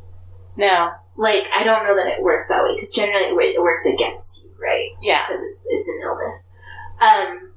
No. 0.56 0.90
Like, 1.16 1.44
I 1.54 1.64
don't 1.64 1.84
know 1.84 1.96
that 1.96 2.08
it 2.08 2.22
works 2.22 2.48
that 2.48 2.62
way, 2.62 2.74
because 2.74 2.94
generally 2.94 3.24
it 3.24 3.62
works 3.62 3.86
against 3.86 4.44
you, 4.44 4.50
right? 4.60 4.90
Yeah. 5.00 5.26
Because 5.26 5.42
it's, 5.52 5.66
it's 5.68 5.88
an 5.88 6.00
illness. 6.02 6.54
Um, 7.00 7.52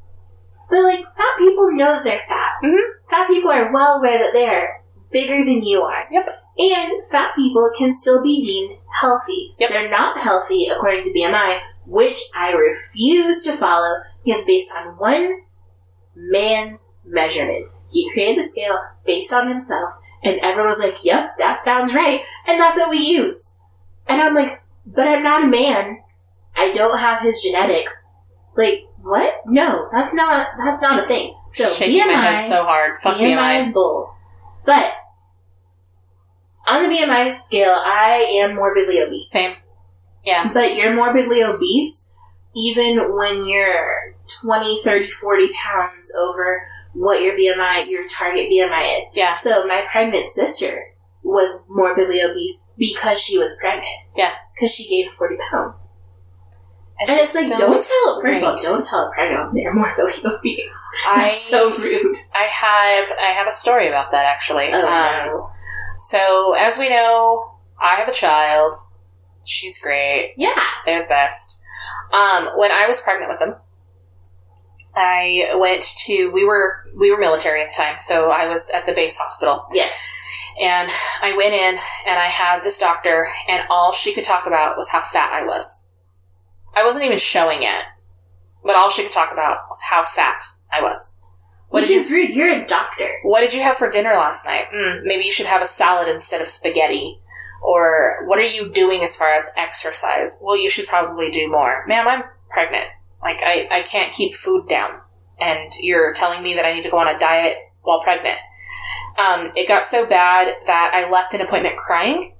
but 0.70 0.84
like, 0.84 1.05
fat 1.15 1.38
people 1.38 1.72
know 1.76 1.95
that 1.95 2.03
they're 2.03 2.24
fat. 2.28 2.51
Mhm. 2.63 2.80
Fat 3.09 3.28
people 3.28 3.51
are 3.51 3.72
well 3.74 3.99
aware 3.99 4.20
that 4.20 4.34
they 4.34 4.47
are 4.47 4.82
bigger 5.11 5.43
than 5.43 5.63
you 5.63 5.82
are. 5.82 6.03
Yep. 6.11 6.26
And 6.57 6.91
fat 7.09 7.32
people 7.36 7.72
can 7.78 7.93
still 7.93 8.22
be 8.22 8.41
deemed 8.41 8.78
healthy. 9.01 9.55
Yep. 9.59 9.70
They're 9.70 9.89
not 9.89 10.17
healthy 10.17 10.67
according 10.74 11.03
to 11.03 11.09
BMI, 11.11 11.59
which 11.86 12.17
I 12.36 12.51
refuse 12.51 13.43
to 13.45 13.53
follow 13.53 13.95
because 14.24 14.43
based 14.45 14.76
on 14.78 14.97
one 14.97 15.41
man's 16.15 16.86
measurements. 17.10 17.74
He 17.91 18.10
created 18.14 18.43
the 18.43 18.47
scale 18.49 18.80
based 19.05 19.34
on 19.34 19.47
himself, 19.47 19.91
and 20.24 20.39
everyone 20.39 20.68
was 20.70 20.80
like, 20.80 21.03
yep, 21.03 21.38
that 21.38 21.64
sounds 21.64 21.93
right. 21.93 22.22
And 22.47 22.60
that's 22.60 22.78
what 22.78 22.89
we 22.89 22.97
use. 22.97 23.60
And 24.07 24.22
I'm 24.22 24.34
like, 24.34 24.62
but 24.86 25.07
I'm 25.07 25.24
not 25.24 25.43
a 25.43 25.47
man. 25.47 26.01
I 26.55 26.72
don't 26.72 26.97
have 26.97 27.22
his 27.22 27.41
genetics. 27.41 28.07
Like, 28.57 28.86
what? 29.01 29.41
No, 29.45 29.88
that's 29.91 30.14
not, 30.14 30.47
that's 30.64 30.82
not 30.82 31.03
a 31.03 31.07
thing. 31.07 31.36
So 31.49 31.66
Shaking 31.66 32.01
BMI, 32.01 32.07
my 32.07 32.36
head 32.36 32.49
so 32.49 32.64
hard. 32.64 32.99
Fuck 33.01 33.18
BMI 33.18 33.36
BMI. 33.36 33.68
is 33.68 33.74
bull. 33.74 34.14
But 34.66 34.91
on 36.68 36.84
the 36.84 36.89
BMI 36.89 37.32
scale, 37.32 37.72
I 37.74 38.41
am 38.41 38.55
morbidly 38.55 38.99
obese. 39.01 39.32
Same. 39.32 39.51
Yeah. 40.24 40.51
But 40.51 40.76
you're 40.76 40.95
morbidly 40.95 41.43
obese 41.43 42.14
even 42.55 43.16
when 43.16 43.47
you're 43.47 44.16
20, 44.41 44.82
30, 44.84 45.10
40 45.12 45.49
pounds 45.53 46.12
over 46.20 46.68
what 46.93 47.21
your 47.21 47.35
BMI, 47.37 47.89
your 47.89 48.07
target 48.07 48.49
BMI 48.51 48.97
is. 48.97 49.09
Yeah. 49.13 49.33
So 49.35 49.65
my 49.67 49.83
pregnant 49.91 50.29
sister 50.29 50.85
was 51.23 51.49
morbidly 51.69 52.21
obese 52.21 52.71
because 52.77 53.21
she 53.21 53.37
was 53.37 53.57
pregnant. 53.59 53.87
Yeah. 54.15 54.31
Because 54.55 54.73
she 54.73 54.87
gained 54.89 55.13
40 55.13 55.35
pounds. 55.51 56.05
And 56.99 57.09
she's 57.09 57.35
it's 57.35 57.49
like, 57.51 57.59
don't 57.59 57.81
tell, 57.81 58.21
first 58.21 58.43
of 58.43 58.49
all, 58.49 58.59
don't 58.59 58.83
tell 58.85 59.07
a 59.07 59.11
pregnant 59.13 59.53
they're 59.53 59.73
morbidly 59.75 60.13
obese. 60.25 60.79
I 61.07 61.27
That's 61.29 61.41
so 61.41 61.77
rude. 61.77 62.17
I 62.33 62.43
have 62.51 63.09
I 63.21 63.27
have 63.27 63.47
a 63.47 63.51
story 63.51 63.87
about 63.87 64.11
that 64.11 64.25
actually. 64.25 64.69
Oh, 64.73 64.79
Um, 64.85 65.27
no. 65.27 65.49
So 65.99 66.53
as 66.57 66.77
we 66.77 66.89
know, 66.89 67.51
I 67.81 67.95
have 67.95 68.09
a 68.09 68.13
child. 68.13 68.73
She's 69.45 69.79
great. 69.79 70.33
Yeah. 70.35 70.59
They're 70.85 71.03
the 71.03 71.07
best. 71.07 71.59
Um, 72.11 72.49
when 72.57 72.71
I 72.71 72.85
was 72.87 73.01
pregnant 73.01 73.31
with 73.31 73.39
them, 73.39 73.55
I 74.99 75.55
went 75.55 75.83
to 76.05 76.29
we 76.31 76.43
were 76.45 76.85
we 76.95 77.11
were 77.11 77.17
military 77.19 77.61
at 77.63 77.69
the 77.69 77.75
time, 77.81 77.97
so 77.97 78.29
I 78.29 78.47
was 78.47 78.69
at 78.73 78.85
the 78.85 78.91
base 78.93 79.17
hospital, 79.17 79.65
Yes. 79.71 80.45
and 80.61 80.89
I 81.21 81.35
went 81.37 81.53
in 81.53 81.77
and 82.07 82.19
I 82.19 82.27
had 82.27 82.63
this 82.63 82.77
doctor, 82.77 83.27
and 83.47 83.63
all 83.69 83.91
she 83.91 84.13
could 84.13 84.23
talk 84.23 84.45
about 84.47 84.77
was 84.77 84.89
how 84.89 85.03
fat 85.11 85.31
I 85.33 85.45
was. 85.45 85.87
I 86.75 86.83
wasn't 86.83 87.05
even 87.05 87.17
showing 87.17 87.63
it, 87.63 87.83
but 88.63 88.75
all 88.77 88.89
she 88.89 89.03
could 89.03 89.11
talk 89.11 89.31
about 89.31 89.59
was 89.69 89.81
how 89.89 90.03
fat 90.03 90.43
I 90.71 90.81
was. 90.81 91.19
What 91.69 91.81
Which 91.81 91.89
did 91.89 91.93
you 91.95 91.99
is 91.99 92.11
rude. 92.11 92.29
You're 92.31 92.47
a 92.63 92.65
doctor. 92.65 93.09
what 93.23 93.41
did 93.41 93.53
you 93.53 93.61
have 93.61 93.77
for 93.77 93.89
dinner 93.89 94.13
last 94.15 94.45
night? 94.45 94.65
Mm, 94.73 95.03
maybe 95.03 95.23
you 95.23 95.31
should 95.31 95.45
have 95.45 95.61
a 95.61 95.65
salad 95.67 96.07
instead 96.09 96.41
of 96.41 96.47
spaghetti. 96.47 97.19
Or 97.61 98.23
what 98.25 98.39
are 98.39 98.43
you 98.43 98.71
doing 98.71 99.03
as 99.03 99.15
far 99.17 99.33
as 99.33 99.51
exercise? 99.57 100.39
Well, 100.41 100.57
you 100.57 100.69
should 100.69 100.87
probably 100.87 101.29
do 101.29 101.47
more. 101.51 101.83
Ma'am, 101.87 102.07
I'm 102.07 102.23
pregnant. 102.49 102.85
Like, 103.22 103.41
I, 103.43 103.67
I 103.72 103.82
can't 103.84 104.13
keep 104.13 104.36
food 104.36 104.67
down. 104.67 104.91
And 105.39 105.70
you're 105.82 106.13
telling 106.13 106.43
me 106.43 106.55
that 106.55 106.65
I 106.65 106.74
need 106.74 106.84
to 106.84 106.89
go 106.89 106.97
on 106.97 107.13
a 107.13 107.17
diet 107.20 107.57
while 107.82 108.01
pregnant. 108.01 108.38
Um, 109.17 109.51
it 109.55 109.67
got 109.67 109.84
so 109.84 110.07
bad 110.07 110.53
that 110.65 110.91
I 110.93 111.09
left 111.09 111.34
an 111.34 111.41
appointment 111.41 111.78
crying 111.78 112.36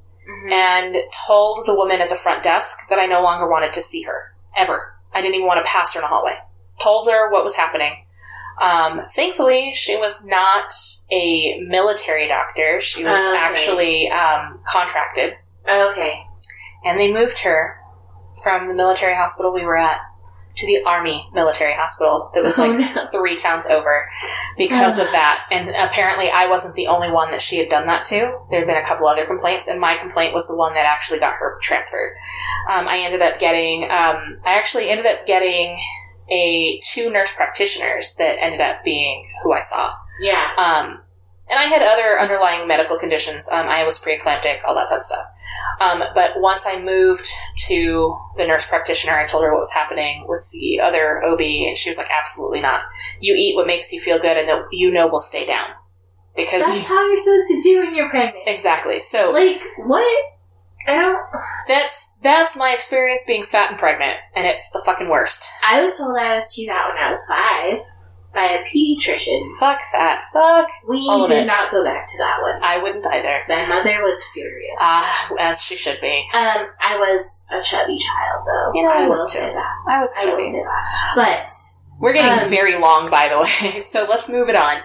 and 0.52 0.96
told 1.26 1.66
the 1.66 1.76
woman 1.76 2.02
at 2.02 2.10
the 2.10 2.16
front 2.16 2.44
desk 2.44 2.80
that 2.90 3.00
I 3.00 3.06
no 3.06 3.22
longer 3.22 3.50
wanted 3.50 3.74
to 3.74 3.82
see 3.82 4.04
her. 4.04 4.34
Ever. 4.56 4.94
I 5.14 5.22
didn't 5.22 5.36
even 5.36 5.48
want 5.48 5.64
to 5.66 5.70
pass 5.70 5.94
her 5.94 6.00
in 6.00 6.04
the 6.04 6.08
hallway. 6.08 6.36
Told 6.82 7.10
her 7.10 7.32
what 7.32 7.44
was 7.44 7.56
happening. 7.56 8.06
Um, 8.62 9.02
thankfully, 9.14 9.72
she 9.74 9.96
was 9.98 10.24
not 10.26 10.72
a 11.12 11.60
military 11.62 12.28
doctor. 12.28 12.80
She 12.82 13.04
was 13.06 13.18
Okay. 13.20 13.38
actually 13.38 14.10
um, 14.10 14.60
contracted. 14.68 15.34
Okay. 15.68 16.22
And 16.86 17.00
they 17.00 17.12
moved 17.12 17.40
her 17.40 17.78
from 18.44 18.68
the 18.68 18.74
military 18.74 19.16
hospital 19.16 19.54
we 19.54 19.66
were 19.66 19.78
at 19.78 20.00
to 20.60 20.66
the 20.68 20.84
Army 20.86 21.28
military 21.34 21.74
hospital 21.74 22.30
that 22.34 22.44
was 22.44 22.58
Oh, 22.60 22.66
like 22.68 22.96
no. 22.96 23.08
three 23.12 23.36
towns 23.36 23.66
over 23.68 24.10
because 24.58 25.00
of 25.00 25.08
that. 25.12 25.46
And 25.52 25.70
apparently, 25.70 26.30
I 26.34 26.48
wasn't 26.48 26.76
the 26.76 26.88
only 26.88 27.12
one 27.12 27.32
that 27.32 27.42
she 27.42 27.58
had 27.58 27.70
done 27.70 27.88
that 27.88 28.06
to. 28.06 28.38
There 28.50 28.60
had 28.60 28.68
been 28.68 28.78
a 28.78 28.86
couple 28.86 29.08
other 29.08 29.26
complaints, 29.26 29.68
and 29.68 29.80
my 29.80 29.96
complaint 29.98 30.34
was 30.34 30.48
the 30.48 30.56
one 30.56 30.74
that 30.74 30.86
actually 30.86 31.20
got 31.20 31.34
her 31.36 31.58
transferred. 31.62 32.16
Um, 32.70 32.88
I 32.88 33.00
ended 33.00 33.22
up 33.22 33.40
getting, 33.40 33.84
um, 33.86 34.40
I 34.46 34.58
actually 34.58 34.90
ended 34.90 35.06
up 35.06 35.26
getting 35.26 35.80
a 36.32 36.80
two 36.84 37.10
nurse 37.10 37.34
practitioners 37.34 38.16
that 38.20 38.36
ended 38.40 38.62
up 38.62 38.84
being 38.84 39.28
who 39.44 39.52
I 39.54 39.60
saw. 39.62 39.92
Yeah. 40.22 40.50
Um, 40.58 41.02
and 41.50 41.60
I 41.60 41.64
had 41.64 41.82
other 41.82 42.20
underlying 42.20 42.68
medical 42.68 42.98
conditions. 42.98 43.50
Um, 43.50 43.68
I 43.68 43.84
was 43.84 44.00
preeclamptic, 44.04 44.64
all 44.68 44.76
that 44.76 44.90
fun 44.90 45.02
stuff. 45.02 45.26
Um, 45.82 46.04
but 46.14 46.32
once 46.38 46.66
I 46.68 46.80
moved 46.82 47.28
to 47.68 48.16
the 48.38 48.46
nurse 48.46 48.68
practitioner, 48.68 49.18
I 49.18 49.26
told 49.26 49.44
her 49.44 49.52
what 49.52 49.60
was 49.60 49.72
happening 49.74 50.26
with 50.28 50.44
the 50.52 50.80
other 50.82 51.24
OB, 51.24 51.40
and 51.42 51.78
she 51.78 51.90
was 51.90 51.98
like, 51.98 52.10
"Absolutely 52.12 52.62
not. 52.62 52.82
You 53.20 53.34
eat 53.36 53.56
what 53.56 53.68
makes 53.68 53.92
you 53.94 54.00
feel 54.02 54.20
good, 54.20 54.38
and 54.38 54.48
that 54.50 54.64
you 54.72 54.92
know 54.92 55.08
will 55.08 55.20
stay 55.20 55.46
down." 55.46 55.70
Because 56.36 56.64
That's 56.64 56.88
how 56.88 57.06
you're 57.08 57.18
supposed 57.18 57.48
to 57.50 57.60
do 57.64 57.80
when 57.80 57.96
you're 57.96 58.10
pregnant. 58.10 58.44
exactly. 58.48 59.00
So 59.00 59.32
Like 59.32 59.62
what? 59.78 60.26
I 60.88 60.98
don't. 60.98 61.20
that's 61.68 62.14
that's 62.24 62.58
my 62.58 62.72
experience 62.74 63.24
being 63.28 63.46
fat 63.46 63.70
and 63.72 63.80
pregnant, 63.80 64.18
and 64.36 64.46
it's 64.48 64.70
the 64.72 64.82
fucking 64.86 65.10
worst. 65.10 65.50
I 65.68 65.82
was 65.82 65.98
told 65.98 66.18
I 66.18 66.36
was 66.36 66.56
too 66.56 66.66
fat 66.68 66.88
when 66.88 66.98
I 66.98 67.10
was 67.10 67.26
five 67.28 67.80
by 68.34 68.46
a 68.46 68.64
pediatrician. 68.66 69.42
Fuck 69.60 69.80
that. 69.94 70.26
Fuck. 70.34 70.68
We 70.88 71.08
All 71.10 71.28
did 71.28 71.48
not 71.48 71.72
go 71.72 71.84
back 71.84 72.06
to 72.06 72.18
that 72.20 72.42
one. 72.42 72.60
I 72.64 72.82
wouldn't 72.82 73.06
either. 73.08 73.40
My 73.50 73.66
mother 73.66 74.04
was 74.04 74.24
furious. 74.34 74.76
Ah, 74.80 75.32
as 75.40 75.62
she 75.64 75.76
should 75.76 76.00
be. 76.02 76.26
Um, 76.34 76.68
I 76.80 76.98
was 76.98 77.48
a 77.52 77.62
chubby 77.62 77.98
child, 77.98 78.46
though. 78.46 78.72
You 78.74 78.84
know, 78.84 78.90
I 78.92 79.04
I 79.04 79.08
was 79.08 79.20
will 79.20 79.28
too. 79.28 79.38
say 79.40 79.54
that. 79.54 79.74
I 79.90 80.00
was 80.00 80.16
I 80.20 80.26
will 80.26 80.32
chubby. 80.38 80.52
say 80.52 80.64
that. 80.64 81.14
But 81.16 81.50
We're 82.00 82.14
getting 82.14 82.44
Um, 82.44 82.50
very 82.50 82.78
long, 82.80 83.10
by 83.10 83.30
the 83.30 83.40
way, 83.40 83.80
so 83.80 84.06
let's 84.10 84.30
move 84.30 84.48
it 84.50 84.56
on. 84.56 84.78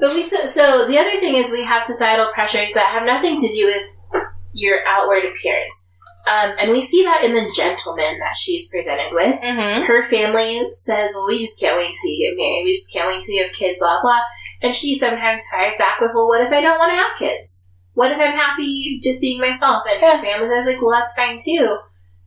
but 0.00 0.10
we 0.14 0.22
so, 0.22 0.44
so 0.46 0.86
the 0.88 0.98
other 0.98 1.18
thing 1.20 1.34
is 1.36 1.50
we 1.52 1.64
have 1.64 1.84
societal 1.84 2.30
pressures 2.34 2.72
that 2.74 2.86
have 2.92 3.04
nothing 3.04 3.36
to 3.38 3.48
do 3.48 3.64
with 3.66 4.22
your 4.52 4.78
outward 4.86 5.24
appearance. 5.24 5.92
Um, 6.28 6.50
and 6.60 6.70
we 6.72 6.82
see 6.82 7.04
that 7.04 7.24
in 7.24 7.32
the 7.32 7.50
gentleman 7.56 8.18
that 8.20 8.36
she's 8.36 8.68
presented 8.70 9.12
with. 9.12 9.40
Mm-hmm. 9.40 9.86
Her 9.86 10.04
family 10.08 10.60
says, 10.72 11.14
"Well, 11.16 11.26
we 11.26 11.38
just 11.40 11.58
can't 11.60 11.76
wait 11.78 11.94
till 11.96 12.10
you 12.10 12.28
get 12.28 12.36
married. 12.36 12.64
We 12.66 12.74
just 12.74 12.92
can't 12.92 13.08
wait 13.08 13.22
till 13.22 13.34
you 13.34 13.44
have 13.44 13.52
kids." 13.52 13.78
Blah 13.78 14.02
blah. 14.02 14.20
And 14.60 14.74
she 14.74 14.96
sometimes 14.98 15.48
fires 15.48 15.76
back 15.78 16.00
with, 16.00 16.12
"Well, 16.14 16.28
what 16.28 16.42
if 16.42 16.52
I 16.52 16.60
don't 16.60 16.78
want 16.78 16.90
to 16.92 16.96
have 16.96 17.18
kids? 17.18 17.72
What 17.94 18.12
if 18.12 18.18
I'm 18.18 18.36
happy 18.36 19.00
just 19.02 19.20
being 19.20 19.40
myself?" 19.40 19.84
And 19.88 20.02
Yeah. 20.02 20.16
her 20.18 20.22
family 20.22 20.48
says, 20.48 20.66
"Like, 20.66 20.82
well, 20.82 20.90
that's 20.98 21.14
fine 21.16 21.38
too." 21.42 21.78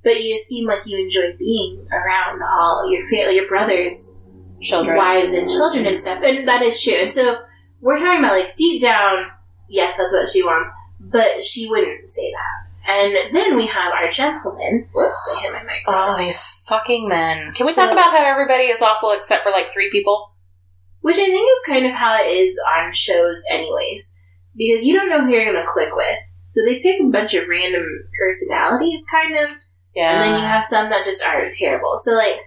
But 0.03 0.19
you 0.23 0.33
just 0.33 0.47
seem 0.47 0.65
like 0.65 0.81
you 0.85 0.97
enjoy 1.03 1.35
being 1.37 1.85
around 1.91 2.41
all 2.41 2.89
your 2.89 3.05
family, 3.07 3.35
your 3.35 3.47
brothers, 3.47 4.13
Children. 4.61 4.97
wives, 4.97 5.33
and 5.33 5.47
children 5.47 5.85
and 5.85 6.01
stuff. 6.01 6.19
And 6.23 6.47
that 6.47 6.63
is 6.63 6.81
true. 6.83 6.95
And 6.95 7.11
so 7.11 7.35
we're 7.81 7.99
talking 7.99 8.19
about 8.19 8.33
like 8.39 8.55
deep 8.55 8.81
down, 8.81 9.27
yes, 9.69 9.95
that's 9.97 10.11
what 10.13 10.27
she 10.27 10.41
wants, 10.41 10.71
but 10.99 11.43
she 11.45 11.69
wouldn't 11.69 12.09
say 12.09 12.31
that. 12.31 12.70
And 12.87 13.35
then 13.35 13.55
we 13.55 13.67
have 13.67 13.93
our 13.93 14.09
gentleman. 14.09 14.87
Whoops, 14.93 15.21
I 15.35 15.41
hit 15.41 15.51
my 15.53 15.63
mic. 15.63 15.83
Oh, 15.87 16.17
these 16.17 16.63
fucking 16.67 17.07
men. 17.07 17.51
Can 17.53 17.65
we 17.67 17.73
So- 17.73 17.83
talk 17.83 17.91
about 17.91 18.11
how 18.11 18.23
everybody 18.25 18.65
is 18.65 18.81
awful 18.81 19.11
except 19.11 19.43
for 19.43 19.51
like 19.51 19.71
three 19.71 19.89
people? 19.91 20.31
Which 21.01 21.17
I 21.17 21.25
think 21.25 21.47
is 21.49 21.67
kind 21.73 21.85
of 21.85 21.93
how 21.93 22.15
it 22.15 22.27
is 22.27 22.59
on 22.77 22.93
shows, 22.93 23.41
anyways. 23.49 24.17
Because 24.55 24.85
you 24.85 24.95
don't 24.95 25.09
know 25.09 25.21
who 25.21 25.31
you're 25.31 25.51
going 25.51 25.63
to 25.65 25.71
click 25.71 25.89
with. 25.95 26.17
So 26.47 26.61
they 26.65 26.81
pick 26.81 26.99
a 27.01 27.05
bunch 27.09 27.33
of 27.33 27.47
random 27.47 27.85
personalities, 28.19 29.03
kind 29.09 29.37
of, 29.37 29.51
Yeah. 29.95 30.13
and 30.15 30.21
then 30.23 30.41
you 30.41 30.45
have 30.45 30.63
some 30.65 30.89
that 30.89 31.05
just 31.05 31.25
are 31.25 31.49
terrible. 31.51 31.93
So, 31.97 32.11
like, 32.11 32.41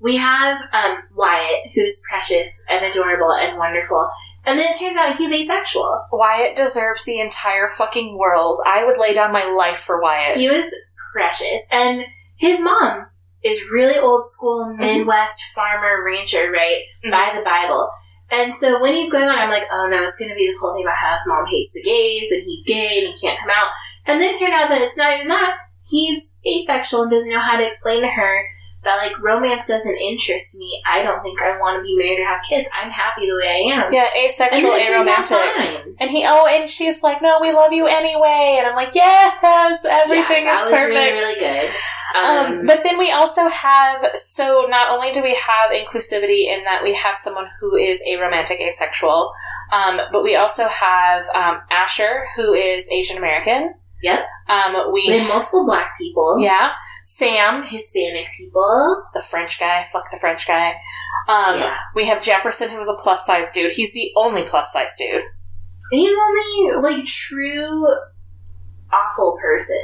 we 0.00 0.16
have 0.16 0.58
um, 0.72 0.98
Wyatt, 1.14 1.70
who's 1.74 2.02
precious 2.10 2.62
and 2.68 2.84
adorable 2.84 3.32
and 3.32 3.56
wonderful. 3.56 4.10
And 4.46 4.58
then 4.58 4.66
it 4.70 4.78
turns 4.78 4.96
out 4.96 5.16
he's 5.16 5.32
asexual. 5.50 6.06
Wyatt 6.12 6.56
deserves 6.56 7.04
the 7.04 7.20
entire 7.20 7.68
fucking 7.76 8.16
world. 8.16 8.58
I 8.64 8.84
would 8.84 8.96
lay 8.96 9.12
down 9.12 9.32
my 9.32 9.44
life 9.44 9.78
for 9.78 10.00
Wyatt. 10.00 10.36
He 10.38 10.48
was 10.48 10.72
precious. 11.12 11.62
And 11.72 12.04
his 12.38 12.60
mom 12.60 13.06
is 13.42 13.68
really 13.72 13.98
old 13.98 14.24
school 14.24 14.72
Midwest 14.78 15.42
farmer 15.54 16.04
rancher, 16.04 16.50
right? 16.50 16.82
Mhm. 17.04 17.10
By 17.10 17.36
the 17.36 17.44
Bible. 17.44 17.90
And 18.30 18.56
so 18.56 18.80
when 18.80 18.94
he's 18.94 19.10
going 19.12 19.28
on, 19.28 19.38
I'm 19.38 19.50
like, 19.50 19.68
oh 19.70 19.88
no, 19.88 20.02
it's 20.02 20.18
going 20.18 20.30
to 20.30 20.34
be 20.34 20.46
this 20.48 20.58
whole 20.58 20.74
thing 20.74 20.84
about 20.84 20.96
how 20.96 21.12
his 21.12 21.26
mom 21.26 21.46
hates 21.46 21.72
the 21.72 21.82
gays 21.82 22.30
and 22.32 22.42
he's 22.42 22.64
gay 22.66 23.04
and 23.04 23.14
he 23.14 23.20
can't 23.20 23.38
come 23.38 23.50
out. 23.50 23.70
And 24.06 24.20
then 24.20 24.30
it 24.34 24.38
turned 24.38 24.52
out 24.52 24.68
that 24.68 24.80
it's 24.82 24.96
not 24.96 25.14
even 25.14 25.28
that. 25.28 25.56
He's 25.84 26.34
asexual 26.46 27.02
and 27.02 27.10
doesn't 27.10 27.30
know 27.30 27.40
how 27.40 27.56
to 27.56 27.66
explain 27.66 28.02
to 28.02 28.08
her 28.08 28.44
that 28.86 28.96
like 28.96 29.20
romance 29.20 29.68
doesn't 29.68 29.98
interest 29.98 30.58
me. 30.58 30.80
I 30.86 31.02
don't 31.02 31.22
think 31.22 31.42
I 31.42 31.58
want 31.58 31.78
to 31.78 31.82
be 31.82 31.96
married 31.96 32.20
or 32.20 32.24
have 32.24 32.40
kids. 32.48 32.68
I'm 32.72 32.90
happy 32.90 33.26
the 33.26 33.36
way 33.36 33.48
I 33.48 33.74
am. 33.74 33.92
Yeah, 33.92 34.08
asexual, 34.24 34.72
it 34.72 34.86
aromantic. 34.86 35.94
And 36.00 36.10
he, 36.10 36.24
oh, 36.26 36.46
and 36.46 36.68
she's 36.68 37.02
like, 37.02 37.20
no, 37.20 37.38
we 37.40 37.52
love 37.52 37.72
you 37.72 37.86
anyway. 37.86 38.56
And 38.58 38.66
I'm 38.66 38.76
like, 38.76 38.94
yes, 38.94 39.84
everything 39.84 40.44
yeah, 40.46 40.54
is 40.54 40.62
perfect. 40.62 40.88
really, 40.88 41.12
really 41.12 41.40
good. 41.40 41.70
Um, 42.14 42.64
but 42.64 42.82
then 42.84 42.98
we 42.98 43.10
also 43.10 43.48
have, 43.48 44.06
so 44.14 44.66
not 44.68 44.88
only 44.88 45.12
do 45.12 45.22
we 45.22 45.34
have 45.34 45.70
inclusivity 45.70 46.46
in 46.46 46.64
that 46.64 46.82
we 46.82 46.94
have 46.94 47.16
someone 47.16 47.46
who 47.60 47.74
is 47.74 48.02
aromantic 48.08 48.60
asexual, 48.60 49.32
um, 49.72 50.00
but 50.12 50.22
we 50.22 50.36
also 50.36 50.68
have 50.68 51.24
um, 51.34 51.60
Asher, 51.70 52.24
who 52.36 52.54
is 52.54 52.88
Asian 52.90 53.18
American. 53.18 53.74
Yep. 54.02 54.20
Um, 54.48 54.92
we, 54.92 55.04
we 55.08 55.18
have 55.18 55.28
multiple 55.28 55.66
black 55.66 55.98
people. 55.98 56.38
yeah, 56.38 56.70
Sam, 57.08 57.62
Hispanic 57.62 58.26
people. 58.36 58.92
the 59.14 59.22
French 59.22 59.60
guy, 59.60 59.86
fuck 59.92 60.10
the 60.10 60.18
French 60.18 60.46
guy. 60.46 60.72
Um, 61.28 61.60
Yeah. 61.60 61.76
We 61.94 62.06
have 62.08 62.20
Jefferson, 62.20 62.68
who 62.68 62.80
is 62.80 62.88
a 62.88 62.94
plus 62.94 63.24
size 63.24 63.52
dude. 63.52 63.70
He's 63.70 63.92
the 63.92 64.10
only 64.16 64.42
plus 64.42 64.72
size 64.72 64.96
dude. 64.98 65.22
And 65.92 66.00
he's 66.00 66.18
only 66.18 66.82
like 66.82 67.04
true 67.04 67.86
awful 68.92 69.38
person. 69.40 69.82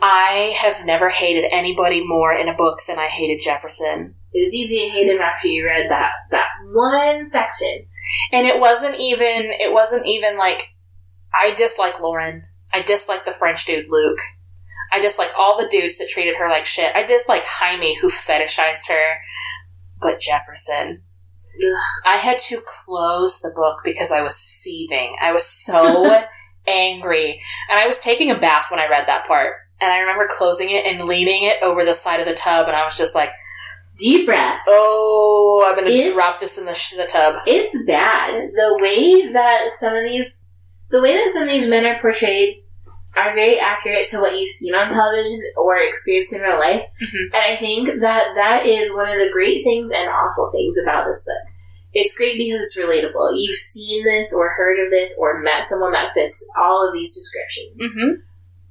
I 0.00 0.54
have 0.58 0.86
never 0.86 1.10
hated 1.10 1.44
anybody 1.50 2.02
more 2.06 2.32
in 2.32 2.48
a 2.48 2.54
book 2.56 2.78
than 2.86 2.98
I 2.98 3.08
hated 3.08 3.42
Jefferson. 3.42 4.14
It 4.32 4.40
was 4.40 4.54
easy 4.54 4.86
to 4.86 4.90
hate 4.90 5.10
him 5.10 5.20
after 5.20 5.48
you 5.48 5.66
read 5.66 5.90
that 5.90 6.12
that 6.30 6.46
one 6.72 7.28
section. 7.28 7.86
And 8.32 8.46
it 8.46 8.58
wasn't 8.58 8.94
even 8.98 9.50
it 9.60 9.72
wasn't 9.72 10.06
even 10.06 10.38
like 10.38 10.70
I 11.34 11.52
dislike 11.54 12.00
Lauren. 12.00 12.44
I 12.72 12.80
dislike 12.80 13.26
the 13.26 13.32
French 13.32 13.66
dude 13.66 13.86
Luke. 13.90 14.18
I 14.92 15.00
dislike 15.00 15.30
all 15.36 15.58
the 15.58 15.68
dudes 15.68 15.98
that 15.98 16.08
treated 16.08 16.36
her 16.36 16.48
like 16.48 16.64
shit. 16.64 16.94
I 16.94 17.04
dislike 17.04 17.44
Jaime 17.44 17.98
who 18.00 18.08
fetishized 18.08 18.88
her. 18.88 19.18
But 20.00 20.20
Jefferson. 20.20 21.02
I 22.06 22.16
had 22.16 22.38
to 22.38 22.62
close 22.64 23.40
the 23.40 23.50
book 23.54 23.78
because 23.84 24.12
I 24.12 24.22
was 24.22 24.36
seething. 24.36 25.16
I 25.20 25.32
was 25.32 25.44
so 25.44 26.22
angry. 26.66 27.40
And 27.68 27.78
I 27.78 27.86
was 27.86 28.00
taking 28.00 28.30
a 28.30 28.38
bath 28.38 28.70
when 28.70 28.80
I 28.80 28.88
read 28.88 29.08
that 29.08 29.26
part. 29.26 29.54
And 29.80 29.92
I 29.92 29.98
remember 29.98 30.28
closing 30.28 30.70
it 30.70 30.86
and 30.86 31.08
leaning 31.08 31.44
it 31.44 31.56
over 31.62 31.84
the 31.84 31.94
side 31.94 32.20
of 32.20 32.26
the 32.26 32.34
tub 32.34 32.66
and 32.66 32.76
I 32.76 32.84
was 32.84 32.96
just 32.96 33.14
like, 33.14 33.30
Deep 33.98 34.26
breath. 34.26 34.60
"Oh, 34.68 35.64
I'm 35.66 35.74
going 35.74 35.90
to 35.90 36.12
drop 36.12 36.38
this 36.38 36.56
in 36.56 36.66
the, 36.66 36.72
sh- 36.72 36.94
the 36.94 37.04
tub." 37.04 37.42
It's 37.46 37.84
bad. 37.84 38.50
The 38.54 38.78
way 38.80 39.32
that 39.32 39.72
some 39.72 39.92
of 39.92 40.04
these 40.04 40.40
the 40.90 41.02
way 41.02 41.14
that 41.16 41.32
some 41.32 41.42
of 41.42 41.48
these 41.48 41.68
men 41.68 41.84
are 41.84 42.00
portrayed 42.00 42.62
are 43.16 43.34
very 43.34 43.58
accurate 43.58 44.06
to 44.08 44.20
what 44.20 44.38
you've 44.38 44.50
seen 44.50 44.74
on 44.74 44.86
television 44.86 45.40
or 45.56 45.76
experienced 45.76 46.34
in 46.36 46.42
real 46.42 46.58
life. 46.58 46.82
Mhm. 47.02 47.24
And 47.32 47.42
I 47.42 47.56
think 47.56 48.00
that 48.00 48.34
that 48.36 48.66
is 48.66 48.94
one 48.94 49.08
of 49.08 49.18
the 49.18 49.30
great 49.32 49.64
things 49.64 49.90
and 49.94 50.08
awful 50.08 50.50
things 50.52 50.76
about 50.82 51.06
this 51.06 51.24
book. 51.24 51.52
It's 51.94 52.16
great 52.16 52.36
because 52.38 52.60
it's 52.60 52.78
relatable. 52.78 53.32
You've 53.34 53.56
seen 53.56 54.04
this 54.04 54.32
or 54.34 54.50
heard 54.50 54.78
of 54.78 54.90
this 54.90 55.16
or 55.18 55.38
met 55.40 55.64
someone 55.64 55.92
that 55.92 56.12
fits 56.14 56.46
all 56.56 56.86
of 56.86 56.92
these 56.92 57.14
descriptions. 57.16 57.94
Mhm. 57.96 58.22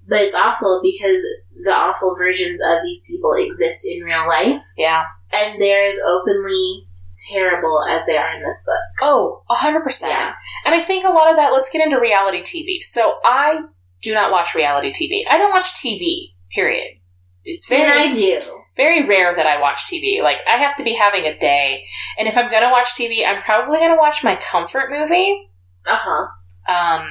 But 0.07 0.21
it's 0.21 0.35
awful 0.35 0.79
because 0.83 1.25
the 1.61 1.73
awful 1.73 2.15
versions 2.15 2.61
of 2.61 2.83
these 2.83 3.03
people 3.05 3.33
exist 3.33 3.85
in 3.89 4.03
real 4.03 4.27
life 4.27 4.61
Yeah. 4.77 5.03
and 5.33 5.59
they're 5.61 5.83
as 5.87 5.99
openly 6.05 6.85
terrible 7.29 7.83
as 7.89 8.05
they 8.05 8.15
are 8.15 8.31
in 8.35 8.43
this 8.43 8.63
book. 8.65 8.75
Oh, 9.01 9.41
a 9.49 9.55
hundred 9.55 9.81
percent. 9.81 10.11
Yeah. 10.11 10.33
And 10.65 10.75
I 10.75 10.79
think 10.79 11.03
a 11.03 11.09
lot 11.09 11.31
of 11.31 11.35
that. 11.37 11.51
Let's 11.51 11.71
get 11.71 11.81
into 11.83 11.99
reality 11.99 12.41
TV. 12.43 12.79
So 12.81 13.17
I 13.25 13.61
do 14.01 14.13
not 14.13 14.31
watch 14.31 14.53
reality 14.55 14.91
TV. 14.91 15.23
I 15.29 15.37
don't 15.37 15.51
watch 15.51 15.73
TV. 15.73 16.33
Period. 16.53 16.97
It's 17.43 17.71
And 17.71 17.81
very 17.89 18.09
I 18.09 18.11
do. 18.11 18.39
very 18.75 19.07
rare 19.07 19.35
that 19.35 19.45
I 19.47 19.59
watch 19.61 19.85
TV. 19.91 20.21
Like 20.21 20.37
I 20.47 20.57
have 20.57 20.75
to 20.77 20.83
be 20.83 20.93
having 20.95 21.25
a 21.25 21.37
day, 21.39 21.85
and 22.17 22.27
if 22.27 22.37
I'm 22.37 22.51
gonna 22.51 22.69
watch 22.71 22.87
TV, 22.95 23.25
I'm 23.25 23.41
probably 23.43 23.79
gonna 23.79 23.97
watch 23.97 24.23
my 24.23 24.35
comfort 24.35 24.89
movie. 24.91 25.49
Uh 25.85 25.97
huh. 25.99 26.71
Um, 26.73 27.07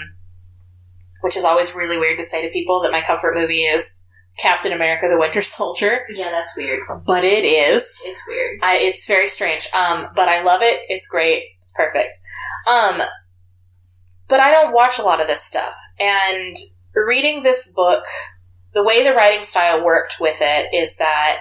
which 1.22 1.36
is 1.36 1.44
always 1.44 1.74
really 1.74 1.98
weird 1.98 2.18
to 2.18 2.24
say 2.24 2.42
to 2.42 2.52
people 2.52 2.82
that 2.82 2.92
my 2.92 3.00
comfort 3.00 3.34
movie 3.34 3.62
is 3.64 3.98
Captain 4.38 4.72
America: 4.72 5.06
The 5.08 5.18
Winter 5.18 5.40
Soldier, 5.56 6.00
Yeah, 6.10 6.30
that's 6.30 6.54
weird. 6.56 6.80
but 7.06 7.24
it 7.24 7.44
is. 7.44 8.02
It's 8.04 8.26
weird. 8.28 8.60
I, 8.62 8.76
it's 8.76 9.06
very 9.06 9.26
strange. 9.26 9.68
Um, 9.74 10.08
but 10.14 10.28
I 10.28 10.42
love 10.42 10.60
it. 10.62 10.80
It's 10.88 11.08
great. 11.08 11.42
It's 11.62 11.72
perfect. 11.74 12.10
Um, 12.66 13.00
but 14.28 14.40
I 14.40 14.50
don't 14.50 14.74
watch 14.74 14.98
a 14.98 15.02
lot 15.02 15.20
of 15.22 15.28
this 15.28 15.42
stuff. 15.42 15.74
And 15.98 16.54
reading 17.04 17.42
this 17.42 17.72
book, 17.72 18.04
the 18.74 18.84
way 18.84 19.02
the 19.02 19.14
writing 19.14 19.42
style 19.42 19.84
worked 19.84 20.16
with 20.20 20.36
it 20.40 20.74
is 20.74 20.96
that 20.96 21.38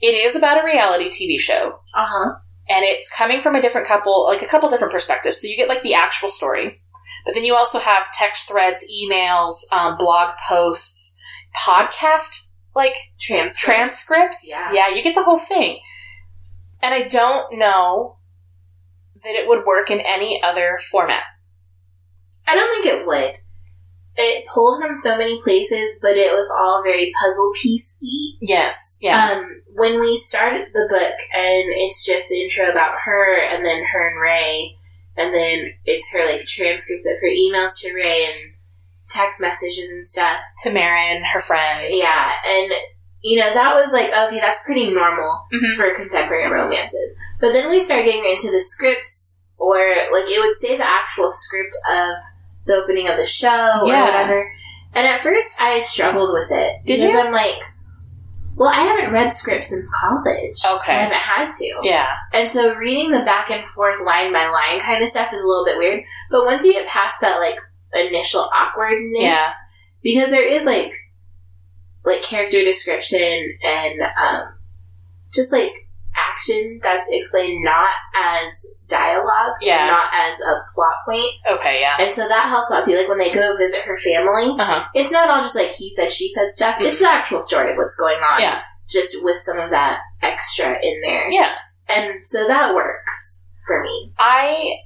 it 0.00 0.14
is 0.14 0.34
about 0.36 0.60
a 0.60 0.64
reality 0.64 1.08
TV 1.08 1.38
show. 1.38 1.80
Uh 1.94 2.06
huh. 2.08 2.34
And 2.68 2.84
it's 2.84 3.14
coming 3.14 3.42
from 3.42 3.54
a 3.54 3.62
different 3.62 3.88
couple, 3.88 4.26
like 4.26 4.42
a 4.42 4.46
couple 4.46 4.68
different 4.70 4.92
perspectives. 4.92 5.40
So 5.40 5.48
you 5.48 5.56
get 5.56 5.68
like 5.68 5.82
the 5.82 5.94
actual 5.94 6.28
story, 6.28 6.80
but 7.24 7.34
then 7.34 7.44
you 7.44 7.54
also 7.54 7.78
have 7.78 8.12
text 8.12 8.48
threads, 8.48 8.84
emails, 8.92 9.54
um, 9.72 9.96
blog 9.98 10.34
posts, 10.48 11.16
podcast, 11.56 12.46
like 12.74 12.94
Transcripts. 13.20 13.60
transcripts. 13.60 14.48
Yeah. 14.48 14.88
you 14.88 15.02
get 15.02 15.14
the 15.14 15.24
whole 15.24 15.38
thing. 15.38 15.80
And 16.82 16.94
I 16.94 17.02
don't 17.08 17.58
know 17.58 18.16
that 19.22 19.34
it 19.34 19.46
would 19.48 19.64
work 19.66 19.90
in 19.90 20.00
any 20.00 20.40
other 20.42 20.78
format. 20.90 21.22
I 22.46 22.56
don't 22.56 22.70
think 22.82 22.86
it 22.86 23.06
would. 23.06 23.34
It 24.16 24.44
pulled 24.52 24.82
from 24.82 24.94
so 24.96 25.16
many 25.16 25.40
places, 25.42 25.96
but 26.02 26.16
it 26.18 26.32
was 26.32 26.50
all 26.60 26.82
very 26.84 27.12
puzzle 27.22 27.52
piece 27.60 27.98
y. 28.02 28.36
Yes. 28.42 28.98
Yeah. 29.00 29.16
Um, 29.38 29.62
when 29.74 30.00
we 30.00 30.16
started 30.16 30.68
the 30.74 30.86
book, 30.90 31.14
and 31.32 31.64
it's 31.72 32.04
just 32.04 32.28
the 32.28 32.42
intro 32.42 32.68
about 32.70 32.98
her, 33.04 33.38
and 33.40 33.64
then 33.64 33.82
her 33.90 34.08
and 34.08 34.20
Ray, 34.20 34.76
and 35.16 35.32
then 35.34 35.72
it's 35.86 36.12
her 36.12 36.24
like 36.26 36.44
transcripts 36.46 37.06
of 37.06 37.16
her 37.20 37.28
emails 37.28 37.80
to 37.80 37.94
Ray 37.94 38.24
and 38.24 38.34
text 39.08 39.40
messages 39.40 39.90
and 39.90 40.04
stuff. 40.04 40.38
to 40.64 40.72
Marin, 40.72 41.22
her 41.32 41.40
friend. 41.40 41.88
Yeah, 41.90 42.32
and 42.46 42.70
you 43.22 43.38
know 43.40 43.52
that 43.54 43.74
was 43.74 43.92
like 43.92 44.08
okay, 44.12 44.40
that's 44.40 44.62
pretty 44.64 44.90
normal 44.92 45.40
Mhm. 45.54 45.76
for 45.76 45.94
contemporary 45.94 46.50
romances. 46.50 47.16
But 47.40 47.52
then 47.52 47.70
we 47.70 47.80
started 47.80 48.04
getting 48.04 48.24
into 48.30 48.50
the 48.50 48.60
scripts, 48.60 49.42
or 49.56 49.78
like 50.12 50.28
it 50.28 50.38
would 50.38 50.54
say 50.60 50.76
the 50.76 50.86
actual 50.88 51.30
script 51.30 51.74
of 51.90 52.08
the 52.66 52.74
opening 52.74 53.08
of 53.08 53.16
the 53.16 53.26
show 53.26 53.80
or 53.82 53.88
whatever. 54.04 54.52
And 54.94 55.06
at 55.06 55.22
first, 55.22 55.60
I 55.60 55.80
struggled 55.80 56.32
with 56.34 56.50
it 56.50 56.84
Did 56.84 56.96
because 56.98 57.12
you? 57.12 57.20
I'm 57.20 57.32
like, 57.32 57.54
well, 58.54 58.68
I 58.68 58.82
haven't 58.82 59.12
read 59.12 59.32
scripts 59.32 59.70
since 59.70 59.90
college. 59.98 60.58
Okay. 60.76 60.92
I 60.92 61.02
haven't 61.04 61.16
had 61.18 61.50
to. 61.50 61.74
Yeah. 61.82 62.06
And 62.32 62.50
so 62.50 62.74
reading 62.74 63.10
the 63.10 63.24
back 63.24 63.50
and 63.50 63.66
forth 63.68 64.00
line 64.04 64.32
by 64.32 64.46
line 64.48 64.80
kind 64.80 65.02
of 65.02 65.08
stuff 65.08 65.32
is 65.32 65.42
a 65.42 65.46
little 65.46 65.64
bit 65.64 65.78
weird. 65.78 66.04
But 66.30 66.44
once 66.44 66.64
you 66.64 66.72
get 66.74 66.86
past 66.86 67.20
that 67.22 67.38
like 67.38 67.58
initial 67.94 68.48
awkwardness, 68.54 69.20
Yeah. 69.22 69.50
because 70.02 70.28
there 70.30 70.46
is 70.46 70.66
like 70.66 70.92
like 72.04 72.22
character 72.22 72.62
description 72.64 73.56
and 73.64 74.00
um, 74.22 74.42
just 75.32 75.52
like 75.52 75.72
action 76.16 76.78
that's 76.82 77.06
explained 77.10 77.64
not 77.64 77.90
as 78.14 78.66
dialogue, 78.88 79.54
Yeah. 79.60 79.86
not 79.86 80.10
as 80.12 80.40
a 80.40 80.60
plot 80.74 80.96
point, 81.06 81.32
Okay. 81.48 81.80
Yeah. 81.80 81.96
and 81.98 82.12
so 82.12 82.28
that 82.28 82.48
helps 82.48 82.70
out 82.72 82.84
too. 82.84 82.92
Like 82.94 83.08
when 83.08 83.18
they 83.18 83.32
go 83.32 83.56
visit 83.56 83.82
her 83.82 83.98
family, 83.98 84.54
Uh-huh. 84.58 84.84
it's 84.94 85.10
not 85.12 85.28
all 85.30 85.40
just 85.42 85.56
like 85.56 85.68
he 85.68 85.90
said, 85.90 86.12
she 86.12 86.28
said 86.30 86.50
stuff. 86.50 86.76
It's 86.80 86.98
the 87.00 87.08
actual 87.08 87.40
story 87.40 87.70
of 87.72 87.76
what's 87.78 87.96
going 87.96 88.18
on, 88.18 88.40
Yeah. 88.40 88.60
just 88.88 89.24
with 89.24 89.38
some 89.38 89.58
of 89.58 89.70
that 89.70 89.98
extra 90.22 90.78
in 90.82 91.00
there. 91.02 91.28
Yeah. 91.30 91.54
And 91.88 92.24
so 92.26 92.46
that 92.46 92.74
works 92.74 93.48
for 93.66 93.82
me. 93.82 94.12
I 94.18 94.78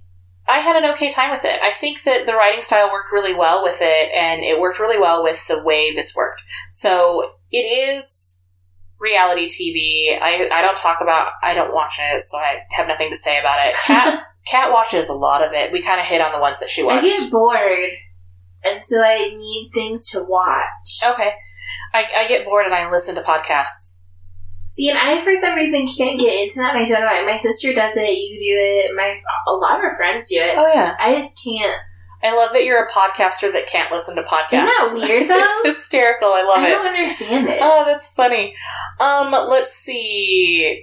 I 0.49 0.61
had 0.61 0.77
an 0.77 0.89
okay 0.93 1.09
time 1.11 1.31
with 1.33 1.45
it. 1.45 1.61
I 1.61 1.73
think 1.73 2.05
that 2.05 2.25
the 2.25 2.35
writing 2.37 2.63
style 2.63 2.89
worked 2.93 3.11
really 3.11 3.35
well 3.35 3.65
with 3.65 3.79
it, 3.81 4.13
and 4.15 4.45
it 4.45 4.61
worked 4.61 4.79
really 4.79 4.99
well 4.99 5.25
with 5.25 5.41
the 5.49 5.61
way 5.61 5.93
this 5.93 6.15
worked. 6.15 6.41
So 6.71 7.33
it 7.51 7.65
is 7.65 8.36
reality 9.01 9.47
TV. 9.47 10.21
I 10.21 10.49
I 10.53 10.63
don't 10.63 10.77
talk 10.77 10.99
about. 11.01 11.29
I 11.43 11.55
don't 11.55 11.73
watch 11.75 11.99
it, 11.99 12.25
so 12.25 12.39
I 12.39 12.59
have 12.71 12.89
nothing 12.89 13.11
to 13.11 13.17
say 13.17 13.39
about 13.39 13.67
it. 13.67 13.77
Cat, 13.87 14.23
Kat 14.47 14.73
watches 14.73 15.09
a 15.09 15.15
lot 15.15 15.45
of 15.45 15.53
it. 15.53 15.73
We 15.73 15.83
kind 15.83 16.01
of 16.01 16.07
hit 16.07 16.21
on 16.21 16.33
the 16.33 16.41
ones 16.41 16.61
that 16.61 16.71
she 16.71 16.83
watches. 16.83 17.11
I 17.11 17.15
watched. 17.15 17.23
get 17.23 17.31
bored, 17.33 17.91
and 18.65 18.83
so 18.83 19.03
I 19.03 19.35
need 19.37 19.71
things 19.75 20.11
to 20.11 20.23
watch. 20.23 21.01
Okay. 21.11 21.31
I, 21.93 22.25
I 22.25 22.29
get 22.29 22.45
bored 22.45 22.67
and 22.67 22.75
I 22.75 22.91
listen 22.91 23.15
to 23.15 23.23
podcasts. 23.23 24.01
See, 24.67 24.91
and 24.91 24.99
I, 24.99 25.23
for 25.23 25.35
some 25.37 25.55
reason, 25.55 25.87
can't 25.87 26.19
get 26.19 26.43
into 26.43 26.57
that. 26.57 26.75
I 26.75 26.85
don't 26.85 27.01
know 27.01 27.07
why. 27.07 27.25
My 27.25 27.39
sister 27.39 27.73
does 27.73 27.93
it. 27.97 28.19
You 28.19 28.39
do 28.39 28.61
it. 28.61 28.97
My 28.97 29.19
a 29.47 29.53
lot 29.53 29.79
of 29.79 29.85
our 29.85 29.97
friends 29.97 30.29
do 30.29 30.39
it. 30.39 30.55
Oh 30.59 30.71
yeah. 30.73 30.95
I 30.99 31.17
just 31.17 31.41
can't. 31.43 31.77
I 32.23 32.35
love 32.35 32.51
that 32.53 32.65
you're 32.65 32.85
a 32.85 32.91
podcaster 32.91 33.53
that 33.53 33.67
can't 33.67 33.93
listen 33.93 34.17
to 34.17 34.23
podcasts. 34.23 34.65
Isn't 34.65 35.01
that 35.01 35.09
weird, 35.09 35.29
though? 35.31 35.35
it's 35.37 35.67
hysterical. 35.67 36.29
I 36.29 36.43
love 36.43 36.59
I 36.59 36.63
it. 36.63 36.67
I 36.67 36.71
don't 36.71 36.87
understand 36.87 37.49
it. 37.49 37.59
Oh, 37.61 37.85
that's 37.87 38.13
funny. 38.15 38.55
Um, 38.99 39.31
let's 39.49 39.73
see. 39.73 40.81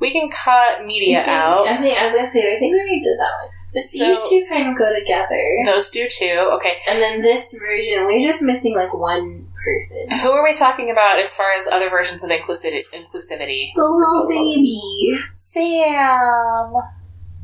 We 0.00 0.12
can 0.12 0.30
cut 0.30 0.84
media 0.84 1.18
think- 1.18 1.28
out. 1.28 1.66
I 1.66 1.78
think 1.80 1.98
I 1.98 2.04
was 2.04 2.14
gonna 2.14 2.28
say. 2.30 2.40
I 2.56 2.58
think 2.58 2.72
we 2.74 2.78
already 2.80 3.00
did 3.00 3.18
that 3.18 3.32
one. 3.42 3.50
So- 3.76 4.04
These 4.06 4.28
two 4.30 4.46
kind 4.48 4.70
of 4.70 4.78
go 4.78 4.92
together, 4.94 5.40
Those 5.64 5.90
do 5.90 6.06
too. 6.08 6.50
Okay. 6.56 6.78
and 6.88 6.98
then 7.00 7.22
this 7.22 7.52
version, 7.54 8.06
we're 8.06 8.26
just 8.26 8.42
missing 8.42 8.74
like 8.74 8.92
one 8.94 9.46
person. 9.64 10.10
Who 10.20 10.30
are 10.32 10.42
we 10.42 10.54
talking 10.54 10.90
about 10.90 11.18
as 11.18 11.34
far 11.36 11.46
as 11.58 11.68
other 11.68 11.90
versions 11.90 12.24
of 12.24 12.30
inclusivity? 12.30 12.82
inclusivity? 12.94 13.70
The 13.74 13.84
little 13.84 14.26
baby. 14.28 15.20
Sam. 15.34 16.72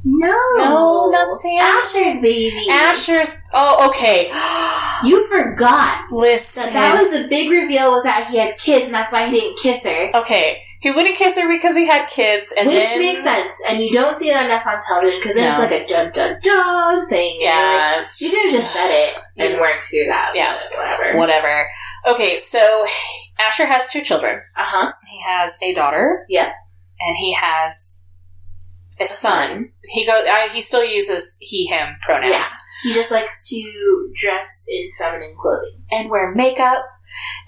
No, 0.06 0.36
No, 0.56 1.10
not 1.10 1.32
Sam. 1.40 1.60
Asher's 1.60 2.20
baby. 2.20 2.66
Asher's. 2.70 3.36
Oh, 3.52 3.88
okay. 3.90 4.30
You 5.04 5.26
forgot 5.28 6.10
Listen. 6.10 6.62
that 6.62 6.72
that 6.72 6.98
was 6.98 7.10
the 7.10 7.26
big 7.28 7.50
reveal 7.50 7.92
was 7.92 8.04
that 8.04 8.28
he 8.30 8.38
had 8.38 8.56
kids, 8.56 8.86
and 8.86 8.94
that's 8.94 9.12
why 9.12 9.28
he 9.28 9.38
didn't 9.38 9.58
kiss 9.58 9.84
her. 9.84 10.10
okay. 10.16 10.62
He 10.80 10.90
wouldn't 10.90 11.14
kiss 11.16 11.38
her 11.38 11.48
because 11.48 11.74
he 11.74 11.86
had 11.86 12.06
kids, 12.06 12.52
and 12.56 12.66
Which 12.68 12.76
then, 12.76 12.98
makes 13.00 13.22
sense, 13.22 13.54
and 13.68 13.82
you 13.82 13.90
don't 13.92 14.14
see 14.14 14.30
that 14.30 14.44
enough 14.46 14.66
on 14.66 14.78
television 14.86 15.18
because 15.20 15.34
then 15.34 15.44
No. 15.50 15.62
it's 15.62 15.70
like 15.70 15.80
a 15.82 15.86
dun 15.86 16.12
dun 16.12 16.38
dun 16.42 17.08
thing. 17.08 17.36
you're 17.40 17.50
like, 17.54 18.06
Yeah. 18.06 18.06
you 18.20 18.30
could 18.30 18.44
have 18.44 18.52
just 18.52 18.72
said 18.72 18.90
it 18.90 19.14
and 19.38 19.58
weren't 19.60 19.82
through 19.82 20.06
that. 20.06 20.32
Yeah. 20.34 20.56
whatever. 20.76 21.18
Whatever. 21.18 21.66
Okay, 22.06 22.36
so 22.36 22.86
Asher 23.38 23.66
has 23.66 23.88
two 23.88 24.02
children. 24.02 24.40
Uh 24.56 24.64
huh. 24.64 24.92
He 25.10 25.20
has 25.26 25.58
a 25.62 25.74
daughter. 25.74 26.24
Yep. 26.28 26.48
And 27.00 27.16
he 27.16 27.34
has 27.34 28.03
a 29.00 29.06
son. 29.06 29.70
He 29.82 30.06
goes. 30.06 30.24
I, 30.30 30.48
he 30.52 30.60
still 30.60 30.84
uses 30.84 31.36
he 31.40 31.66
him 31.66 31.96
pronouns 32.04 32.30
Yeah. 32.32 32.46
He 32.82 32.92
just 32.92 33.10
likes 33.10 33.48
to 33.48 34.12
dress 34.20 34.64
in 34.68 34.90
feminine 34.98 35.34
clothing, 35.40 35.82
and 35.90 36.10
wear 36.10 36.34
makeup 36.34 36.84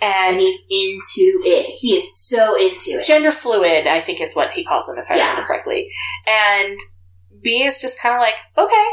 and 0.01 0.37
and 0.37 0.41
he's 0.41 0.61
into 0.71 1.41
it. 1.45 1.67
He 1.79 1.97
is 1.97 2.17
so 2.29 2.55
into 2.57 2.99
it. 3.01 3.07
gender 3.07 3.31
fluid. 3.31 3.87
I 3.87 4.01
think 4.01 4.21
is 4.21 4.35
what 4.35 4.51
he 4.53 4.65
calls 4.65 4.87
them 4.87 4.97
if 4.99 5.11
I 5.11 5.17
Yeah. 5.17 5.31
remember 5.31 5.47
correctly. 5.47 5.89
And 6.27 6.79
Bea 7.43 7.65
is 7.65 7.81
just 7.81 8.01
kind 8.01 8.15
of 8.15 8.21
like, 8.21 8.35
okay, 8.57 8.87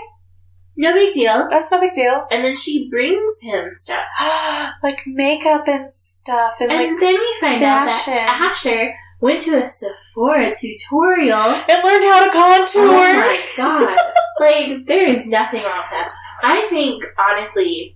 No 0.76 0.93
big 0.93 1.14
deal. 1.14 1.47
that's 1.49 1.72
no 1.72 1.80
big 1.80 1.91
deal. 1.93 2.26
And 2.32 2.43
then 2.43 2.56
she 2.56 2.89
brings 2.89 3.39
him 3.41 3.70
stuff, 3.72 4.04
like 4.84 4.99
makeup 5.06 5.64
and 5.68 5.89
stuff, 5.93 6.54
and, 6.60 6.72
and 6.72 6.91
like 6.93 6.99
then 6.99 7.14
we 7.20 7.36
find 7.39 7.64
out 7.64 7.88
fashion. 7.89 8.14
that 8.16 8.51
Asher 8.51 8.93
went 9.24 9.39
to 9.39 9.55
a 9.55 9.65
Sephora 9.65 10.51
tutorial. 10.53 11.38
and 11.39 11.84
learned 11.86 12.03
how 12.03 12.26
to 12.26 12.30
contour. 12.30 12.84
Oh 12.84 13.21
my 13.26 13.39
god. 13.55 13.97
like, 14.41 14.86
there 14.86 15.05
is 15.05 15.26
nothing 15.26 15.61
wrong 15.61 15.78
with 15.78 15.89
that. 15.91 16.11
I 16.43 16.67
think, 16.69 17.05
honestly, 17.17 17.95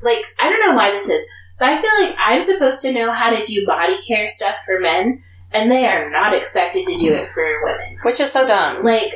like, 0.00 0.20
I 0.38 0.48
don't 0.48 0.64
know 0.64 0.76
why 0.76 0.92
this 0.92 1.08
is, 1.08 1.26
but 1.58 1.70
I 1.70 1.82
feel 1.82 1.90
like 2.06 2.16
I'm 2.24 2.40
supposed 2.40 2.82
to 2.82 2.92
know 2.92 3.10
how 3.12 3.30
to 3.30 3.44
do 3.44 3.66
body 3.66 3.98
care 4.06 4.28
stuff 4.28 4.54
for 4.64 4.78
men, 4.78 5.24
and 5.50 5.68
they 5.68 5.84
are 5.88 6.08
not 6.08 6.34
expected 6.34 6.86
to 6.86 6.98
do 6.98 7.12
it 7.12 7.32
for 7.34 7.44
women. 7.64 7.98
Which 8.04 8.20
is 8.20 8.30
so 8.30 8.46
dumb. 8.46 8.84
Like, 8.84 9.12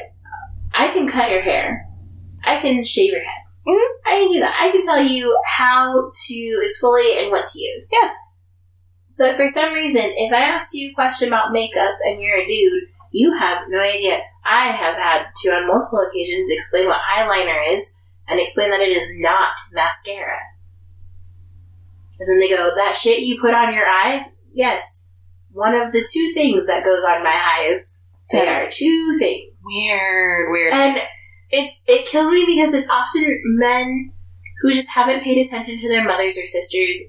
I 0.74 0.88
can 0.92 1.06
cut 1.08 1.30
your 1.30 1.42
hair. 1.42 1.88
I 2.42 2.60
can 2.60 2.82
shave 2.82 3.12
your 3.12 3.22
head. 3.22 3.42
Mhm. 3.64 3.88
I 4.06 4.10
can 4.18 4.32
do 4.32 4.40
that. 4.40 4.56
I 4.58 4.72
can 4.72 4.82
tell 4.82 5.00
you 5.00 5.38
how 5.46 6.10
to 6.26 6.34
exfoliate 6.34 7.22
and 7.22 7.30
what 7.30 7.46
to 7.46 7.60
use. 7.60 7.88
Yeah. 7.92 8.10
But 9.16 9.36
for 9.36 9.46
some 9.46 9.72
reason, 9.72 10.02
if 10.04 10.32
I 10.32 10.40
ask 10.40 10.74
you 10.74 10.90
a 10.90 10.94
question 10.94 11.28
about 11.28 11.52
makeup 11.52 11.94
and 12.04 12.20
you're 12.20 12.38
a 12.38 12.46
dude, 12.46 12.84
you 13.12 13.36
have 13.38 13.58
no 13.68 13.78
idea. 13.78 14.18
I 14.44 14.72
have 14.72 14.96
had 14.96 15.26
to, 15.42 15.50
on 15.50 15.68
multiple 15.68 16.04
occasions, 16.08 16.50
explain 16.50 16.88
what 16.88 17.00
eyeliner 17.16 17.72
is 17.72 17.96
and 18.28 18.40
explain 18.40 18.70
that 18.70 18.80
it 18.80 18.96
is 18.96 19.08
not 19.14 19.56
mascara. 19.72 20.38
And 22.18 22.28
then 22.28 22.40
they 22.40 22.48
go, 22.48 22.70
that 22.76 22.96
shit 22.96 23.20
you 23.20 23.40
put 23.40 23.54
on 23.54 23.72
your 23.72 23.86
eyes? 23.86 24.34
Yes. 24.52 25.10
One 25.52 25.74
of 25.74 25.92
the 25.92 26.06
two 26.12 26.32
things 26.34 26.66
that 26.66 26.84
goes 26.84 27.04
on 27.04 27.22
my 27.22 27.34
eyes. 27.34 28.08
They 28.32 28.48
are 28.48 28.68
two 28.70 29.16
things. 29.18 29.62
Weird, 29.64 30.50
weird. 30.50 30.72
And 30.72 30.98
it's 31.50 31.84
it 31.86 32.06
kills 32.06 32.32
me 32.32 32.44
because 32.46 32.74
it's 32.74 32.88
often 32.88 33.40
men 33.44 34.12
who 34.60 34.72
just 34.72 34.90
haven't 34.90 35.22
paid 35.22 35.44
attention 35.44 35.80
to 35.80 35.88
their 35.88 36.04
mothers 36.04 36.38
or 36.38 36.46
sisters' 36.46 37.02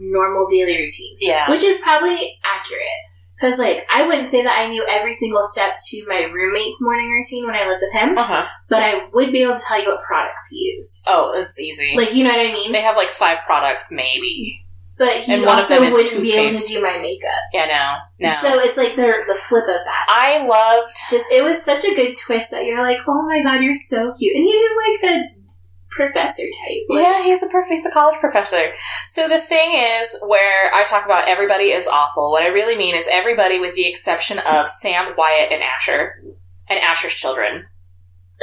normal 0.00 0.48
daily 0.48 0.76
routines, 0.78 1.18
yeah. 1.20 1.48
which 1.50 1.62
is 1.62 1.78
probably 1.82 2.38
accurate. 2.44 3.00
Because 3.38 3.58
like 3.58 3.86
I 3.92 4.06
wouldn't 4.06 4.26
say 4.28 4.42
that 4.42 4.58
I 4.58 4.68
knew 4.68 4.84
every 4.88 5.14
single 5.14 5.42
step 5.44 5.74
to 5.88 6.04
my 6.08 6.24
roommate's 6.32 6.82
morning 6.82 7.10
routine 7.10 7.46
when 7.46 7.54
I 7.54 7.66
lived 7.68 7.80
with 7.82 7.92
him, 7.92 8.18
Uh 8.18 8.26
huh. 8.26 8.46
but 8.68 8.82
I 8.82 9.08
would 9.14 9.32
be 9.32 9.42
able 9.42 9.54
to 9.56 9.62
tell 9.66 9.80
you 9.80 9.88
what 9.88 10.02
products 10.02 10.48
he 10.50 10.74
used. 10.76 11.04
Oh, 11.06 11.32
it's 11.34 11.58
easy. 11.58 11.94
Like 11.96 12.14
you 12.14 12.24
know 12.24 12.30
what 12.30 12.40
I 12.40 12.52
mean? 12.52 12.72
they 12.72 12.82
have 12.82 12.96
like 12.96 13.08
five 13.08 13.38
products, 13.46 13.88
maybe. 13.90 14.58
But 14.98 15.24
he 15.24 15.32
And 15.32 15.40
one 15.40 15.52
of 15.58 15.64
also 15.64 15.80
wouldn't 15.80 16.20
be 16.20 16.34
able 16.36 16.50
to 16.52 16.52
toothpaste. 16.52 16.68
do 16.68 16.82
my 16.82 16.98
makeup. 16.98 17.40
Yeah, 17.54 17.64
no, 18.20 18.28
no. 18.28 18.34
So 18.36 18.60
it's 18.60 18.76
like 18.76 18.96
the 18.96 19.10
the 19.26 19.36
flip 19.40 19.64
of 19.64 19.80
that. 19.88 20.04
I 20.08 20.44
loved. 20.46 20.94
just 21.08 21.32
it 21.32 21.42
was 21.42 21.64
such 21.64 21.84
a 21.86 21.94
good 21.94 22.14
twist 22.22 22.50
that 22.50 22.64
you're 22.66 22.82
like, 22.82 22.98
oh 23.08 23.22
my 23.26 23.40
god, 23.42 23.62
you're 23.64 23.72
so 23.74 24.12
cute, 24.12 24.36
and 24.36 24.44
he's 24.44 24.60
just 24.60 24.76
like 24.76 25.00
the 25.00 25.39
professor 26.00 26.42
type. 26.42 26.82
Like, 26.88 27.02
Yeah, 27.04 27.22
he's 27.22 27.42
a 27.42 27.48
prof- 27.48 27.68
he's 27.68 27.86
a 27.86 27.90
college 27.90 28.18
professor. 28.20 28.72
So 29.08 29.28
the 29.28 29.40
thing 29.40 29.72
is, 29.72 30.16
where 30.26 30.72
I 30.74 30.84
talk 30.84 31.04
about 31.04 31.28
everybody 31.28 31.72
is 31.72 31.86
awful. 31.86 32.30
What 32.30 32.42
I 32.42 32.48
really 32.48 32.76
mean 32.76 32.94
is 32.94 33.08
everybody, 33.10 33.58
with 33.60 33.74
the 33.74 33.88
exception 33.88 34.38
of 34.38 34.68
Sam, 34.68 35.12
Wyatt, 35.16 35.52
and 35.52 35.62
Asher, 35.62 36.22
and 36.68 36.78
Asher's 36.78 37.14
children. 37.14 37.66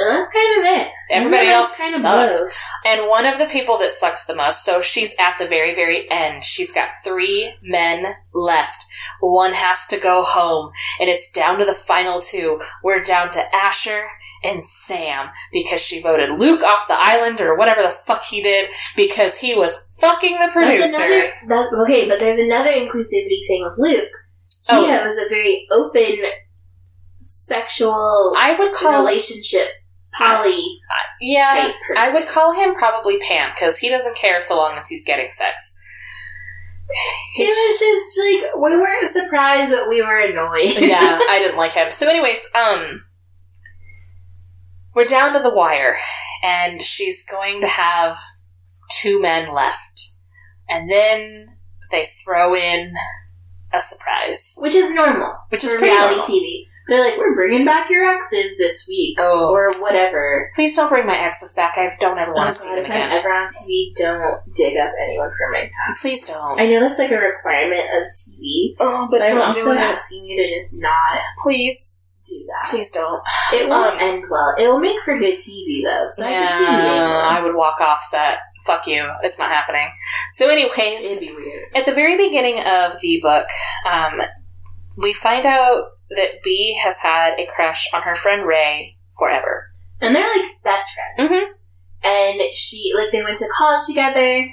And 0.00 0.08
that's 0.16 0.32
kind 0.32 0.60
of 0.60 0.64
it. 0.64 0.92
Everybody 1.10 1.38
Everyone 1.38 1.54
else 1.58 1.76
kind 1.78 1.94
of 1.96 2.02
blows. 2.02 2.60
And 2.86 3.08
one 3.08 3.26
of 3.26 3.38
the 3.38 3.46
people 3.46 3.78
that 3.78 3.90
sucks 3.90 4.26
the 4.26 4.34
most, 4.36 4.64
so 4.64 4.80
she's 4.80 5.12
at 5.18 5.36
the 5.40 5.46
very, 5.48 5.74
very 5.74 6.08
end. 6.08 6.44
She's 6.44 6.72
got 6.72 6.90
three 7.02 7.52
men 7.62 8.04
left. 8.32 8.84
One 9.20 9.52
has 9.54 9.88
to 9.88 9.98
go 9.98 10.22
home, 10.22 10.70
and 11.00 11.08
it's 11.10 11.28
down 11.32 11.58
to 11.58 11.64
the 11.64 11.74
final 11.74 12.20
two. 12.20 12.60
We're 12.84 13.02
down 13.02 13.30
to 13.32 13.56
Asher 13.56 14.06
and 14.44 14.62
Sam 14.64 15.30
because 15.52 15.80
she 15.80 16.00
voted 16.00 16.38
Luke 16.38 16.62
off 16.62 16.86
the 16.86 16.94
island 16.96 17.40
or 17.40 17.56
whatever 17.56 17.82
the 17.82 17.88
fuck 17.90 18.22
he 18.22 18.40
did 18.40 18.70
because 18.94 19.36
he 19.38 19.56
was 19.56 19.84
fucking 19.98 20.34
the 20.38 20.50
There's 20.54 20.76
producer. 20.76 20.94
another 20.96 21.28
that, 21.48 21.72
okay, 21.82 22.08
but 22.08 22.20
there's 22.20 22.38
another 22.38 22.70
inclusivity 22.70 23.44
thing 23.48 23.64
with 23.64 23.74
Luke. 23.78 24.08
He 24.68 24.76
Oh. 24.76 25.04
was 25.04 25.18
a 25.18 25.28
very 25.28 25.66
open 25.72 26.18
sexual 27.20 28.34
I 28.38 28.54
would 28.58 28.74
call 28.74 29.00
relationship 29.00 29.66
poly 30.18 30.80
yeah, 31.20 31.42
type 31.42 31.74
person. 31.86 31.96
I 31.96 32.12
would 32.12 32.28
call 32.28 32.52
him 32.52 32.74
probably 32.74 33.18
pan 33.20 33.50
because 33.54 33.78
he 33.78 33.88
doesn't 33.88 34.16
care 34.16 34.40
so 34.40 34.56
long 34.56 34.76
as 34.76 34.88
he's 34.88 35.04
getting 35.04 35.30
sex. 35.30 35.76
It 37.36 37.44
was 37.44 37.78
just 37.78 38.18
like 38.18 38.62
we 38.62 38.76
weren't 38.76 39.06
surprised, 39.06 39.70
but 39.70 39.88
we 39.88 40.02
were 40.02 40.20
annoyed. 40.20 40.88
yeah, 40.88 41.18
I 41.28 41.38
didn't 41.38 41.58
like 41.58 41.72
him. 41.72 41.90
So, 41.90 42.08
anyways, 42.08 42.48
um, 42.54 43.04
we're 44.94 45.04
down 45.04 45.34
to 45.34 45.40
the 45.42 45.54
wire, 45.54 45.96
and 46.42 46.80
she's 46.80 47.26
going 47.26 47.60
to 47.60 47.66
have 47.66 48.16
two 48.90 49.20
men 49.20 49.52
left, 49.52 50.12
and 50.68 50.90
then 50.90 51.58
they 51.90 52.08
throw 52.24 52.54
in 52.54 52.94
a 53.72 53.80
surprise, 53.80 54.56
which 54.60 54.74
is 54.74 54.92
normal 54.94 55.36
which 55.50 55.64
is 55.64 55.72
for 55.72 55.78
pretty 55.78 55.94
reality 55.94 56.16
normal. 56.16 56.26
TV. 56.26 56.67
They're 56.88 57.00
like, 57.00 57.18
we're 57.18 57.34
bringing 57.34 57.64
back 57.66 57.90
your 57.90 58.04
exes 58.08 58.56
this 58.56 58.86
week 58.88 59.18
Oh, 59.20 59.50
or 59.52 59.70
whatever. 59.78 60.50
please 60.54 60.74
don't 60.74 60.88
bring 60.88 61.06
my 61.06 61.16
exes 61.18 61.52
back. 61.54 61.74
I 61.76 61.94
don't 62.00 62.18
ever 62.18 62.32
want 62.32 62.54
to 62.54 62.60
see 62.60 62.70
them 62.74 62.84
again. 62.84 63.10
ever 63.10 63.28
on 63.28 63.46
TV, 63.46 63.92
don't 63.96 64.40
dig 64.54 64.76
up 64.78 64.90
anyone 65.04 65.30
from 65.36 65.52
my 65.52 65.70
past. 65.86 66.02
Please 66.02 66.24
don't. 66.26 66.58
I 66.60 66.66
know 66.66 66.80
that's 66.80 66.98
like 66.98 67.10
a 67.10 67.18
requirement 67.18 67.84
of 67.96 68.04
TV, 68.06 68.74
oh, 68.80 69.06
but 69.10 69.22
I'm 69.22 69.28
don't 69.28 69.42
also 69.42 69.72
asking 69.72 70.24
you 70.24 70.42
to 70.42 70.54
just 70.56 70.78
not 70.80 71.20
Please, 71.42 71.98
do 72.26 72.44
that. 72.46 72.70
please 72.70 72.90
don't. 72.90 73.22
It 73.52 73.68
won't 73.68 73.94
Um, 73.94 73.98
end 74.00 74.24
well. 74.30 74.54
It 74.58 74.66
will 74.68 74.80
make 74.80 75.00
for 75.04 75.18
good 75.18 75.36
TV 75.38 75.84
though, 75.84 76.06
so 76.08 76.24
I 76.24 76.28
can 76.30 76.52
see 76.58 76.64
the 76.64 76.70
I 76.72 77.42
would 77.42 77.54
walk 77.54 77.80
off 77.80 78.02
set. 78.02 78.38
Fuck 78.66 78.86
you. 78.86 79.02
It's 79.22 79.38
not 79.38 79.48
happening. 79.50 79.88
So, 80.32 80.46
anyways, 80.50 81.02
It'd 81.02 81.20
be 81.20 81.32
weird. 81.32 81.68
At 81.74 81.86
the 81.86 81.94
very 81.94 82.18
beginning 82.18 82.58
of 82.60 83.00
the 83.00 83.18
book, 83.22 83.46
um, 83.90 84.20
we 84.98 85.12
find 85.12 85.46
out 85.46 85.84
that 86.10 86.42
Bea 86.44 86.78
has 86.84 86.98
had 87.00 87.38
a 87.38 87.46
crush 87.46 87.88
on 87.94 88.02
her 88.02 88.14
friend 88.14 88.46
Ray 88.46 88.96
forever. 89.18 89.70
And 90.00 90.14
they're 90.14 90.36
like 90.36 90.62
best 90.62 90.92
friends. 90.94 91.30
Mhm. 91.32 91.46
And 92.02 92.40
she 92.54 92.92
like 92.96 93.10
they 93.12 93.22
went 93.22 93.36
to 93.38 93.48
college 93.56 93.82
together 93.86 94.46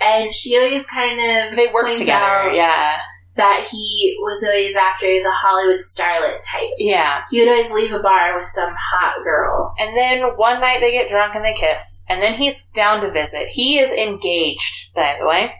and 0.00 0.34
she 0.34 0.56
always 0.56 0.86
kind 0.86 1.18
of 1.20 1.56
They 1.56 1.72
work 1.72 1.94
together, 1.94 2.24
out 2.24 2.54
yeah. 2.54 2.98
that 3.36 3.66
he 3.70 4.18
was 4.22 4.44
always 4.44 4.74
after 4.76 5.06
the 5.06 5.30
Hollywood 5.30 5.80
starlet 5.80 6.38
type. 6.50 6.68
Yeah. 6.78 7.22
He 7.30 7.40
would 7.40 7.48
always 7.48 7.70
leave 7.70 7.92
a 7.92 8.00
bar 8.02 8.36
with 8.36 8.46
some 8.46 8.74
hot 8.92 9.22
girl. 9.24 9.74
And 9.78 9.96
then 9.96 10.22
one 10.36 10.60
night 10.60 10.80
they 10.80 10.92
get 10.92 11.08
drunk 11.08 11.34
and 11.36 11.44
they 11.44 11.54
kiss. 11.54 12.04
And 12.08 12.20
then 12.22 12.34
he's 12.34 12.66
down 12.66 13.00
to 13.02 13.10
visit. 13.10 13.48
He 13.48 13.78
is 13.78 13.92
engaged, 13.92 14.92
by 14.94 15.16
the 15.20 15.26
way. 15.26 15.52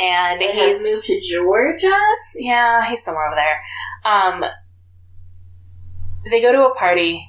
And 0.00 0.40
He 0.40 0.46
he's 0.50 0.54
has 0.78 0.82
moved 0.82 1.06
to 1.06 1.20
Georgia. 1.20 1.98
yeah, 2.38 2.88
he's 2.88 3.02
somewhere 3.04 3.26
over 3.26 3.36
there. 3.36 3.60
Um, 4.04 4.44
they 6.30 6.40
go 6.40 6.52
to 6.52 6.66
a 6.66 6.74
party. 6.74 7.28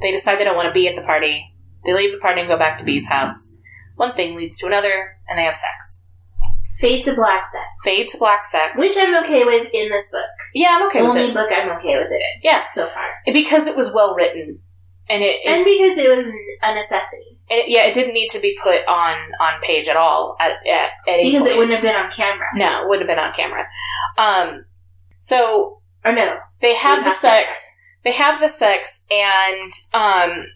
They 0.00 0.10
decide 0.10 0.38
they 0.38 0.44
don't 0.44 0.56
want 0.56 0.68
to 0.68 0.72
be 0.74 0.88
at 0.88 0.96
the 0.96 1.02
party. 1.02 1.54
They 1.84 1.94
leave 1.94 2.12
the 2.12 2.18
party 2.18 2.40
and 2.40 2.48
go 2.48 2.58
back 2.58 2.78
to 2.78 2.84
Bea's 2.84 3.08
house. 3.08 3.56
One 3.96 4.12
thing 4.12 4.36
leads 4.36 4.56
to 4.58 4.66
another, 4.66 5.16
and 5.28 5.38
they 5.38 5.44
have 5.44 5.54
sex. 5.54 6.06
Fade 6.78 7.04
to 7.04 7.14
black 7.14 7.44
sex. 7.46 7.64
Fade 7.84 8.08
to 8.08 8.18
black 8.18 8.44
sex. 8.44 8.78
Which 8.78 8.92
I'm 8.98 9.14
okay 9.24 9.44
with 9.44 9.68
in 9.72 9.88
this 9.88 10.10
book. 10.10 10.26
yeah, 10.54 10.76
I'm 10.78 10.86
okay 10.88 11.00
with 11.00 11.12
it. 11.12 11.14
the 11.14 11.14
with 11.14 11.22
only 11.22 11.30
it. 11.30 11.34
book 11.34 11.50
I'm 11.50 11.78
okay 11.78 11.96
with 11.96 12.10
it 12.10 12.20
in 12.20 12.40
Yeah, 12.42 12.62
so 12.64 12.86
far. 12.88 13.04
because 13.32 13.66
it 13.66 13.76
was 13.76 13.94
well 13.94 14.14
written, 14.14 14.58
and 15.08 15.22
it, 15.22 15.36
it, 15.42 15.48
And 15.48 15.64
because 15.64 15.96
it 15.98 16.10
was 16.14 16.26
a 16.62 16.74
necessity. 16.74 17.35
It- 17.48 17.68
yeah, 17.68 17.84
it 17.84 17.94
didn't 17.94 18.14
need 18.14 18.28
to 18.30 18.40
be 18.40 18.56
put 18.62 18.86
on 18.88 19.16
on 19.40 19.60
page 19.62 19.88
at 19.88 19.96
all 19.96 20.36
at 20.40 20.52
at, 20.66 20.90
at 21.08 21.16
Because 21.22 21.42
point. 21.42 21.52
it 21.52 21.58
wouldn't 21.58 21.74
have 21.74 21.82
been 21.82 21.96
on 21.96 22.10
camera. 22.10 22.46
no, 22.54 22.82
it 22.82 22.88
wouldn't 22.88 23.08
have 23.08 23.16
been 23.16 23.24
on 23.24 23.32
camera. 23.32 23.66
Um, 24.18 24.64
so 25.18 25.80
Or 26.04 26.12
no. 26.12 26.36
they 26.60 26.74
have 26.74 27.04
the 27.04 27.10
sex. 27.10 27.76
They 28.04 28.12
have 28.12 28.38
the 28.40 28.48
sex, 28.48 29.04
and 29.10 29.72
um, 29.92 30.46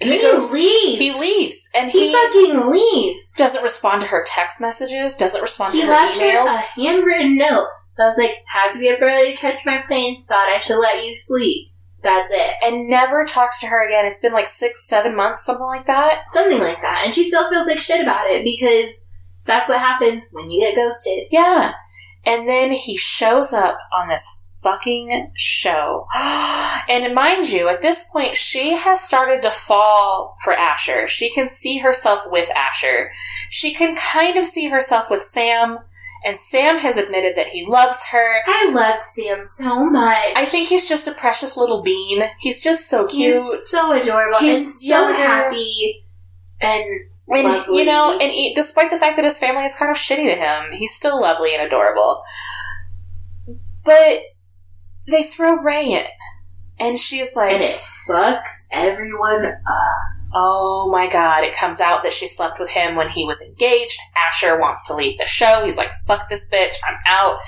then 0.00 0.18
he 0.18 0.26
leaves. 0.52 0.98
He 0.98 1.12
leaves, 1.12 1.70
and 1.74 1.90
He 1.92 2.08
he, 2.08 2.12
fucking 2.12 2.70
leaves. 2.70 3.32
doesn't 3.36 3.62
respond 3.62 4.00
to 4.00 4.08
her 4.08 4.24
text 4.26 4.60
messages. 4.60 5.14
Doesn't 5.16 5.40
respond 5.40 5.74
He 5.74 5.80
to 5.82 5.86
her 5.86 5.92
left 5.92 6.18
her 6.20 6.44
a 6.44 6.80
handwritten 6.80 7.36
note. 7.38 7.68
that 7.96 8.04
was 8.06 8.18
like, 8.18 8.32
had 8.52 8.72
to 8.72 8.80
be 8.80 8.90
up 8.90 9.00
early 9.00 9.32
to 9.34 9.38
catch 9.38 9.58
my 9.64 9.82
plane, 9.86 10.24
thought 10.26 10.48
I 10.48 10.58
should 10.58 10.78
let 10.78 11.04
you 11.04 11.14
sleep. 11.14 11.68
That's 12.04 12.30
it. 12.30 12.50
and 12.62 12.88
never 12.88 13.24
talks 13.24 13.60
to 13.60 13.66
her 13.66 13.86
again. 13.86 14.04
It's 14.04 14.20
been 14.20 14.34
like 14.34 14.46
six, 14.46 14.86
seven 14.86 15.16
months, 15.16 15.44
something 15.44 15.66
like 15.66 15.86
that. 15.86 16.28
Something 16.28 16.58
like 16.58 16.82
that. 16.82 17.00
And 17.04 17.14
she 17.14 17.24
still 17.24 17.48
feels 17.50 17.66
like 17.66 17.80
shit 17.80 18.02
about 18.02 18.26
it 18.28 18.44
because 18.44 19.06
that's 19.46 19.70
what 19.70 19.80
happens 19.80 20.28
when 20.32 20.50
you 20.50 20.60
get 20.60 20.76
ghosted. 20.76 21.28
Yeah. 21.30 21.72
And 22.26 22.46
then 22.46 22.72
he 22.72 22.96
shows 22.96 23.54
up 23.54 23.78
on 23.98 24.08
this 24.08 24.40
fucking 24.62 25.30
show. 25.34 26.06
and 26.90 27.14
mind 27.14 27.50
you, 27.50 27.68
at 27.68 27.80
this 27.80 28.08
point, 28.12 28.34
she 28.34 28.74
has 28.74 29.00
started 29.00 29.42
to 29.42 29.50
fall 29.50 30.36
for 30.42 30.54
Asher. 30.54 31.06
She 31.06 31.30
can 31.32 31.46
see 31.46 31.78
herself 31.78 32.20
with 32.26 32.50
Asher. 32.50 33.12
She 33.48 33.72
can 33.72 33.96
kind 33.96 34.36
of 34.36 34.44
see 34.44 34.68
herself 34.68 35.08
with 35.10 35.22
Sam. 35.22 35.78
And 36.24 36.38
Sam 36.38 36.78
has 36.78 36.96
admitted 36.96 37.36
that 37.36 37.48
he 37.48 37.66
loves 37.66 38.08
her. 38.08 38.34
I 38.46 38.70
love 38.72 39.02
Sam 39.02 39.44
so 39.44 39.84
much. 39.84 40.32
I 40.36 40.44
think 40.46 40.68
he's 40.68 40.88
just 40.88 41.06
a 41.06 41.12
precious 41.12 41.56
little 41.56 41.82
bean. 41.82 42.22
He's 42.38 42.64
just 42.64 42.88
so 42.88 43.06
cute. 43.06 43.36
He's 43.36 43.70
so 43.70 43.92
adorable 43.92 44.38
He's 44.38 44.58
and 44.58 44.68
so 44.68 45.12
happy. 45.12 46.02
And 46.62 46.82
And 47.28 47.44
Lovely. 47.44 47.78
you 47.78 47.84
know, 47.84 48.12
and 48.12 48.32
he, 48.32 48.54
despite 48.54 48.90
the 48.90 48.98
fact 48.98 49.16
that 49.16 49.24
his 49.24 49.38
family 49.38 49.64
is 49.64 49.74
kind 49.74 49.90
of 49.90 49.96
shitty 49.96 50.34
to 50.34 50.36
him, 50.36 50.72
he's 50.72 50.94
still 50.94 51.20
lovely 51.20 51.54
and 51.54 51.66
adorable. 51.66 52.22
But 53.84 54.20
they 55.06 55.22
throw 55.22 55.56
Ray 55.56 55.92
in, 55.92 56.04
and 56.78 56.98
she's 56.98 57.36
like, 57.36 57.52
and 57.52 57.62
it 57.62 57.80
fucks 58.08 58.66
everyone 58.72 59.44
up. 59.66 60.13
"Oh 60.34 60.90
my 60.90 61.06
god!" 61.08 61.44
It 61.44 61.56
comes 61.56 61.80
out 61.80 62.02
that 62.02 62.12
she 62.12 62.26
slept 62.26 62.58
with 62.58 62.70
him 62.70 62.96
when 62.96 63.08
he 63.08 63.24
was 63.24 63.40
engaged. 63.42 63.98
Asher 64.16 64.58
wants 64.58 64.86
to 64.86 64.94
leave 64.94 65.18
the 65.18 65.26
show. 65.26 65.64
He's 65.64 65.76
like, 65.76 65.90
"Fuck 66.06 66.28
this 66.28 66.48
bitch! 66.52 66.74
I'm 66.86 66.98
out." 67.06 67.38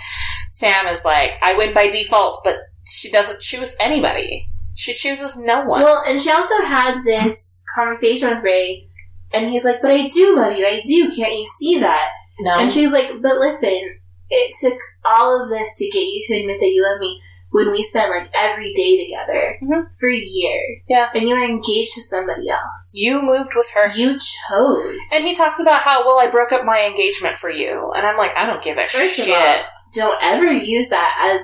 Sam 0.49 0.87
is 0.87 1.05
like, 1.05 1.33
"I 1.43 1.55
win 1.55 1.75
by 1.75 1.89
default," 1.89 2.43
but 2.45 2.57
she 2.85 3.11
doesn't 3.11 3.41
choose 3.41 3.77
anybody. 3.81 4.49
She 4.75 4.95
chooses 4.95 5.39
no 5.39 5.65
one. 5.65 5.83
Well, 5.83 6.03
and 6.07 6.21
she 6.21 6.31
also 6.31 6.65
had 6.65 7.03
this 7.05 7.65
conversation 7.75 8.29
with 8.31 8.45
Ray, 8.45 8.89
and 9.33 9.51
he's 9.51 9.65
like, 9.65 9.81
"But 9.83 9.91
I 9.91 10.07
do 10.09 10.37
love 10.37 10.57
you. 10.57 10.67
I 10.67 10.83
do. 10.87 11.11
Can't 11.15 11.35
you 11.35 11.47
see 11.59 11.81
that?" 11.81 12.09
no, 12.41 12.57
And 12.59 12.73
she's 12.73 12.93
like, 12.93 13.11
"But 13.23 13.39
listen, 13.39 13.99
it 14.31 14.55
took 14.61 14.79
all 15.05 15.43
of 15.43 15.51
this 15.51 15.79
to 15.79 15.89
get 15.91 16.01
you 16.01 16.25
to 16.27 16.41
admit 16.41 16.61
that 16.61 16.69
you 16.69 16.83
love 16.83 17.01
me 17.01 17.23
when 17.51 17.71
we 17.71 17.81
spent 17.83 18.11
like 18.11 18.29
every 18.35 18.73
day 18.75 19.05
together 19.07 19.57
Mhm. 19.63 19.87
for 19.99 20.09
years. 20.09 20.87
Yeah. 20.91 21.09
and 21.15 21.29
you 21.29 21.35
were 21.35 21.43
engaged 21.45 21.95
to 21.95 22.03
somebody 22.03 22.49
else. 22.51 22.93
you 22.95 23.23
moved 23.23 23.51
with 23.55 23.69
her. 23.71 23.93
You 23.95 24.19
chose. 24.19 25.01
And 25.15 25.25
he 25.25 25.35
talks 25.35 25.61
about 25.61 25.81
how, 25.81 26.05
well, 26.07 26.19
I 26.19 26.31
broke 26.31 26.53
up 26.53 26.65
my 26.65 26.85
engagement 26.87 27.39
for 27.39 27.49
you. 27.51 27.93
And 27.97 28.07
I'm 28.07 28.17
like, 28.19 28.33
I 28.37 28.47
don't 28.47 28.63
give 28.63 28.77
a 28.77 28.83
First 28.83 29.19
of 29.21 29.25
shit. 29.27 29.35
all, 29.35 29.57
don't 29.95 30.19
ever 30.23 30.51
use 30.51 30.89
that 30.91 31.11
as 31.33 31.41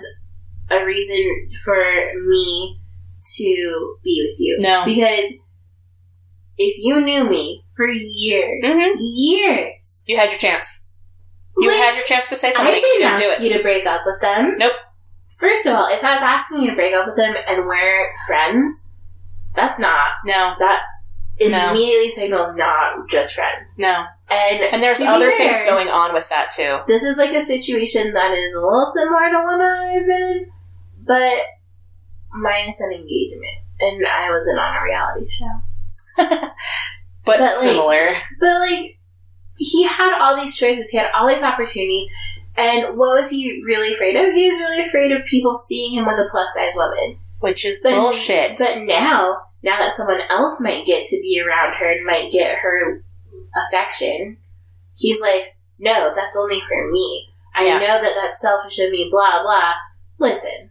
a 0.70 0.84
reason 0.84 1.50
for 1.64 1.76
me 2.28 2.78
to 3.36 3.96
be 4.03 4.28
with 4.30 4.40
you. 4.40 4.59
No. 4.61 4.84
Because 4.84 5.32
if 6.59 6.76
you 6.78 7.00
knew 7.00 7.24
me 7.30 7.64
for 7.76 7.86
years, 7.88 8.62
hmm 8.64 8.96
years, 8.98 10.03
You 10.07 10.16
had 10.18 10.30
your 10.30 10.38
chance. 10.38 10.86
You 11.57 11.68
like, 11.70 11.78
had 11.78 11.94
your 11.94 12.05
chance 12.05 12.28
to 12.30 12.34
say 12.36 12.50
something. 12.53 12.74
You 12.74 12.80
didn't 12.80 13.00
didn't 13.00 13.18
do 13.20 13.26
ask 13.30 13.40
it. 13.40 13.44
you 13.46 13.57
to 13.57 13.62
break 13.62 13.86
up 13.86 14.00
with 14.05 14.20
them. 14.20 14.57
Nope. 14.59 14.72
First 15.43 15.66
of 15.66 15.74
all, 15.74 15.86
if 15.90 16.03
I 16.05 16.14
was 16.14 16.22
asking 16.22 16.62
you 16.62 16.70
to 16.70 16.76
break 16.76 16.95
up 16.95 17.07
with 17.09 17.16
them 17.16 17.34
and 17.49 17.66
we're 17.66 18.14
friends, 18.26 18.93
that's 19.57 19.78
not 19.78 20.12
No, 20.24 20.55
that 20.61 20.80
No. 21.40 21.70
immediately 21.70 22.11
signals 22.11 22.55
not 22.57 23.09
just 23.09 23.34
friends. 23.34 23.74
no. 23.76 24.05
And 24.30 24.61
And 24.62 24.82
there's 24.82 24.99
to 24.99 25.03
be 25.05 25.09
other 25.09 25.30
fair, 25.32 25.53
things 25.53 25.66
going 25.68 25.88
on 25.88 26.14
with 26.14 26.28
that 26.30 26.51
too. 26.53 26.78
This 26.86 27.03
is 27.03 27.16
like 27.18 27.32
a 27.32 27.43
situation 27.43 28.12
that 28.14 28.30
is 28.32 28.55
a 28.55 28.61
little 28.61 28.86
similar 28.86 29.28
to 29.30 29.43
one 29.43 29.61
I've 29.61 30.07
been 30.07 30.22
in, 30.22 30.51
but 31.05 31.38
minus 32.32 32.80
an 32.80 32.93
engagement. 32.93 33.59
And 33.80 34.07
I 34.07 34.30
wasn't 34.30 34.59
on 34.61 34.76
a 34.76 34.84
reality 34.84 35.28
show. 35.28 36.49
But, 37.24 37.38
like- 37.40 37.51
similar. 37.51 38.16
But 38.40 38.59
like, 38.61 38.99
he 39.57 39.84
had 39.84 40.18
all 40.20 40.34
these 40.36 40.57
choices, 40.57 40.88
he 40.90 40.99
had 40.99 41.11
all 41.14 41.28
these 41.28 41.45
opportunities, 41.45 42.09
and 42.57 42.96
what 42.98 43.14
was 43.16 43.30
he 43.30 43.62
really 43.66 43.94
afraid 43.94 44.16
of? 44.16 44.34
He 44.34 44.46
was 44.46 44.61
really 44.61 44.86
afraid 44.86 45.12
of 45.12 45.24
people 45.26 45.55
seeing 45.55 45.94
him 45.94 46.07
with 46.07 46.18
a 46.18 46.28
plus 46.30 46.53
size 46.55 46.76
woman. 46.76 47.18
which 47.40 47.64
is 47.64 47.80
But- 47.82 47.96
bullshit. 47.96 48.57
But 48.57 48.82
now, 48.82 49.42
now 49.64 49.76
that 49.78 49.94
someone 49.96 50.20
else 50.30 50.61
might 50.61 50.86
get 50.86 51.03
to 51.07 51.20
be 51.20 51.42
around 51.44 51.74
her 51.74 51.90
and 51.90 52.07
might 52.07 52.30
get 52.30 52.59
her 52.59 53.03
affection, 53.57 54.36
he's 54.94 55.20
like, 55.20 55.57
no, 55.78 56.14
that's 56.14 56.36
only 56.36 56.61
for 56.68 56.88
me. 56.92 57.28
I 57.55 57.64
Yeah. 57.64 57.78
know 57.78 58.00
that 58.00 58.14
that's 58.14 58.40
selfish 58.40 58.78
of 58.78 58.90
me, 58.90 59.09
blah, 59.11 59.42
blah. 59.42 59.74
Listen, 60.18 60.70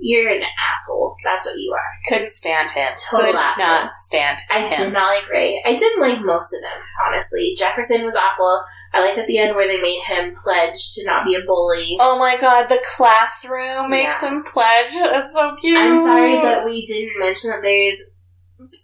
you're 0.00 0.30
an 0.32 0.42
asshole. 0.72 1.14
That's 1.24 1.46
what 1.46 1.56
you 1.58 1.72
are. 1.72 1.90
Couldn't 2.08 2.32
stand 2.32 2.70
him. 2.72 2.92
Total 2.96 3.26
Could 3.26 3.36
asshole. 3.36 3.66
not 3.68 3.92
stand 3.96 4.38
I 4.50 4.58
him. 4.66 4.72
did 4.72 4.92
not 4.92 5.06
like 5.14 5.30
Ray. 5.30 5.62
I 5.64 5.76
didn't 5.76 6.00
like 6.00 6.20
most 6.20 6.52
of 6.54 6.60
them, 6.60 6.80
honestly. 7.06 7.54
Jefferson 7.56 8.04
was 8.04 8.16
awful. 8.16 8.64
I 8.94 9.00
liked 9.00 9.18
at 9.18 9.26
the 9.26 9.38
end 9.38 9.56
where 9.56 9.66
they 9.68 9.80
made 9.82 10.00
him 10.06 10.34
pledge 10.42 10.94
to 10.94 11.04
not 11.06 11.24
be 11.26 11.34
a 11.34 11.44
bully. 11.46 11.96
Oh 12.00 12.18
my 12.18 12.38
god, 12.40 12.68
the 12.68 12.82
classroom 12.96 13.90
makes 13.90 14.22
Yeah. 14.22 14.30
him 14.30 14.44
pledge. 14.44 14.92
It's 14.92 15.32
so 15.34 15.56
cute. 15.56 15.78
I'm 15.78 15.96
sorry, 15.98 16.40
but 16.40 16.64
we 16.64 16.84
didn't 16.86 17.18
mention 17.18 17.50
that 17.50 17.60
there's. 17.62 18.02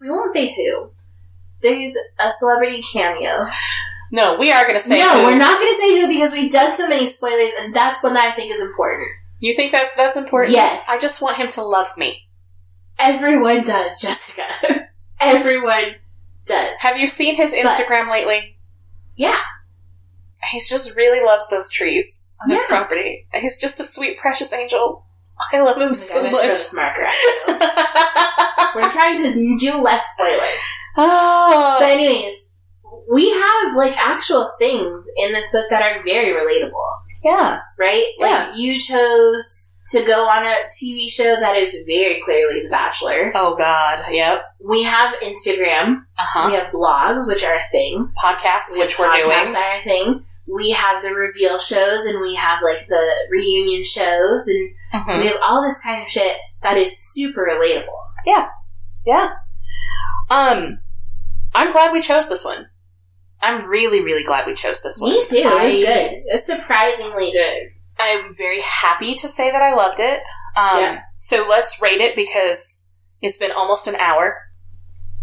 We 0.01 0.11
won't 0.11 0.35
say 0.35 0.55
who. 0.55 0.91
There's 1.63 1.95
a 2.19 2.31
celebrity 2.39 2.83
cameo. 2.93 3.47
no, 4.11 4.37
we 4.39 4.51
are 4.51 4.67
gonna 4.67 4.81
say. 4.81 4.99
no, 4.99 5.09
who. 5.21 5.25
we're 5.27 5.39
not 5.39 5.59
going 5.59 5.69
to 5.73 5.75
say 5.81 6.01
who 6.01 6.09
because 6.09 6.33
we've 6.33 6.51
done 6.51 6.73
so 6.73 6.89
many 6.89 7.07
spoilers, 7.07 7.53
and 7.61 7.75
that's 7.75 8.03
one 8.03 8.15
that 8.15 8.33
I 8.33 8.35
think 8.37 8.53
is 8.55 8.61
important. 8.63 9.09
You 9.39 9.55
think 9.55 9.71
that's 9.73 9.95
that's 9.95 10.17
important? 10.17 10.55
Yes. 10.55 10.87
I 10.89 10.99
just 10.99 11.23
want 11.23 11.37
him 11.37 11.49
to 11.51 11.63
love 11.63 11.97
me. 11.97 12.27
Everyone 12.99 13.63
does, 13.63 14.01
Jessica. 14.03 14.43
Everyone 15.21 15.95
does. 16.47 16.77
Have 16.81 16.97
you 16.97 17.07
seen 17.07 17.35
his 17.37 17.53
Instagram 17.53 18.01
But- 18.07 18.11
lately? 18.11 18.57
Yeah. 19.17 19.39
He's 20.51 20.69
just 20.69 20.97
really 20.97 21.25
loves 21.25 21.49
those 21.51 21.71
trees 21.71 22.23
on 22.43 22.51
his 22.51 22.59
Yeah. 22.61 22.67
property. 22.67 23.27
He's 23.35 23.61
just 23.61 23.79
a 23.81 23.85
sweet, 23.85 24.19
precious 24.19 24.53
angel. 24.53 25.05
I 25.53 25.61
love 25.61 25.77
him 25.79 25.91
Oh 25.91 25.93
so 25.93 26.15
God, 26.15 26.25
I'm 26.27 26.31
gonna 26.31 26.39
throw 26.43 26.49
much. 26.49 26.57
this 26.59 26.75
marker 26.75 27.05
at 27.05 27.15
you. 27.15 27.59
We're 28.75 28.83
trying 28.93 29.17
to 29.17 29.57
do 29.59 29.79
less 29.79 30.07
spoilers. 30.15 30.63
oh, 30.97 31.77
So, 31.81 31.87
anyways, 31.87 32.53
we 33.13 33.31
have 33.31 33.75
like 33.75 33.97
actual 33.97 34.53
things 34.59 35.07
in 35.17 35.33
this 35.33 35.51
book 35.51 35.67
that 35.71 35.83
are 35.83 36.03
very 36.05 36.33
relatable, 36.33 36.73
yeah. 37.25 37.59
right? 37.79 38.05
Yeah. 38.19 38.27
Like 38.51 38.59
you 38.59 38.79
chose 38.79 39.75
to 39.93 40.05
go 40.05 40.23
on 40.27 40.45
a 40.47 40.55
TV 40.71 41.09
show 41.11 41.35
that 41.41 41.57
is 41.57 41.77
very 41.85 42.23
clearly 42.25 42.63
The 42.63 42.69
Bachelor. 42.71 43.33
Oh 43.35 43.57
God. 43.59 44.05
Yep. 44.13 44.43
We 44.65 44.85
have 44.85 45.15
Instagram. 45.21 46.03
Uh 46.17 46.25
huh. 46.25 46.49
We 46.51 46.55
have 46.57 46.73
blogs, 46.73 47.27
which 47.27 47.43
are 47.45 47.55
a 47.57 47.69
thing. 47.73 48.07
Podcasts, 48.23 48.75
We 48.75 48.81
which 48.81 48.95
have 48.97 49.07
we're 49.07 49.11
podcasts 49.13 49.43
doing. 49.43 49.53
that 49.55 49.63
are 49.63 49.81
a 49.81 49.85
thing. 49.85 50.25
We 50.49 50.71
have 50.73 51.03
the 51.03 51.11
reveal 51.11 51.59
shows, 51.59 52.05
and 52.07 52.21
we 52.21 52.35
have 52.35 52.61
like 52.63 52.89
the 52.89 53.05
reunion 53.31 53.85
shows, 53.85 54.47
and 54.49 54.71
Mhm. 54.95 55.21
we 55.21 55.27
have 55.29 55.41
all 55.43 55.63
this 55.63 55.81
kind 55.83 56.03
of 56.03 56.09
shit 56.11 56.37
that 56.63 56.77
is 56.77 56.97
super 57.13 57.43
relatable. 57.49 57.99
Yeah. 58.27 58.49
Yeah. 59.07 59.31
Um, 60.31 60.81
I'm 61.55 61.73
glad 61.73 61.93
we 61.93 62.01
chose 62.01 62.29
this 62.29 62.45
one. 62.45 62.69
I'm 63.41 63.67
really, 63.67 64.03
really 64.03 64.23
glad 64.25 64.47
we 64.47 64.55
chose 64.55 64.83
this 64.83 65.01
one. 65.01 65.13
Me 65.13 65.23
too. 65.25 65.37
It 65.39 65.45
was 65.65 65.75
good. 65.75 66.13
It 66.13 66.25
was 66.33 66.47
surprisingly 66.47 67.33
good. 67.33 67.71
I'm 67.99 68.35
very 68.35 68.61
happy 68.61 69.15
to 69.15 69.29
say 69.29 69.51
that 69.51 69.63
I 69.63 69.75
loved 69.75 70.01
it. 70.01 70.21
Um, 70.57 70.79
Yeah. 70.79 71.01
So 71.17 71.47
let's 71.49 71.81
rate 71.81 72.01
it 72.01 72.17
because 72.17 72.85
it's 73.23 73.39
been 73.39 73.53
almost 73.53 73.87
an 73.89 73.97
hour. 73.97 74.39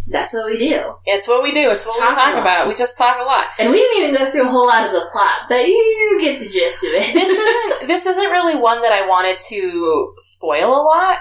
That's 0.09 0.33
what 0.33 0.45
we 0.45 0.57
do. 0.57 0.93
It's 1.05 1.27
what 1.27 1.43
we 1.43 1.51
do. 1.51 1.69
It's 1.69 1.85
what 1.85 1.99
we 1.99 2.07
Talk 2.07 2.17
a 2.17 2.21
talk 2.21 2.33
lot. 2.35 2.41
about. 2.41 2.67
We 2.69 2.75
just 2.75 2.97
talk 2.97 3.17
a 3.19 3.23
lot. 3.23 3.45
And 3.59 3.71
we 3.71 3.77
didn't 3.79 4.03
even 4.03 4.15
go 4.15 4.31
through 4.31 4.47
a 4.47 4.51
whole 4.51 4.65
lot 4.65 4.85
of 4.85 4.91
the 4.93 5.05
plot, 5.11 5.47
but 5.49 5.67
you 5.67 6.17
get 6.21 6.39
the 6.39 6.47
gist 6.47 6.83
of 6.85 6.91
it. 6.93 7.13
This 7.13 7.29
isn't. 7.29 7.87
this 7.87 8.05
isn't 8.05 8.31
really 8.31 8.55
one 8.59 8.81
that 8.83 8.93
I 8.93 9.05
wanted 9.07 9.37
to 9.49 10.13
spoil 10.19 10.69
a 10.73 10.81
lot. 10.81 11.17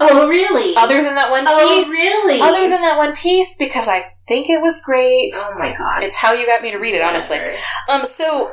oh, 0.00 0.28
really? 0.28 0.74
Other 0.76 1.02
than 1.02 1.14
that 1.14 1.30
one 1.30 1.44
oh, 1.46 1.76
piece. 1.76 1.86
Oh, 1.86 1.90
really? 1.90 2.40
Other 2.40 2.68
than 2.68 2.82
that 2.82 2.98
one 2.98 3.14
piece, 3.16 3.56
because 3.58 3.88
I 3.88 4.04
think 4.26 4.48
it 4.50 4.60
was 4.60 4.82
great. 4.84 5.32
oh 5.36 5.54
my 5.58 5.74
god. 5.76 6.02
It's 6.02 6.20
how 6.20 6.32
you 6.32 6.46
got 6.46 6.62
me 6.62 6.70
to 6.72 6.78
read 6.78 6.94
it, 6.94 7.02
honestly. 7.02 7.38
Um. 7.88 8.04
So, 8.04 8.52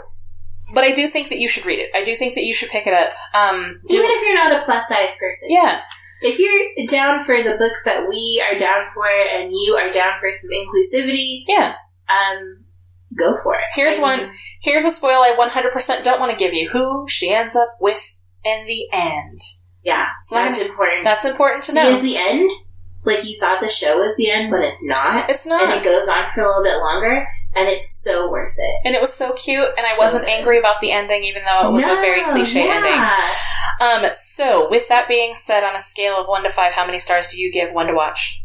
but 0.74 0.84
I 0.84 0.92
do 0.92 1.08
think 1.08 1.30
that 1.30 1.40
you 1.40 1.48
should 1.50 1.66
read 1.66 1.80
it. 1.80 1.90
I 1.96 2.04
do 2.06 2.16
think 2.16 2.36
that 2.36 2.44
you 2.46 2.54
should 2.54 2.70
pick 2.70 2.86
it 2.88 2.94
up. 2.94 3.10
Um. 3.34 3.80
do- 3.88 3.98
Even 3.98 4.10
if 4.12 4.22
you're 4.28 4.36
not 4.36 4.62
a 4.62 4.66
plus 4.66 4.88
size 4.88 5.18
person. 5.18 5.50
yeah. 5.50 5.82
If 6.22 6.40
you're 6.40 6.88
down 6.88 7.26
for 7.26 7.36
the 7.36 7.58
books 7.58 7.84
that 7.86 8.08
we 8.08 8.44
are 8.50 8.58
down 8.60 8.86
for 8.94 9.06
and 9.08 9.52
you 9.52 9.76
are 9.76 9.92
down 9.92 10.14
for 10.20 10.30
some 10.32 10.50
inclusivity, 10.52 11.44
Yeah. 11.48 11.74
um, 12.10 12.64
go 13.18 13.38
for 13.44 13.56
it. 13.56 13.66
Here's 13.74 13.96
And- 13.96 14.04
one. 14.04 14.32
Here's 14.62 14.86
a 14.86 14.92
spoil 14.92 15.22
I 15.22 15.36
100% 15.38 16.04
don't 16.04 16.20
want 16.20 16.32
to 16.32 16.38
give 16.38 16.54
you. 16.54 16.70
Who 16.70 17.06
she 17.08 17.32
ends 17.34 17.56
up 17.56 17.76
with 17.80 18.02
in 18.44 18.66
the 18.66 18.88
end. 18.94 19.38
Yeah, 19.84 20.06
So 20.24 20.36
that's 20.38 20.60
important. 20.60 21.04
That's 21.04 21.26
important 21.26 21.64
to 21.66 21.74
know. 21.74 21.82
Because 21.82 22.02
the 22.02 22.18
end, 22.18 22.50
like 23.04 23.24
you 23.24 23.38
thought 23.40 23.62
the 23.62 23.70
show 23.70 24.00
was 24.00 24.16
the 24.16 24.32
end, 24.32 24.50
but 24.50 24.62
it's 24.62 24.82
not. 24.82 25.30
It's 25.30 25.46
not. 25.46 25.62
And 25.64 25.74
it 25.74 25.84
goes 25.84 26.08
on 26.08 26.26
for 26.34 26.42
a 26.42 26.48
little 26.48 26.64
bit 26.64 26.78
longer, 26.78 27.28
and 27.56 27.68
it's 27.70 28.04
so 28.04 28.30
worth 28.30 28.54
it. 28.58 28.76
and 28.86 28.94
it 28.96 29.02
was 29.02 29.14
so 29.14 29.32
cute, 29.34 29.60
and 29.78 29.86
I 29.88 29.96
wasn't 29.98 30.26
good. 30.26 30.32
angry 30.32 30.60
about 30.60 30.82
the 30.82 30.92
ending, 30.92 31.24
even 31.24 31.44
though 31.46 31.70
it 31.70 31.72
was 31.74 31.84
a 31.84 31.96
very 32.02 32.22
No, 32.22 32.32
cliche 32.32 32.70
ending. 32.70 33.02
Um, 33.82 34.12
so 34.14 34.70
with 34.70 34.88
that 34.90 35.08
being 35.08 35.36
said, 35.36 35.64
on 35.64 35.76
a 35.76 35.80
scale 35.80 36.16
of 36.20 36.28
one 36.28 36.44
to 36.44 36.50
five, 36.50 36.74
how 36.74 36.86
many 36.86 37.00
stars 37.00 37.28
do 37.28 37.40
you 37.42 37.52
give 37.52 37.74
One 37.74 37.88
to 37.88 37.94
Watch? 37.94 38.42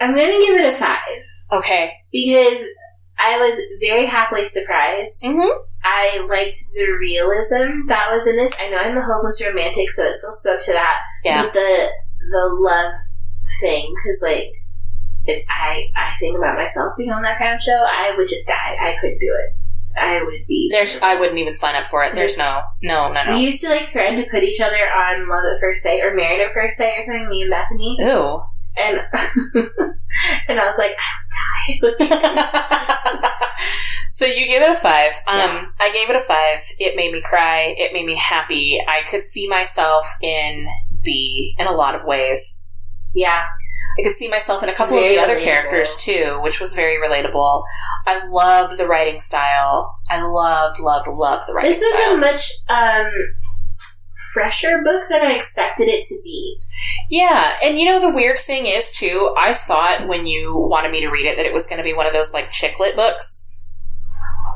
I'm 0.00 0.10
gonna 0.10 0.32
give 0.32 0.56
it 0.56 0.66
a 0.66 0.72
five 0.72 0.98
Okay. 1.52 1.92
because 2.12 2.66
I 3.18 3.38
was 3.38 3.58
very 3.80 4.06
happily 4.06 4.46
surprised. 4.48 5.24
Mm-hmm. 5.24 5.58
I 5.84 6.26
liked 6.28 6.56
the 6.74 6.86
realism 6.98 7.86
that 7.88 8.10
was 8.10 8.26
in 8.26 8.36
this. 8.36 8.52
I 8.60 8.70
know 8.70 8.78
I'm 8.78 8.96
a 8.96 9.02
hopeless 9.04 9.42
romantic, 9.46 9.90
so 9.92 10.04
it 10.04 10.14
still 10.14 10.32
spoke 10.32 10.60
to 10.62 10.72
that. 10.72 10.98
Yeah. 11.24 11.42
But 11.44 11.52
the 11.52 11.88
the 12.30 12.48
love 12.58 12.94
thing, 13.60 13.94
because 14.02 14.20
like, 14.22 14.63
if 15.26 15.44
I 15.48 15.90
I 15.96 16.18
think 16.20 16.36
about 16.38 16.56
myself 16.56 16.94
being 16.96 17.10
on 17.10 17.22
that 17.22 17.38
kind 17.38 17.54
of 17.54 17.62
show, 17.62 17.72
I 17.86 18.14
would 18.16 18.28
just 18.28 18.46
die. 18.46 18.76
I 18.80 18.94
couldn't 19.00 19.18
do 19.18 19.34
it. 19.44 19.56
I 19.96 20.22
would 20.24 20.46
be. 20.48 20.70
There's, 20.72 21.00
I 21.02 21.14
wouldn't 21.20 21.38
even 21.38 21.54
sign 21.54 21.76
up 21.76 21.86
for 21.88 22.02
it. 22.02 22.16
There's 22.16 22.36
no, 22.36 22.62
no, 22.82 23.12
no, 23.12 23.20
We 23.30 23.36
used 23.42 23.62
to 23.62 23.70
like 23.70 23.86
threaten 23.90 24.16
to 24.24 24.28
put 24.28 24.42
each 24.42 24.60
other 24.60 24.74
on 24.74 25.28
Love 25.28 25.44
at 25.54 25.60
First 25.60 25.84
Sight 25.84 26.02
or 26.02 26.12
Married 26.12 26.40
at 26.40 26.52
First 26.52 26.76
Sight 26.78 26.94
or 26.98 27.04
something. 27.04 27.28
Me 27.28 27.42
and 27.42 27.50
Bethany, 27.52 27.96
Ew. 28.00 28.42
and 28.76 28.98
and 30.48 30.58
I 30.60 30.66
was 30.66 30.74
like, 30.78 30.96
I 30.98 31.78
would 31.80 31.96
die. 31.98 33.30
so 34.10 34.26
you 34.26 34.46
gave 34.48 34.62
it 34.62 34.70
a 34.70 34.74
five. 34.74 35.12
Um, 35.28 35.38
Yeah. 35.38 35.64
I 35.80 35.90
gave 35.92 36.10
it 36.10 36.16
a 36.16 36.20
five. 36.20 36.60
It 36.78 36.96
made 36.96 37.12
me 37.12 37.22
cry. 37.22 37.72
It 37.76 37.92
made 37.92 38.04
me 38.06 38.16
happy. 38.16 38.80
I 38.88 39.08
could 39.08 39.22
see 39.22 39.48
myself 39.48 40.06
in 40.20 40.66
Bea 41.04 41.54
in 41.58 41.68
a 41.68 41.72
lot 41.72 41.94
of 41.94 42.04
ways. 42.04 42.60
yeah, 43.14 43.44
I 43.98 44.02
could 44.02 44.14
see 44.14 44.28
myself 44.28 44.62
in 44.62 44.68
a 44.68 44.74
couple 44.74 44.96
Very 44.96 45.08
of 45.10 45.14
the 45.14 45.22
other 45.22 45.34
relatable. 45.36 45.44
characters 45.44 45.96
too, 45.96 46.40
which 46.42 46.60
was 46.60 46.74
very 46.74 46.96
relatable. 46.96 47.62
I 48.06 48.26
loved 48.26 48.78
the 48.78 48.86
writing 48.86 49.18
style. 49.20 49.96
I 50.10 50.20
loved, 50.22 50.80
loved, 50.80 51.06
loved 51.08 51.48
the 51.48 51.54
writing 51.54 51.70
this 51.70 51.80
was 51.80 51.94
style. 52.02 52.14
a 52.14 52.18
much 52.18 52.50
um 52.68 53.12
fresher 54.32 54.82
book 54.82 55.04
than 55.10 55.22
I 55.22 55.32
expected 55.34 55.86
it 55.88 56.04
to 56.06 56.16
be. 56.24 56.58
yeah, 57.10 57.52
and 57.62 57.78
you 57.78 57.84
know 57.84 58.00
the 58.00 58.10
weird 58.14 58.38
thing 58.38 58.66
is 58.66 58.90
too. 58.92 59.32
I 59.38 59.54
thought 59.54 60.08
when 60.08 60.26
you 60.26 60.54
wanted 60.56 60.90
me 60.92 61.00
to 61.02 61.08
read 61.08 61.26
it 61.26 61.36
that 61.36 61.46
it 61.46 61.52
was 61.52 61.66
going 61.66 61.78
to 61.78 61.84
be 61.84 61.94
one 61.94 62.06
of 62.06 62.12
those 62.12 62.32
like 62.34 62.50
chick 62.50 62.76
lit 62.80 62.96
books. 62.96 63.43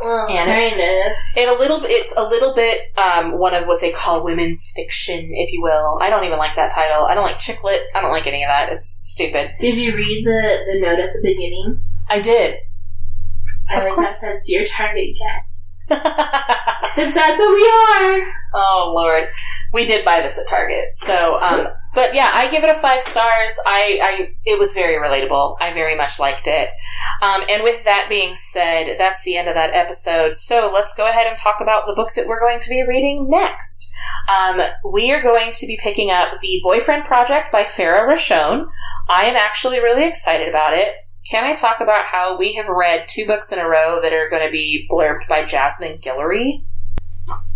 Well, 0.02 0.26
And- 0.28 0.48
kind 0.48 0.80
of. 0.80 1.12
And 1.36 1.50
a 1.50 1.54
little, 1.58 1.78
it's 1.82 2.16
a 2.16 2.22
little 2.22 2.54
bit 2.54 2.96
um, 2.96 3.38
one 3.38 3.54
of 3.54 3.66
what 3.66 3.80
they 3.80 3.90
call 3.90 4.24
women's 4.24 4.72
fiction, 4.76 5.30
if 5.32 5.52
you 5.52 5.62
will. 5.62 5.98
I 6.00 6.10
don't 6.10 6.24
even 6.24 6.38
like 6.38 6.56
that 6.56 6.70
title. 6.72 7.04
I 7.06 7.14
don't 7.14 7.24
like 7.24 7.38
chick 7.38 7.62
lit. 7.64 7.80
I 7.94 8.00
don't 8.00 8.10
like 8.12 8.26
any 8.26 8.42
of 8.44 8.48
that. 8.48 8.70
It's 8.72 8.84
stupid. 8.86 9.52
Did 9.60 9.76
you 9.76 9.94
read 9.94 10.24
the 10.26 10.72
the 10.72 10.80
note 10.80 10.98
at 11.00 11.12
the 11.14 11.20
beginning? 11.22 11.80
I 12.08 12.20
did. 12.20 12.56
I 13.70 13.78
Of 13.78 13.84
like 13.84 13.94
course. 13.94 14.20
that 14.20 14.32
says 14.42 14.46
"Dear 14.48 14.64
Target 14.64 15.16
Guest," 15.18 15.77
because 16.98 17.14
that's 17.14 17.38
what 17.38 17.54
we 17.54 17.64
are. 17.64 18.34
oh 18.54 18.92
Lord, 18.94 19.28
we 19.72 19.86
did 19.86 20.04
buy 20.04 20.20
this 20.20 20.38
at 20.38 20.48
Target. 20.48 20.86
So, 20.92 21.38
um, 21.40 21.68
but 21.94 22.14
yeah, 22.14 22.30
I 22.34 22.50
give 22.50 22.64
it 22.64 22.70
a 22.70 22.80
five 22.80 23.00
stars. 23.00 23.58
I, 23.66 23.98
I, 24.02 24.28
it 24.44 24.58
was 24.58 24.74
very 24.74 24.96
relatable. 24.96 25.56
I 25.60 25.72
very 25.74 25.96
much 25.96 26.18
liked 26.18 26.46
it. 26.46 26.70
Um, 27.22 27.42
and 27.48 27.62
with 27.62 27.84
that 27.84 28.06
being 28.08 28.34
said, 28.34 28.96
that's 28.98 29.22
the 29.24 29.36
end 29.36 29.48
of 29.48 29.54
that 29.54 29.74
episode. 29.74 30.34
So 30.34 30.70
let's 30.72 30.94
go 30.94 31.08
ahead 31.08 31.26
and 31.26 31.36
talk 31.36 31.56
about 31.60 31.86
the 31.86 31.94
book 31.94 32.10
that 32.16 32.26
we're 32.26 32.40
going 32.40 32.60
to 32.60 32.70
be 32.70 32.84
reading 32.86 33.28
next. 33.28 33.90
Um, 34.28 34.60
we 34.92 35.12
are 35.12 35.22
going 35.22 35.52
to 35.52 35.66
be 35.66 35.78
picking 35.82 36.10
up 36.10 36.40
The 36.40 36.60
Boyfriend 36.62 37.04
Project 37.04 37.52
by 37.52 37.64
Farrah 37.64 38.06
Rochon. 38.06 38.66
I 39.08 39.26
am 39.26 39.36
actually 39.36 39.78
really 39.78 40.06
excited 40.06 40.48
about 40.48 40.74
it. 40.74 40.88
Can 41.30 41.44
I 41.44 41.54
talk 41.54 41.80
about 41.80 42.06
how 42.06 42.38
we 42.38 42.54
have 42.54 42.68
read 42.68 43.06
two 43.06 43.26
books 43.26 43.52
in 43.52 43.58
a 43.58 43.68
row 43.68 44.00
that 44.00 44.14
are 44.14 44.30
going 44.30 44.46
to 44.46 44.50
be 44.50 44.88
blurbed 44.90 45.28
by 45.28 45.44
Jasmine 45.44 45.98
Guillory? 45.98 46.64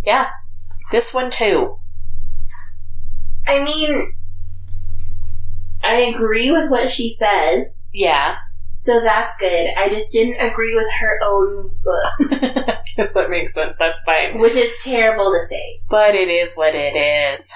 Yeah, 0.04 0.28
this 0.90 1.14
one 1.14 1.30
too. 1.30 1.78
I 3.46 3.64
mean, 3.64 4.12
I 5.82 5.94
agree 6.14 6.50
with 6.50 6.70
what 6.70 6.90
she 6.90 7.08
says, 7.08 7.90
Yeah, 7.94 8.36
so 8.74 9.00
that's 9.00 9.38
good. 9.38 9.68
I 9.78 9.88
just 9.88 10.10
didn't 10.10 10.40
agree 10.40 10.74
with 10.74 10.86
her 11.00 11.18
own 11.24 11.74
books, 11.82 12.40
guess 12.96 13.12
that 13.14 13.30
makes 13.30 13.54
sense. 13.54 13.76
That's 13.78 14.02
fine. 14.02 14.38
which 14.38 14.56
is 14.56 14.82
terrible 14.84 15.32
to 15.32 15.40
say. 15.48 15.80
But 15.88 16.14
it 16.14 16.28
is 16.28 16.54
what 16.54 16.74
it 16.74 16.94
is. 16.94 17.52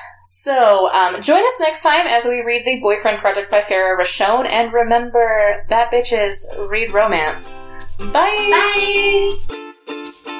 So, 0.46 0.88
um, 0.92 1.20
join 1.22 1.44
us 1.44 1.58
next 1.58 1.82
time 1.82 2.06
as 2.06 2.24
we 2.24 2.40
read 2.42 2.64
The 2.64 2.78
Boyfriend 2.80 3.18
Project 3.18 3.50
by 3.50 3.62
Farrah 3.62 3.98
Rochon, 3.98 4.46
and 4.48 4.72
remember 4.72 5.66
that 5.68 5.90
bitches 5.90 6.46
read 6.70 6.92
romance. 6.92 7.58
Bye! 7.98 9.32
Bye! 9.42 10.35